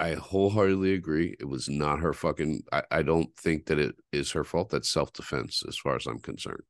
I 0.01 0.15
wholeheartedly 0.15 0.93
agree. 0.95 1.35
It 1.39 1.47
was 1.47 1.69
not 1.69 1.99
her 1.99 2.11
fucking. 2.11 2.63
I, 2.73 2.81
I 2.89 3.01
don't 3.03 3.33
think 3.35 3.67
that 3.67 3.77
it 3.77 3.95
is 4.11 4.31
her 4.31 4.43
fault. 4.43 4.71
That's 4.71 4.89
self 4.89 5.13
defense, 5.13 5.63
as 5.67 5.77
far 5.77 5.95
as 5.95 6.07
I'm 6.07 6.19
concerned. 6.19 6.63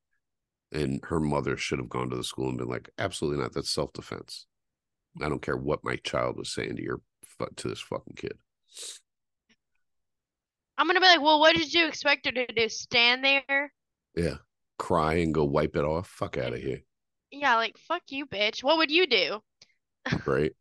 And 0.74 1.00
her 1.06 1.22
mother 1.22 1.56
should 1.56 1.80
have 1.80 1.88
gone 1.88 2.10
to 2.10 2.18
the 2.18 2.26
school 2.26 2.50
and 2.50 2.58
been 2.58 2.68
like, 2.68 2.90
"Absolutely 3.00 3.42
not. 3.42 3.54
That's 3.54 3.70
self 3.70 3.94
defense. 3.94 4.48
I 5.22 5.30
don't 5.30 5.42
care 5.42 5.56
what 5.56 5.84
my 5.84 5.96
child 5.96 6.38
was 6.38 6.54
saying 6.54 6.76
to 6.76 6.84
your 6.84 7.02
to 7.56 7.70
this 7.70 7.80
fucking 7.80 8.16
kid." 8.18 8.34
I'm 10.78 10.88
gonna 10.88 11.00
be 11.00 11.06
like, 11.06 11.22
well, 11.22 11.40
what 11.40 11.56
did 11.56 11.74
you 11.74 11.88
expect 11.88 12.26
her 12.26 12.32
to 12.34 12.48
do? 12.48 12.68
Stand 12.68 13.24
there? 13.24 13.72
Yeah. 14.16 14.38
Cry 14.78 15.16
and 15.16 15.34
go 15.34 15.46
wipe 15.46 15.76
it 15.78 15.86
off. 15.86 16.08
Fuck 16.08 16.38
out 16.38 16.54
of 16.54 16.60
here. 16.60 16.82
Yeah, 17.32 17.56
like 17.56 17.78
fuck 17.78 18.02
you, 18.10 18.26
bitch. 18.26 18.62
What 18.62 18.78
would 18.78 18.92
you 18.92 19.08
do? 19.08 19.40
Right. 20.26 20.52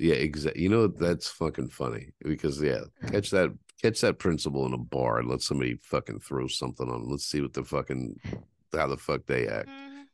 Yeah, 0.00 0.14
exactly. 0.14 0.62
You 0.62 0.70
know, 0.70 0.86
that's 0.86 1.28
fucking 1.28 1.68
funny 1.68 2.12
because 2.20 2.60
yeah, 2.62 2.80
catch 3.08 3.30
that 3.30 3.50
catch 3.82 4.00
that 4.00 4.18
principal 4.18 4.64
in 4.66 4.72
a 4.72 4.78
bar 4.78 5.18
and 5.18 5.28
let 5.28 5.42
somebody 5.42 5.76
fucking 5.82 6.20
throw 6.20 6.46
something 6.46 6.88
on 6.88 7.02
them. 7.02 7.10
Let's 7.10 7.26
see 7.26 7.42
what 7.42 7.52
the 7.52 7.64
fucking 7.64 8.18
how 8.72 8.86
the 8.86 8.96
fuck 8.96 9.26
they 9.26 9.46
act. 9.46 9.68
Mhm, 9.68 10.04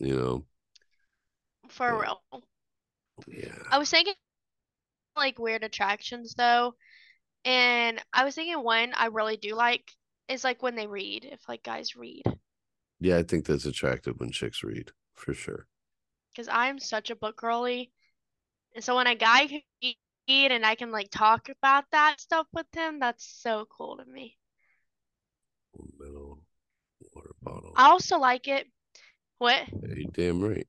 You 0.00 0.16
know? 0.16 0.44
For 1.68 1.86
Yeah. 1.88 2.00
real. 2.02 2.22
Yeah. 3.26 3.58
I 3.70 3.78
was 3.78 3.88
thinking 3.90 4.14
like 5.16 5.38
weird 5.38 5.64
attractions 5.64 6.34
though, 6.34 6.74
and 7.46 8.02
I 8.12 8.24
was 8.24 8.34
thinking 8.34 8.62
one 8.62 8.92
I 8.94 9.06
really 9.06 9.38
do 9.38 9.54
like 9.54 9.90
is 10.28 10.44
like 10.44 10.62
when 10.62 10.74
they 10.74 10.86
read, 10.86 11.24
if 11.24 11.48
like 11.48 11.62
guys 11.62 11.96
read. 11.96 12.22
Yeah, 13.00 13.16
I 13.16 13.22
think 13.22 13.46
that's 13.46 13.64
attractive 13.66 14.20
when 14.20 14.30
chicks 14.30 14.62
read, 14.62 14.92
for 15.14 15.32
sure. 15.32 15.66
because 16.32 16.48
I'm 16.48 16.78
such 16.78 17.08
a 17.10 17.16
book 17.16 17.36
girly. 17.36 17.92
And 18.74 18.82
so 18.82 18.96
when 18.96 19.06
a 19.06 19.14
guy 19.14 19.46
can 19.46 19.60
read 19.82 20.52
and 20.52 20.64
I 20.64 20.74
can 20.74 20.90
like 20.90 21.10
talk 21.10 21.48
about 21.48 21.84
that 21.92 22.20
stuff 22.20 22.46
with 22.52 22.66
him, 22.72 23.00
that's 23.00 23.24
so 23.24 23.66
cool 23.76 23.98
to 23.98 24.04
me. 24.04 24.36
Metal 25.98 26.38
water 27.14 27.30
bottle. 27.42 27.72
I 27.76 27.88
also 27.88 28.18
like 28.18 28.48
it. 28.48 28.66
What? 29.38 29.68
You 29.72 30.08
damn 30.12 30.42
right. 30.42 30.66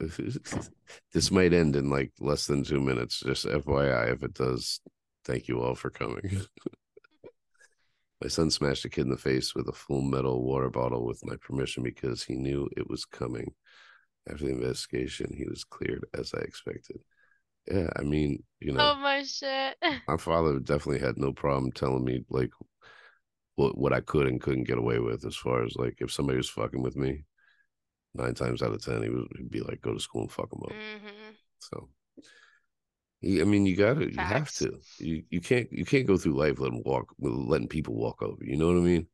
this 1.12 1.30
might 1.30 1.52
end 1.52 1.76
in 1.76 1.90
like 1.90 2.12
less 2.20 2.46
than 2.46 2.64
two 2.64 2.80
minutes. 2.80 3.20
Just 3.20 3.46
FYI, 3.46 4.12
if 4.12 4.22
it 4.22 4.34
does, 4.34 4.80
thank 5.24 5.48
you 5.48 5.60
all 5.60 5.74
for 5.74 5.90
coming. 5.90 6.22
my 8.22 8.28
son 8.28 8.50
smashed 8.50 8.84
a 8.84 8.88
kid 8.88 9.02
in 9.02 9.10
the 9.10 9.16
face 9.16 9.54
with 9.54 9.68
a 9.68 9.72
full 9.72 10.02
metal 10.02 10.42
water 10.42 10.70
bottle 10.70 11.04
with 11.04 11.24
my 11.24 11.36
permission 11.36 11.82
because 11.82 12.22
he 12.22 12.34
knew 12.34 12.68
it 12.76 12.88
was 12.88 13.04
coming. 13.04 13.54
After 14.28 14.44
the 14.44 14.52
investigation, 14.52 15.34
he 15.36 15.46
was 15.46 15.64
cleared 15.64 16.04
as 16.14 16.34
I 16.34 16.40
expected. 16.40 17.00
Yeah, 17.70 17.90
I 17.96 18.02
mean, 18.02 18.42
you 18.60 18.72
know, 18.72 18.82
Oh 18.82 18.96
my 18.96 19.22
shit. 19.24 19.76
my 20.08 20.16
father 20.16 20.58
definitely 20.58 20.98
had 20.98 21.16
no 21.18 21.32
problem 21.32 21.70
telling 21.72 22.04
me 22.04 22.24
like 22.30 22.50
what 23.56 23.76
what 23.76 23.92
I 23.92 24.00
could 24.00 24.26
and 24.26 24.40
couldn't 24.40 24.64
get 24.64 24.78
away 24.78 24.98
with 24.98 25.24
as 25.24 25.36
far 25.36 25.64
as 25.64 25.74
like 25.76 25.96
if 26.00 26.12
somebody 26.12 26.36
was 26.38 26.48
fucking 26.48 26.82
with 26.82 26.96
me, 26.96 27.24
nine 28.14 28.34
times 28.34 28.62
out 28.62 28.72
of 28.72 28.82
ten 28.84 29.02
he 29.04 29.10
would 29.10 29.28
he'd 29.38 29.50
be 29.50 29.60
like, 29.62 29.82
go 29.82 29.94
to 29.94 30.00
school 30.00 30.22
and 30.22 30.32
fuck 30.32 30.50
them 30.50 30.62
up. 30.64 30.76
hmm 30.80 31.34
So, 31.60 31.88
I 33.24 33.44
mean, 33.44 33.66
you 33.66 33.76
got 33.76 33.94
to, 33.94 34.12
you 34.14 34.24
have 34.26 34.52
to. 34.56 34.78
You 34.98 35.24
you 35.30 35.40
can't 35.40 35.70
you 35.72 35.84
can't 35.84 36.06
go 36.06 36.16
through 36.16 36.34
life 36.38 36.60
letting 36.60 36.82
walk 36.84 37.12
letting 37.18 37.68
people 37.68 37.94
walk 37.94 38.22
over. 38.22 38.44
You 38.44 38.56
know 38.56 38.68
what 38.68 38.76
I 38.76 38.80
mean? 38.80 39.06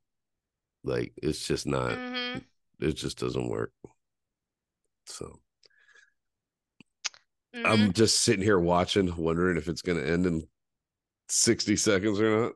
Like 0.84 1.12
it's 1.22 1.46
just 1.46 1.66
not. 1.66 2.00
hmm 2.34 2.44
It 2.80 2.94
just 2.94 3.18
doesn't 3.18 3.48
work. 3.48 3.72
So 5.06 5.40
hmm 7.54 7.64
I'm 7.68 7.92
just 7.92 8.20
sitting 8.22 8.42
here 8.44 8.58
watching, 8.58 9.14
wondering 9.16 9.56
if 9.56 9.68
it's 9.68 9.82
going 9.82 9.98
to 9.98 10.06
end 10.10 10.26
in 10.26 10.46
sixty 11.28 11.76
seconds 11.76 12.20
or 12.20 12.42
not. 12.42 12.52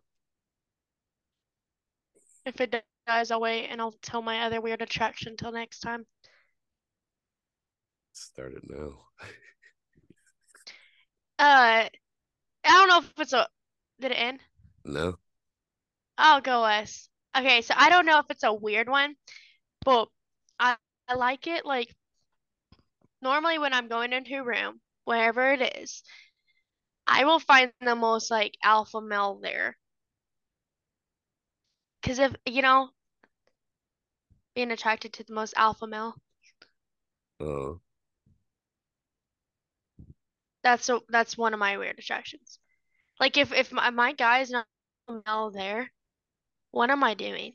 If 2.44 2.60
it 2.60 2.84
dies, 3.06 3.30
I'll 3.30 3.40
wait 3.40 3.68
and 3.68 3.80
I'll 3.80 3.92
tell 3.92 4.22
my 4.22 4.40
other 4.40 4.60
weird 4.60 4.82
attraction 4.82 5.36
till 5.36 5.52
next 5.52 5.78
time. 5.78 6.04
Start 8.12 8.52
it 8.52 8.68
now. 8.68 8.98
Uh, 11.38 11.88
I 11.88 11.90
don't 12.64 12.88
know 12.88 12.98
if 13.00 13.12
it's 13.20 13.32
a. 13.32 13.48
Did 14.00 14.12
it 14.12 14.16
end? 14.16 14.40
No. 14.84 15.18
I'll 16.18 16.40
go 16.42 16.62
Wes. 16.62 17.08
Okay, 17.36 17.62
so 17.62 17.74
I 17.76 17.88
don't 17.90 18.04
know 18.06 18.18
if 18.18 18.30
it's 18.30 18.42
a 18.42 18.52
weird 18.52 18.88
one, 18.88 19.16
but 19.84 20.08
I, 20.58 20.76
I 21.08 21.14
like 21.14 21.46
it. 21.46 21.66
Like, 21.66 21.94
normally 23.22 23.58
when 23.60 23.72
I'm 23.72 23.86
going 23.86 24.12
into 24.12 24.34
a 24.36 24.42
room, 24.42 24.80
wherever 25.08 25.50
it 25.52 25.62
is, 25.80 26.02
I 27.06 27.24
will 27.24 27.40
find 27.40 27.72
the 27.80 27.96
most 27.96 28.30
like 28.30 28.56
alpha 28.62 29.00
male 29.00 29.40
there. 29.42 29.76
Because 32.02 32.18
if, 32.18 32.36
you 32.44 32.60
know, 32.60 32.90
being 34.54 34.70
attracted 34.70 35.14
to 35.14 35.24
the 35.24 35.32
most 35.32 35.54
alpha 35.56 35.86
male, 35.86 36.14
Uh, 37.40 37.78
that's 40.62 40.88
a, 40.88 41.00
that's 41.08 41.38
one 41.38 41.54
of 41.54 41.60
my 41.60 41.78
weird 41.78 41.98
attractions. 41.98 42.58
Like 43.18 43.38
if 43.38 43.52
if 43.52 43.72
my, 43.72 43.90
my 43.90 44.12
guy 44.12 44.40
is 44.40 44.50
not 44.50 44.66
male 45.26 45.50
there, 45.50 45.90
what 46.70 46.90
am 46.90 47.02
I 47.02 47.14
doing? 47.14 47.54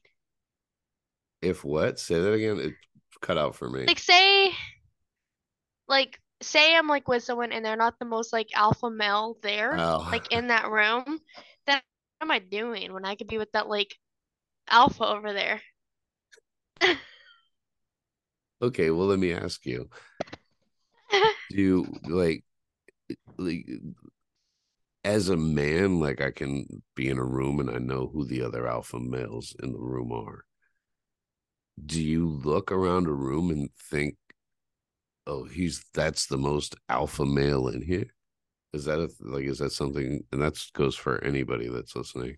if 1.44 1.64
what? 1.64 2.00
Say 2.00 2.20
that 2.20 2.34
again. 2.34 2.60
It 2.60 2.74
cut 3.22 3.38
out 3.38 3.56
for 3.56 3.70
me. 3.70 3.86
Like 3.86 4.00
say 4.00 4.52
like 5.88 6.20
say 6.44 6.76
I'm 6.76 6.88
like 6.88 7.08
with 7.08 7.24
someone 7.24 7.52
and 7.52 7.64
they're 7.66 7.76
not 7.76 7.98
the 8.00 8.06
most 8.06 8.34
like 8.34 8.50
alpha 8.56 8.90
male 8.90 9.38
there, 9.42 9.78
Oh. 9.78 10.08
like 10.12 10.32
in 10.32 10.48
that 10.48 10.70
room, 10.70 11.20
then 11.66 11.82
what 12.20 12.22
am 12.22 12.32
I 12.32 12.40
doing 12.40 12.94
when 12.94 13.06
I 13.06 13.16
could 13.16 13.28
be 13.28 13.38
with 13.38 13.52
that 13.54 13.68
like 13.68 13.96
alpha 14.70 15.06
over 15.06 15.34
there? 15.34 15.62
Okay, 18.62 18.92
well, 18.92 19.08
let 19.08 19.20
me 19.20 19.34
ask 19.34 19.66
you. 19.66 19.90
Do 21.50 21.58
you 21.58 21.94
like 22.08 22.44
like 23.38 23.68
as 25.04 25.30
a 25.30 25.36
man, 25.38 26.00
like 26.00 26.22
I 26.22 26.32
can 26.32 26.82
be 26.96 27.10
in 27.10 27.18
a 27.18 27.26
room 27.26 27.60
and 27.60 27.70
I 27.70 27.78
know 27.78 28.10
who 28.14 28.26
the 28.26 28.42
other 28.42 28.68
alpha 28.68 29.00
males 29.00 29.56
in 29.62 29.74
the 29.74 29.80
room 29.80 30.12
are. 30.14 30.46
Do 31.86 32.02
you 32.02 32.28
look 32.30 32.72
around 32.72 33.08
a 33.08 33.12
room 33.12 33.50
and 33.50 33.70
think, 33.90 34.16
oh, 35.28 35.46
he's 35.46 35.84
that's 35.94 36.28
the 36.28 36.38
most 36.38 36.76
alpha 36.90 37.26
male 37.26 37.68
in 37.68 37.82
here? 37.82 38.08
Is 38.74 38.86
that 38.86 39.00
a 39.00 39.10
like 39.22 39.46
is 39.46 39.60
that 39.60 39.72
something 39.72 40.24
and 40.32 40.42
that 40.42 40.58
goes 40.74 40.96
for 40.96 41.24
anybody 41.24 41.68
that's 41.70 41.96
listening? 41.96 42.38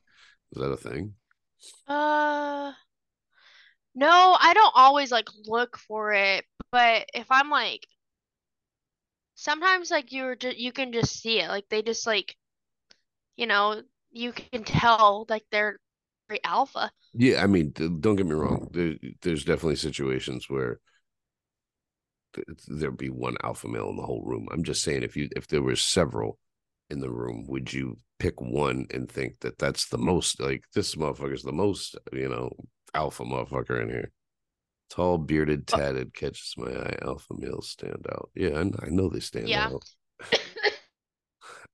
Is 0.51 0.61
that 0.61 0.71
a 0.71 0.77
thing? 0.77 1.13
Uh, 1.87 2.73
no, 3.95 4.37
I 4.39 4.53
don't 4.53 4.73
always 4.75 5.11
like 5.11 5.27
look 5.45 5.77
for 5.77 6.13
it, 6.13 6.45
but 6.71 7.09
if 7.13 7.27
I'm 7.29 7.49
like 7.49 7.87
sometimes 9.35 9.91
like 9.91 10.11
you're 10.11 10.35
just 10.35 10.57
you 10.57 10.71
can 10.71 10.91
just 10.91 11.21
see 11.21 11.39
it. 11.39 11.47
Like 11.47 11.65
they 11.69 11.81
just 11.81 12.05
like 12.07 12.35
you 13.35 13.47
know, 13.47 13.81
you 14.11 14.31
can 14.31 14.63
tell 14.63 15.25
like 15.29 15.43
they're 15.51 15.79
very 16.27 16.43
alpha. 16.43 16.91
Yeah, 17.13 17.43
I 17.43 17.47
mean, 17.47 17.71
don't 17.71 18.15
get 18.15 18.25
me 18.25 18.33
wrong. 18.33 18.69
There, 18.71 18.95
there's 19.21 19.45
definitely 19.45 19.77
situations 19.77 20.49
where 20.49 20.79
there'd 22.67 22.97
be 22.97 23.09
one 23.09 23.37
alpha 23.43 23.67
male 23.67 23.89
in 23.89 23.97
the 23.97 24.03
whole 24.05 24.23
room. 24.23 24.47
I'm 24.51 24.63
just 24.63 24.83
saying, 24.83 25.03
if 25.03 25.15
you 25.17 25.29
if 25.35 25.47
there 25.47 25.61
were 25.61 25.75
several 25.75 26.39
in 26.89 26.99
the 26.99 27.11
room, 27.11 27.45
would 27.47 27.73
you 27.73 27.97
pick 28.19 28.39
one 28.41 28.87
and 28.91 29.09
think 29.11 29.39
that 29.41 29.57
that's 29.59 29.87
the 29.87 29.97
most 29.97 30.39
like 30.39 30.63
this 30.73 30.95
motherfucker's 30.95 31.43
the 31.43 31.51
most 31.51 31.95
you 32.13 32.29
know 32.29 32.51
alpha 32.93 33.23
motherfucker 33.23 33.81
in 33.81 33.89
here? 33.89 34.11
Tall, 34.89 35.17
bearded, 35.19 35.67
uh 35.71 35.77
tatted, 35.77 36.13
catches 36.13 36.53
my 36.57 36.71
eye. 36.71 36.97
Alpha 37.03 37.35
males 37.37 37.69
stand 37.69 38.05
out. 38.11 38.29
Yeah, 38.35 38.59
I, 38.59 38.87
I 38.87 38.89
know 38.89 39.09
they 39.09 39.19
stand 39.21 39.47
Yeah. 39.49 39.67
out. 39.67 39.83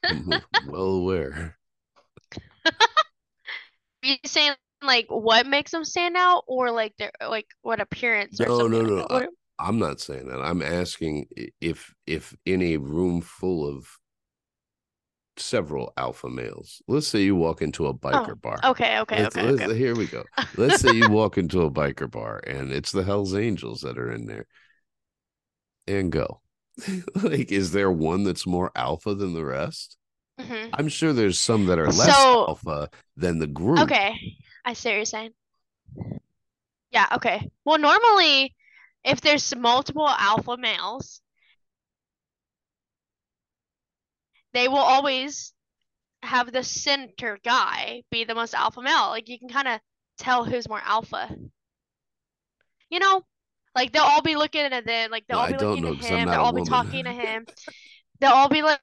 I'm 0.10 0.42
well 0.64 0.84
aware. 0.86 1.58
you 4.04 4.16
saying 4.26 4.54
like 4.82 5.06
what 5.10 5.46
makes 5.46 5.72
them 5.72 5.86
stand 5.86 6.18
out 6.18 6.44
or 6.48 6.72
like 6.72 6.96
their 6.98 7.12
like 7.28 7.48
what 7.62 7.80
appearance 7.80 8.42
or 8.42 8.50
No, 8.50 8.56
something 8.56 8.82
no, 8.84 8.84
no? 9.10 9.28
I'm 9.62 9.78
not 9.80 10.00
saying 10.00 10.28
that. 10.28 10.42
I'm 10.42 10.62
asking 10.62 11.28
if 11.62 11.94
if 12.08 12.36
in 12.46 12.62
a 12.62 12.78
room 12.78 13.22
full 13.22 13.68
of 13.68 13.88
several 15.38 15.94
alpha 15.98 16.30
males, 16.30 16.82
let's 16.88 17.08
say 17.08 17.22
you 17.22 17.36
walk 17.36 17.62
into 17.62 17.88
a 17.88 17.94
biker 17.94 18.40
bar. 18.40 18.58
okay, 18.64 19.00
okay, 19.00 19.24
Let's- 19.24 19.36
okay, 19.38 19.52
let's- 19.52 19.64
okay. 19.70 19.78
Here 19.78 19.96
we 19.96 20.08
go. 20.08 20.24
Let's 20.58 20.82
say 20.82 20.92
you 20.92 21.10
walk 21.10 21.38
into 21.38 21.62
a 21.62 21.72
biker 21.72 22.10
bar 22.10 22.42
and 22.46 22.72
it's 22.72 22.92
the 22.92 23.04
Hell's 23.04 23.34
Angels 23.36 23.82
that 23.82 23.98
are 23.98 24.12
in 24.12 24.26
there. 24.26 24.46
And 25.88 26.12
go. 26.12 26.42
like, 27.16 27.52
is 27.52 27.72
there 27.72 27.92
one 27.92 28.24
that's 28.24 28.46
more 28.48 28.72
alpha 28.76 29.14
than 29.16 29.34
the 29.34 29.46
rest? 29.46 29.98
hmm 30.40 30.68
I'm 30.74 30.88
sure 30.90 31.12
there's 31.14 31.40
some 31.40 31.66
that 31.68 31.80
are 31.80 31.88
less 31.88 32.16
So- 32.16 32.48
alpha 32.48 32.90
than 33.16 33.40
the 33.40 33.48
group. 33.48 33.80
Okay, 33.80 34.38
I 34.66 34.74
see 34.74 34.90
what 34.90 34.96
you're 34.96 35.06
saying. 35.06 35.32
Yeah, 36.92 37.08
okay. 37.14 37.50
Well, 37.66 37.78
normally, 37.80 38.54
if 39.04 39.22
there's 39.22 39.56
multiple 39.56 40.08
alpha 40.08 40.58
males, 40.58 41.22
they 44.54 44.68
will 44.68 44.78
always 44.78 45.54
have 46.24 46.52
the 46.52 46.64
center 46.64 47.40
guy 47.44 48.04
be 48.12 48.24
the 48.24 48.36
most 48.36 48.54
alpha 48.54 48.82
male. 48.82 49.10
Like 49.10 49.30
you 49.30 49.40
can 49.40 49.50
kind 49.50 49.68
of 49.68 49.80
tell 50.18 50.46
who's 50.46 50.70
more 50.70 50.82
alpha. 50.84 51.36
You 52.90 53.00
know, 53.00 53.24
like 53.76 53.92
they'll 53.92 54.04
all 54.04 54.22
be 54.22 54.36
looking 54.36 54.62
at 54.62 54.86
them, 54.86 55.12
like 55.12 55.26
they'll 55.28 55.38
No, 55.38 55.44
all 55.44 55.48
be 55.48 55.58
looking 55.58 55.84
know 55.84 55.94
at 55.94 55.98
him. 55.98 56.30
They'll 56.30 56.42
all 56.42 56.54
be 56.54 56.62
talking 56.62 57.06
to 57.06 57.12
him. 57.14 57.46
They'll 58.20 58.32
all 58.32 58.50
be 58.50 58.62
like, 58.62 58.82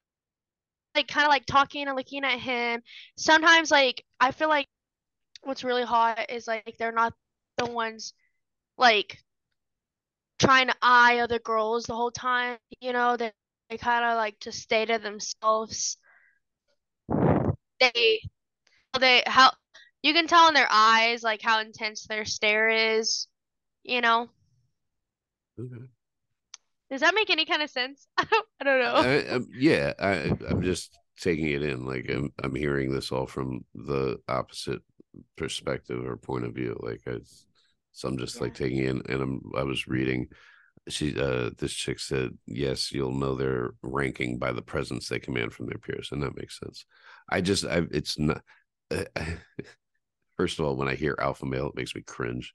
like 0.94 1.08
kind 1.08 1.26
of 1.26 1.30
like 1.30 1.46
talking 1.46 1.86
and 1.86 1.96
looking 1.96 2.24
at 2.24 2.38
him. 2.38 2.82
Sometimes, 3.16 3.70
like 3.70 4.04
I 4.20 4.32
feel 4.32 4.48
like 4.48 4.66
what's 5.42 5.64
really 5.64 5.84
hot 5.84 6.30
is 6.30 6.46
like 6.46 6.76
they're 6.78 6.92
not 6.92 7.14
the 7.58 7.66
ones 7.66 8.14
like 8.78 9.18
trying 10.38 10.68
to 10.68 10.76
eye 10.82 11.18
other 11.20 11.38
girls 11.38 11.84
the 11.84 11.94
whole 11.94 12.10
time. 12.10 12.58
You 12.80 12.92
know, 12.92 13.16
they 13.16 13.32
they 13.70 13.78
kind 13.78 14.04
of 14.04 14.16
like 14.16 14.38
to 14.40 14.52
stay 14.52 14.84
to 14.86 14.98
themselves. 14.98 15.98
They 17.80 18.20
they 19.00 19.22
how 19.26 19.52
you 20.02 20.12
can 20.14 20.28
tell 20.28 20.48
in 20.48 20.54
their 20.54 20.68
eyes 20.70 21.22
like 21.22 21.42
how 21.42 21.60
intense 21.60 22.06
their 22.06 22.24
stare 22.24 22.68
is. 22.70 23.28
You 23.84 24.00
know, 24.02 24.30
Okay. 25.58 25.88
does 26.90 27.00
that 27.00 27.14
make 27.14 27.30
any 27.30 27.44
kind 27.44 27.62
of 27.62 27.70
sense? 27.70 28.06
I 28.18 28.24
don't 28.24 28.46
I 28.60 28.64
don't 28.64 28.80
know. 28.80 28.94
I, 29.00 29.08
I'm, 29.28 29.36
um, 29.36 29.48
yeah, 29.54 29.92
I, 29.98 30.36
I'm 30.48 30.62
just 30.62 30.98
taking 31.20 31.46
it 31.50 31.62
in. 31.62 31.84
Like 31.86 32.06
I'm, 32.10 32.32
I'm 32.42 32.54
hearing 32.54 32.92
this 32.92 33.12
all 33.12 33.26
from 33.26 33.64
the 33.74 34.18
opposite 34.28 34.82
perspective 35.36 36.04
or 36.04 36.16
point 36.16 36.44
of 36.44 36.54
view. 36.54 36.78
Like 36.82 37.02
I, 37.06 37.18
so 37.98 38.06
I'm 38.06 38.16
just 38.16 38.40
like 38.40 38.54
taking 38.54 38.78
in, 38.78 39.02
and 39.08 39.20
I'm, 39.20 39.40
I 39.56 39.64
was 39.64 39.88
reading. 39.88 40.28
She, 40.88 41.18
uh, 41.18 41.50
this 41.58 41.72
chick 41.72 41.98
said, 41.98 42.30
yes, 42.46 42.92
you'll 42.92 43.12
know 43.12 43.34
their 43.34 43.72
ranking 43.82 44.38
by 44.38 44.52
the 44.52 44.62
presence 44.62 45.08
they 45.08 45.18
command 45.18 45.52
from 45.52 45.66
their 45.66 45.78
peers, 45.78 46.10
and 46.12 46.22
that 46.22 46.36
makes 46.36 46.60
sense. 46.60 46.86
I 47.28 47.40
just, 47.40 47.64
I, 47.66 47.82
it's 47.90 48.16
not. 48.16 48.40
first 50.36 50.60
of 50.60 50.64
all, 50.64 50.76
when 50.76 50.86
I 50.86 50.94
hear 50.94 51.18
alpha 51.20 51.44
male, 51.44 51.66
it 51.66 51.74
makes 51.74 51.92
me 51.96 52.02
cringe. 52.02 52.54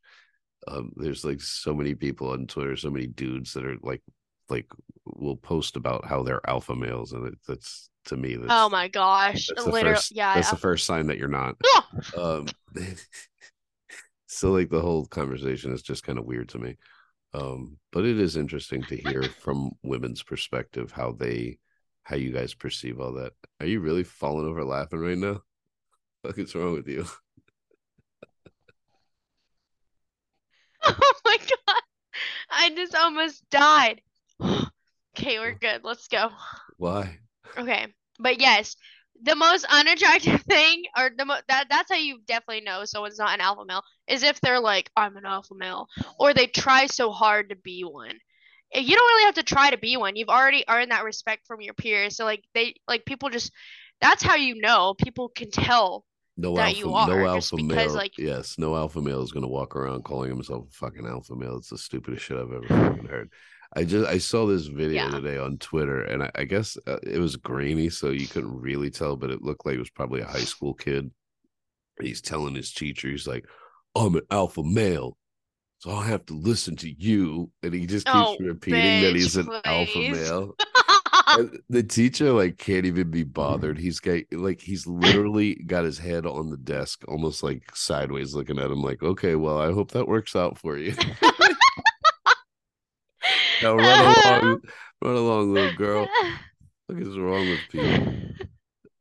Um, 0.66 0.94
there's 0.96 1.26
like 1.26 1.41
so 1.41 1.74
many 1.74 1.94
people 1.94 2.30
on 2.30 2.48
Twitter, 2.48 2.78
so 2.78 2.89
many 2.89 3.08
dudes 3.08 3.52
that 3.52 3.66
are 3.66 3.76
like 3.82 4.02
like 4.48 4.68
will 5.06 5.36
post 5.36 5.76
about 5.76 6.06
how 6.06 6.24
they're 6.24 6.50
alpha 6.50 6.74
males, 6.74 7.12
and 7.12 7.28
it, 7.28 7.38
that's 7.46 7.89
to 8.06 8.16
me 8.16 8.36
that's 8.38 8.48
Oh 8.50 8.70
my 8.70 8.88
gosh. 8.88 9.48
that's 9.48 9.66
the 9.66 9.72
Literally, 9.72 9.96
first 9.96 10.16
yeah. 10.16 10.36
that's 10.36 10.52
the 10.52 10.56
first 10.56 10.86
sign 10.86 11.08
that 11.08 11.18
you're 11.18 11.28
not. 11.28 11.58
Um, 12.18 12.48
so 14.34 14.52
like 14.52 14.70
the 14.70 14.82
whole 14.82 15.06
conversation 15.06 15.74
is 15.74 15.82
just 15.82 16.04
kind 16.04 16.18
of 16.18 16.26
weird 16.26 16.50
to 16.50 16.60
me. 16.60 16.78
Um, 17.34 17.78
but 17.92 18.06
it 18.06 18.20
is 18.20 18.38
interesting 18.38 18.84
to 18.84 18.96
hear 18.96 19.24
from 19.24 19.72
women's 19.82 20.22
perspective 20.22 20.92
how 20.92 21.14
they 21.14 21.58
how 22.04 22.16
you 22.16 22.32
guys 22.32 22.54
perceive 22.54 23.00
all 23.00 23.14
that. 23.14 23.32
Are 23.60 23.66
you 23.66 23.80
really 23.80 24.04
falling 24.04 24.46
over 24.48 24.64
laughing 24.64 25.00
right 25.00 25.18
now? 25.18 25.42
What 26.22 26.38
is 26.38 26.56
wrong 26.56 26.74
with 26.74 26.88
you? 26.88 27.06
Oh 30.86 31.14
my 31.24 31.38
God. 31.38 31.82
I 32.50 32.70
just 32.76 32.96
almost 32.96 33.50
died. 33.50 34.02
Okay, 35.16 35.38
we're 35.38 35.54
good. 35.54 35.82
Let's 35.84 36.08
go. 36.08 36.32
Why? 36.78 37.20
Okay. 37.56 37.86
But 38.18 38.42
yes, 38.42 38.76
the 39.22 39.36
most 39.36 39.66
unattractive 39.70 40.41
thing, 40.49 40.84
or 40.97 41.11
the 41.18 41.26
mo 41.26 41.36
that 41.47 41.68
that's 41.70 41.91
how 41.91 41.97
you 41.97 42.20
definitely 42.28 42.61
know 42.64 42.86
someone's 42.86 43.20
not 43.20 43.34
an 43.34 43.41
alpha 43.41 43.64
male, 43.66 43.84
is 44.07 44.24
if 44.24 44.39
they're 44.41 44.59
like, 44.59 44.89
I'm 44.95 45.16
an 45.18 45.26
alpha 45.26 45.53
male, 45.55 45.88
or 46.20 46.34
they 46.34 46.47
try 46.47 46.88
so 46.88 47.11
hard 47.11 47.49
to 47.49 47.55
be 47.55 47.84
one. 47.84 48.18
Eh, 48.74 48.80
You 48.80 48.95
don't 48.95 49.07
really 49.07 49.26
have 49.26 49.36
to 49.36 49.43
try 49.43 49.70
to 49.70 49.78
be 49.78 49.97
one. 49.97 50.16
You've 50.16 50.30
already 50.30 50.64
earned 50.68 50.91
that 50.91 51.03
respect 51.03 51.45
from 51.47 51.61
your 51.61 51.74
peers. 51.74 52.16
So 52.16 52.26
like 52.26 52.43
they 52.53 52.76
like 52.88 53.05
people 53.05 53.30
just 53.30 53.51
that's 54.01 54.24
how 54.24 54.36
you 54.36 54.55
know. 54.55 54.93
People 54.97 55.30
can 55.30 55.51
tell. 55.51 56.03
No 56.36 56.55
that 56.55 56.70
alpha, 56.70 56.80
you 56.80 56.93
are, 56.93 57.07
no 57.07 57.28
alpha 57.28 57.55
because, 57.55 57.76
male. 57.76 57.93
like- 57.93 58.18
yes, 58.18 58.57
no 58.57 58.76
alpha 58.76 58.99
male 58.99 59.22
is 59.22 59.32
gonna 59.32 59.47
walk 59.47 59.76
around 59.76 60.03
calling 60.03 60.32
himself 60.32 60.66
a 60.68 60.72
fucking 60.72 61.05
alpha 61.05 61.36
male. 61.36 61.57
It's 61.57 61.70
the 61.70 61.78
stupidest 61.78 62.26
shit 62.26 62.38
I've 62.38 62.51
ever 62.51 62.68
fucking 62.68 63.05
heard. 63.05 63.30
I 63.76 63.84
just 63.86 64.08
I 64.08 64.18
saw 64.20 64.46
this 64.46 64.68
video 64.68 65.10
Yeah. 65.10 65.10
today 65.10 65.38
on 65.38 65.58
Twitter, 65.58 66.02
and 66.04 66.24
I, 66.24 66.32
I 66.36 66.44
guess 66.44 66.78
uh, 66.88 67.00
it 67.04 67.20
was 67.20 67.36
grainy, 67.38 67.90
so 67.90 68.12
you 68.12 68.28
couldn't 68.28 68.60
really 68.60 68.92
tell, 68.92 69.16
but 69.16 69.32
it 69.32 69.42
looked 69.42 69.66
like 69.66 69.76
it 69.76 69.80
was 69.80 69.90
probably 69.90 70.22
a 70.22 70.28
high 70.28 70.44
school 70.44 70.74
kid. 70.74 71.12
He's 72.02 72.22
telling 72.22 72.56
his 72.56 72.74
teacher, 72.74 73.10
he's 73.10 73.28
like, 73.28 73.46
"I'm 73.96 74.16
an 74.16 74.24
alpha 74.32 74.64
male, 74.64 75.18
so 75.80 75.92
I 75.92 76.06
have 76.08 76.26
to 76.28 76.36
listen 76.36 76.76
to 76.78 76.92
you," 76.92 77.52
and 77.64 77.74
he 77.74 77.88
just 77.88 78.08
keeps 78.08 78.32
Oh, 78.32 78.38
repeating 78.40 79.00
that 79.02 79.16
he's 79.16 79.36
an 79.38 79.52
alpha 79.66 80.04
male. 80.04 80.58
And 81.34 81.60
the 81.70 81.84
teacher 81.84 82.32
like 82.32 82.58
can't 82.60 82.86
even 82.86 83.10
be 83.12 83.24
bothered. 83.24 83.80
He's 83.80 84.00
got 84.00 84.22
like 84.32 84.62
he's 84.62 84.88
literally 84.88 85.56
got 85.56 85.86
his 85.86 85.98
head 85.98 86.26
on 86.28 86.50
the 86.52 86.58
desk, 86.58 87.04
almost 87.08 87.44
like 87.44 87.76
sideways, 87.76 88.36
looking 88.36 88.60
at 88.60 88.72
him. 88.72 88.82
Like, 88.84 89.04
okay, 89.04 89.36
well, 89.36 89.60
I 89.60 89.72
hope 89.74 89.92
that 89.92 90.08
works 90.08 90.36
out 90.36 90.58
for 90.60 90.78
you. 90.78 90.96
now 93.64 93.78
run 93.78 93.99
along, 94.01 94.61
run 95.01 95.16
along, 95.16 95.53
little 95.53 95.70
girl. 95.70 96.11
What 96.88 96.99
is 97.01 97.18
wrong 97.18 97.49
with 97.49 97.68
people? 97.70 98.14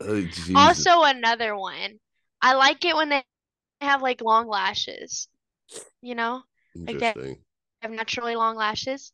Oh, 0.00 0.26
Also, 0.54 1.02
another 1.02 1.56
one. 1.56 2.00
I 2.40 2.54
like 2.54 2.84
it 2.84 2.96
when 2.96 3.08
they 3.10 3.24
have 3.80 4.02
like 4.02 4.20
long 4.22 4.48
lashes. 4.48 5.28
You 6.02 6.14
know, 6.14 6.44
like 6.86 7.02
interesting. 7.02 7.36
have 7.82 7.92
naturally 7.92 8.36
long 8.36 8.56
lashes. 8.56 9.12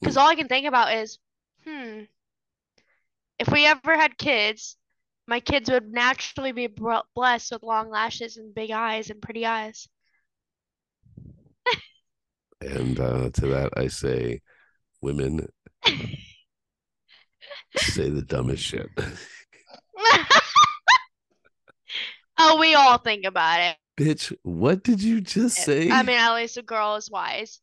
Because 0.00 0.16
Hmm. 0.16 0.20
all 0.20 0.28
I 0.28 0.36
can 0.36 0.48
think 0.48 0.66
about 0.66 0.94
is, 0.94 1.18
hmm, 1.64 2.04
if 3.38 3.48
we 3.48 3.64
ever 3.64 3.96
had 3.96 4.18
kids, 4.18 4.76
my 5.26 5.40
kids 5.40 5.70
would 5.70 5.90
naturally 5.90 6.52
be 6.52 6.66
blessed 6.66 7.50
with 7.52 7.62
long 7.62 7.88
lashes 7.88 8.36
and 8.36 8.54
big 8.54 8.70
eyes 8.70 9.08
and 9.10 9.22
pretty 9.22 9.46
eyes. 9.46 9.88
And 12.60 12.98
uh, 12.98 13.30
to 13.30 13.46
that, 13.48 13.72
I 13.76 13.88
say, 13.88 14.40
women 15.02 15.46
say 17.76 18.10
the 18.10 18.22
dumbest 18.22 18.62
shit. 18.62 18.88
Oh, 22.38 22.58
we 22.60 22.74
all 22.74 22.98
think 22.98 23.24
about 23.24 23.60
it. 23.60 23.76
Bitch, 23.98 24.30
what 24.42 24.84
did 24.84 25.02
you 25.02 25.22
just 25.22 25.56
say? 25.56 25.90
I 25.90 26.02
mean, 26.02 26.18
at 26.18 26.34
least 26.34 26.58
a 26.58 26.62
girl 26.62 26.96
is 26.96 27.10
wise. 27.10 27.60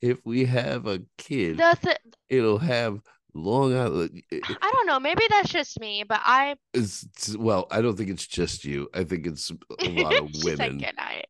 if 0.00 0.18
we 0.24 0.46
have 0.46 0.86
a 0.86 1.00
kid, 1.18 1.58
th 1.58 1.96
it'll 2.30 2.58
have 2.58 3.00
long 3.34 3.74
out. 3.76 3.92
I 4.32 4.70
don't 4.72 4.86
know, 4.86 4.98
maybe 4.98 5.24
that's 5.28 5.50
just 5.50 5.78
me, 5.78 6.04
but 6.08 6.20
I 6.24 6.56
It's 6.72 7.36
well, 7.36 7.66
I 7.70 7.82
don't 7.82 7.96
think 7.96 8.08
it's 8.08 8.26
just 8.26 8.64
you. 8.64 8.88
I 8.94 9.04
think 9.04 9.26
it's 9.26 9.50
a 9.50 9.88
lot 9.90 10.14
of 10.16 10.30
women. 10.42 10.78
night. 10.78 11.26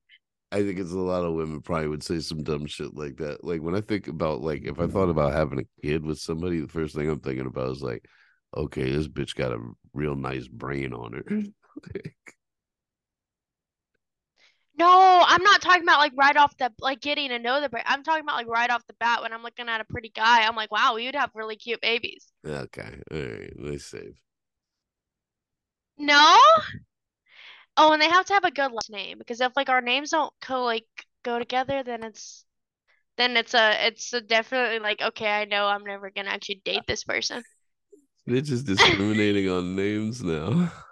I 0.53 0.62
think 0.62 0.78
it's 0.78 0.92
a 0.92 0.98
lot 0.98 1.24
of 1.24 1.32
women 1.32 1.62
probably 1.62 1.88
would 1.88 2.03
say 2.03 2.20
some 2.20 2.42
dumb 2.42 2.66
shit 2.66 2.94
like 2.94 3.16
that. 3.16 3.42
Like 3.42 3.62
when 3.62 3.74
I 3.74 3.80
think 3.80 4.07
about 4.07 4.42
like 4.42 4.64
if 4.64 4.78
I 4.78 4.82
mm-hmm. 4.82 4.92
thought 4.92 5.09
about 5.09 5.32
having 5.32 5.61
a 5.61 5.86
kid 5.86 6.05
with 6.05 6.18
somebody, 6.18 6.61
the 6.61 6.68
first 6.68 6.94
thing 6.94 7.09
I'm 7.09 7.20
thinking 7.20 7.46
about 7.46 7.70
is 7.70 7.82
like, 7.82 8.05
okay, 8.57 8.90
this 8.90 9.09
bitch 9.09 9.34
got 9.34 9.53
a 9.53 9.59
real 9.94 10.14
nice 10.14 10.46
brain 10.46 10.92
on 10.92 11.12
her. 11.14 11.42
No, 14.78 15.22
I'm 15.24 15.42
not 15.42 15.61
talking 15.61 15.82
about 15.82 15.98
like 15.98 16.14
right 16.16 16.36
off 16.36 16.57
the 16.57 16.72
like 16.80 17.00
getting 17.00 17.28
to 17.28 17.38
know 17.38 17.61
the 17.61 17.68
brain. 17.68 17.84
I'm 17.86 18.03
talking 18.03 18.22
about 18.22 18.36
like 18.36 18.48
right 18.48 18.70
off 18.70 18.86
the 18.86 18.94
bat 18.94 19.20
when 19.20 19.32
I'm 19.32 19.42
looking 19.42 19.68
at 19.68 19.82
a 19.82 19.84
pretty 19.84 20.09
guy. 20.09 20.42
I'm 20.46 20.57
like, 20.57 20.72
wow, 20.72 20.96
you'd 20.96 21.14
have 21.14 21.30
really 21.34 21.57
cute 21.57 21.80
babies. 21.82 22.26
okay, 22.44 23.00
all 23.12 23.18
right, 23.18 23.53
let's 23.59 23.84
save. 23.84 24.18
No? 25.98 26.36
Oh, 27.76 27.92
and 27.92 28.00
they 28.02 28.08
have 28.08 28.26
to 28.26 28.34
have 28.34 28.44
a 28.44 28.50
good 28.50 28.72
last 28.72 28.90
name 28.90 29.18
because 29.18 29.40
if 29.40 29.52
like 29.56 29.68
our 29.68 29.80
names 29.80 30.10
don't 30.10 30.32
co 30.40 30.62
like 30.64 30.86
go 31.22 31.38
together, 31.38 31.82
then 31.82 32.04
it's 32.04 32.44
then 33.16 33.36
it's 33.36 33.54
a 33.54 33.86
it's 33.86 34.12
a 34.12 34.20
definitely 34.20 34.78
like 34.78 35.00
okay, 35.00 35.30
I 35.30 35.44
know 35.44 35.66
I'm 35.66 35.84
never 35.84 36.10
gonna 36.10 36.30
actually 36.30 36.62
date 36.64 36.86
this 36.86 37.04
person. 37.04 37.42
They're 38.26 38.40
just 38.40 38.66
discriminating 38.66 39.48
on 39.48 39.74
names 39.76 40.22
now. 40.22 40.72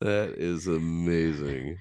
That 0.00 0.34
is 0.36 0.66
amazing. 0.66 1.78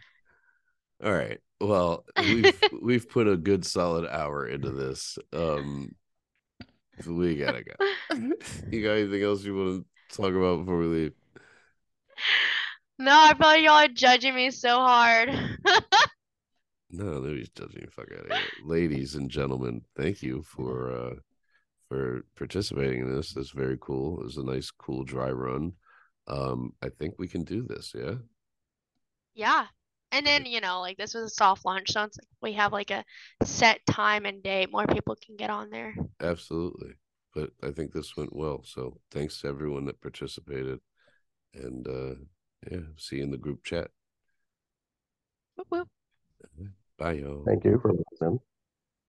All 1.04 1.14
right. 1.14 1.40
Well, 1.60 2.06
we've 2.18 2.62
we've 2.82 3.10
put 3.10 3.28
a 3.28 3.38
good 3.38 3.66
solid 3.66 4.08
hour 4.08 4.48
into 4.48 4.72
this. 4.72 5.18
Um 5.34 5.96
we 7.06 7.36
gotta 7.36 7.64
go. 7.64 7.74
You 8.72 8.84
got 8.84 8.94
anything 8.94 9.24
else 9.24 9.44
you 9.44 9.56
want 9.56 9.86
to 10.10 10.18
talk 10.18 10.34
about 10.34 10.60
before 10.60 10.78
we 10.80 10.86
leave? 10.86 11.14
No, 12.98 13.12
I 13.14 13.34
feel 13.34 13.48
like 13.48 13.64
y'all 13.64 13.74
are 13.74 13.88
judging 13.88 14.36
me 14.36 14.52
so 14.52 14.80
hard. 14.80 15.30
No, 16.90 17.06
nobody's 17.20 17.50
judging 17.50 17.82
you. 17.82 17.90
Fuck 17.90 18.12
out 18.12 18.26
of 18.26 18.32
here. 18.32 18.50
Ladies 18.64 19.16
and 19.16 19.30
gentlemen, 19.30 19.84
thank 19.96 20.22
you 20.24 20.42
for 20.44 20.92
uh 20.92 21.16
for 21.90 22.26
participating 22.36 23.02
in 23.02 23.16
this. 23.16 23.34
That's 23.34 23.52
very 23.52 23.78
cool. 23.80 24.20
It 24.22 24.26
was 24.26 24.38
a 24.38 24.44
nice, 24.44 24.72
cool 24.72 25.04
dry 25.04 25.32
run. 25.32 25.74
Um, 26.28 26.74
I 26.82 26.90
think 26.90 27.16
we 27.20 27.28
can 27.28 27.44
do 27.44 27.64
this, 27.64 27.94
yeah. 27.96 28.16
Yeah. 29.36 29.68
And 30.12 30.26
then, 30.26 30.46
you 30.46 30.62
know, 30.62 30.80
like 30.82 30.98
this 30.98 31.14
was 31.14 31.26
a 31.26 31.30
soft 31.30 31.66
launch, 31.66 31.92
so 31.92 32.04
it's 32.04 32.18
like 32.18 32.28
we 32.42 32.54
have 32.54 32.72
like 32.72 32.92
a 32.92 33.04
set 33.44 33.86
time 33.86 34.26
and 34.26 34.42
date. 34.42 34.72
More 34.72 34.88
people 34.88 35.16
can 35.16 35.36
get 35.36 35.50
on 35.50 35.70
there. 35.70 35.96
Absolutely. 36.22 36.94
But 37.34 37.52
I 37.64 37.72
think 37.72 37.92
this 37.92 38.16
went 38.16 38.36
well. 38.36 38.64
So 38.64 39.00
thanks 39.12 39.42
to 39.42 39.48
everyone 39.48 39.86
that 39.86 40.02
participated. 40.02 40.80
And 41.56 41.88
uh 41.88 42.16
yeah, 42.70 42.80
see 42.98 43.18
you 43.18 43.24
in 43.24 43.32
the 43.32 43.38
group 43.38 43.64
chat. 43.64 43.90
Whoop, 45.56 45.68
whoop. 45.70 45.88
Bye 46.98 47.14
y'all. 47.14 47.44
Thank 47.46 47.66
you 47.66 47.80
for 47.82 47.94
listening. 47.94 48.40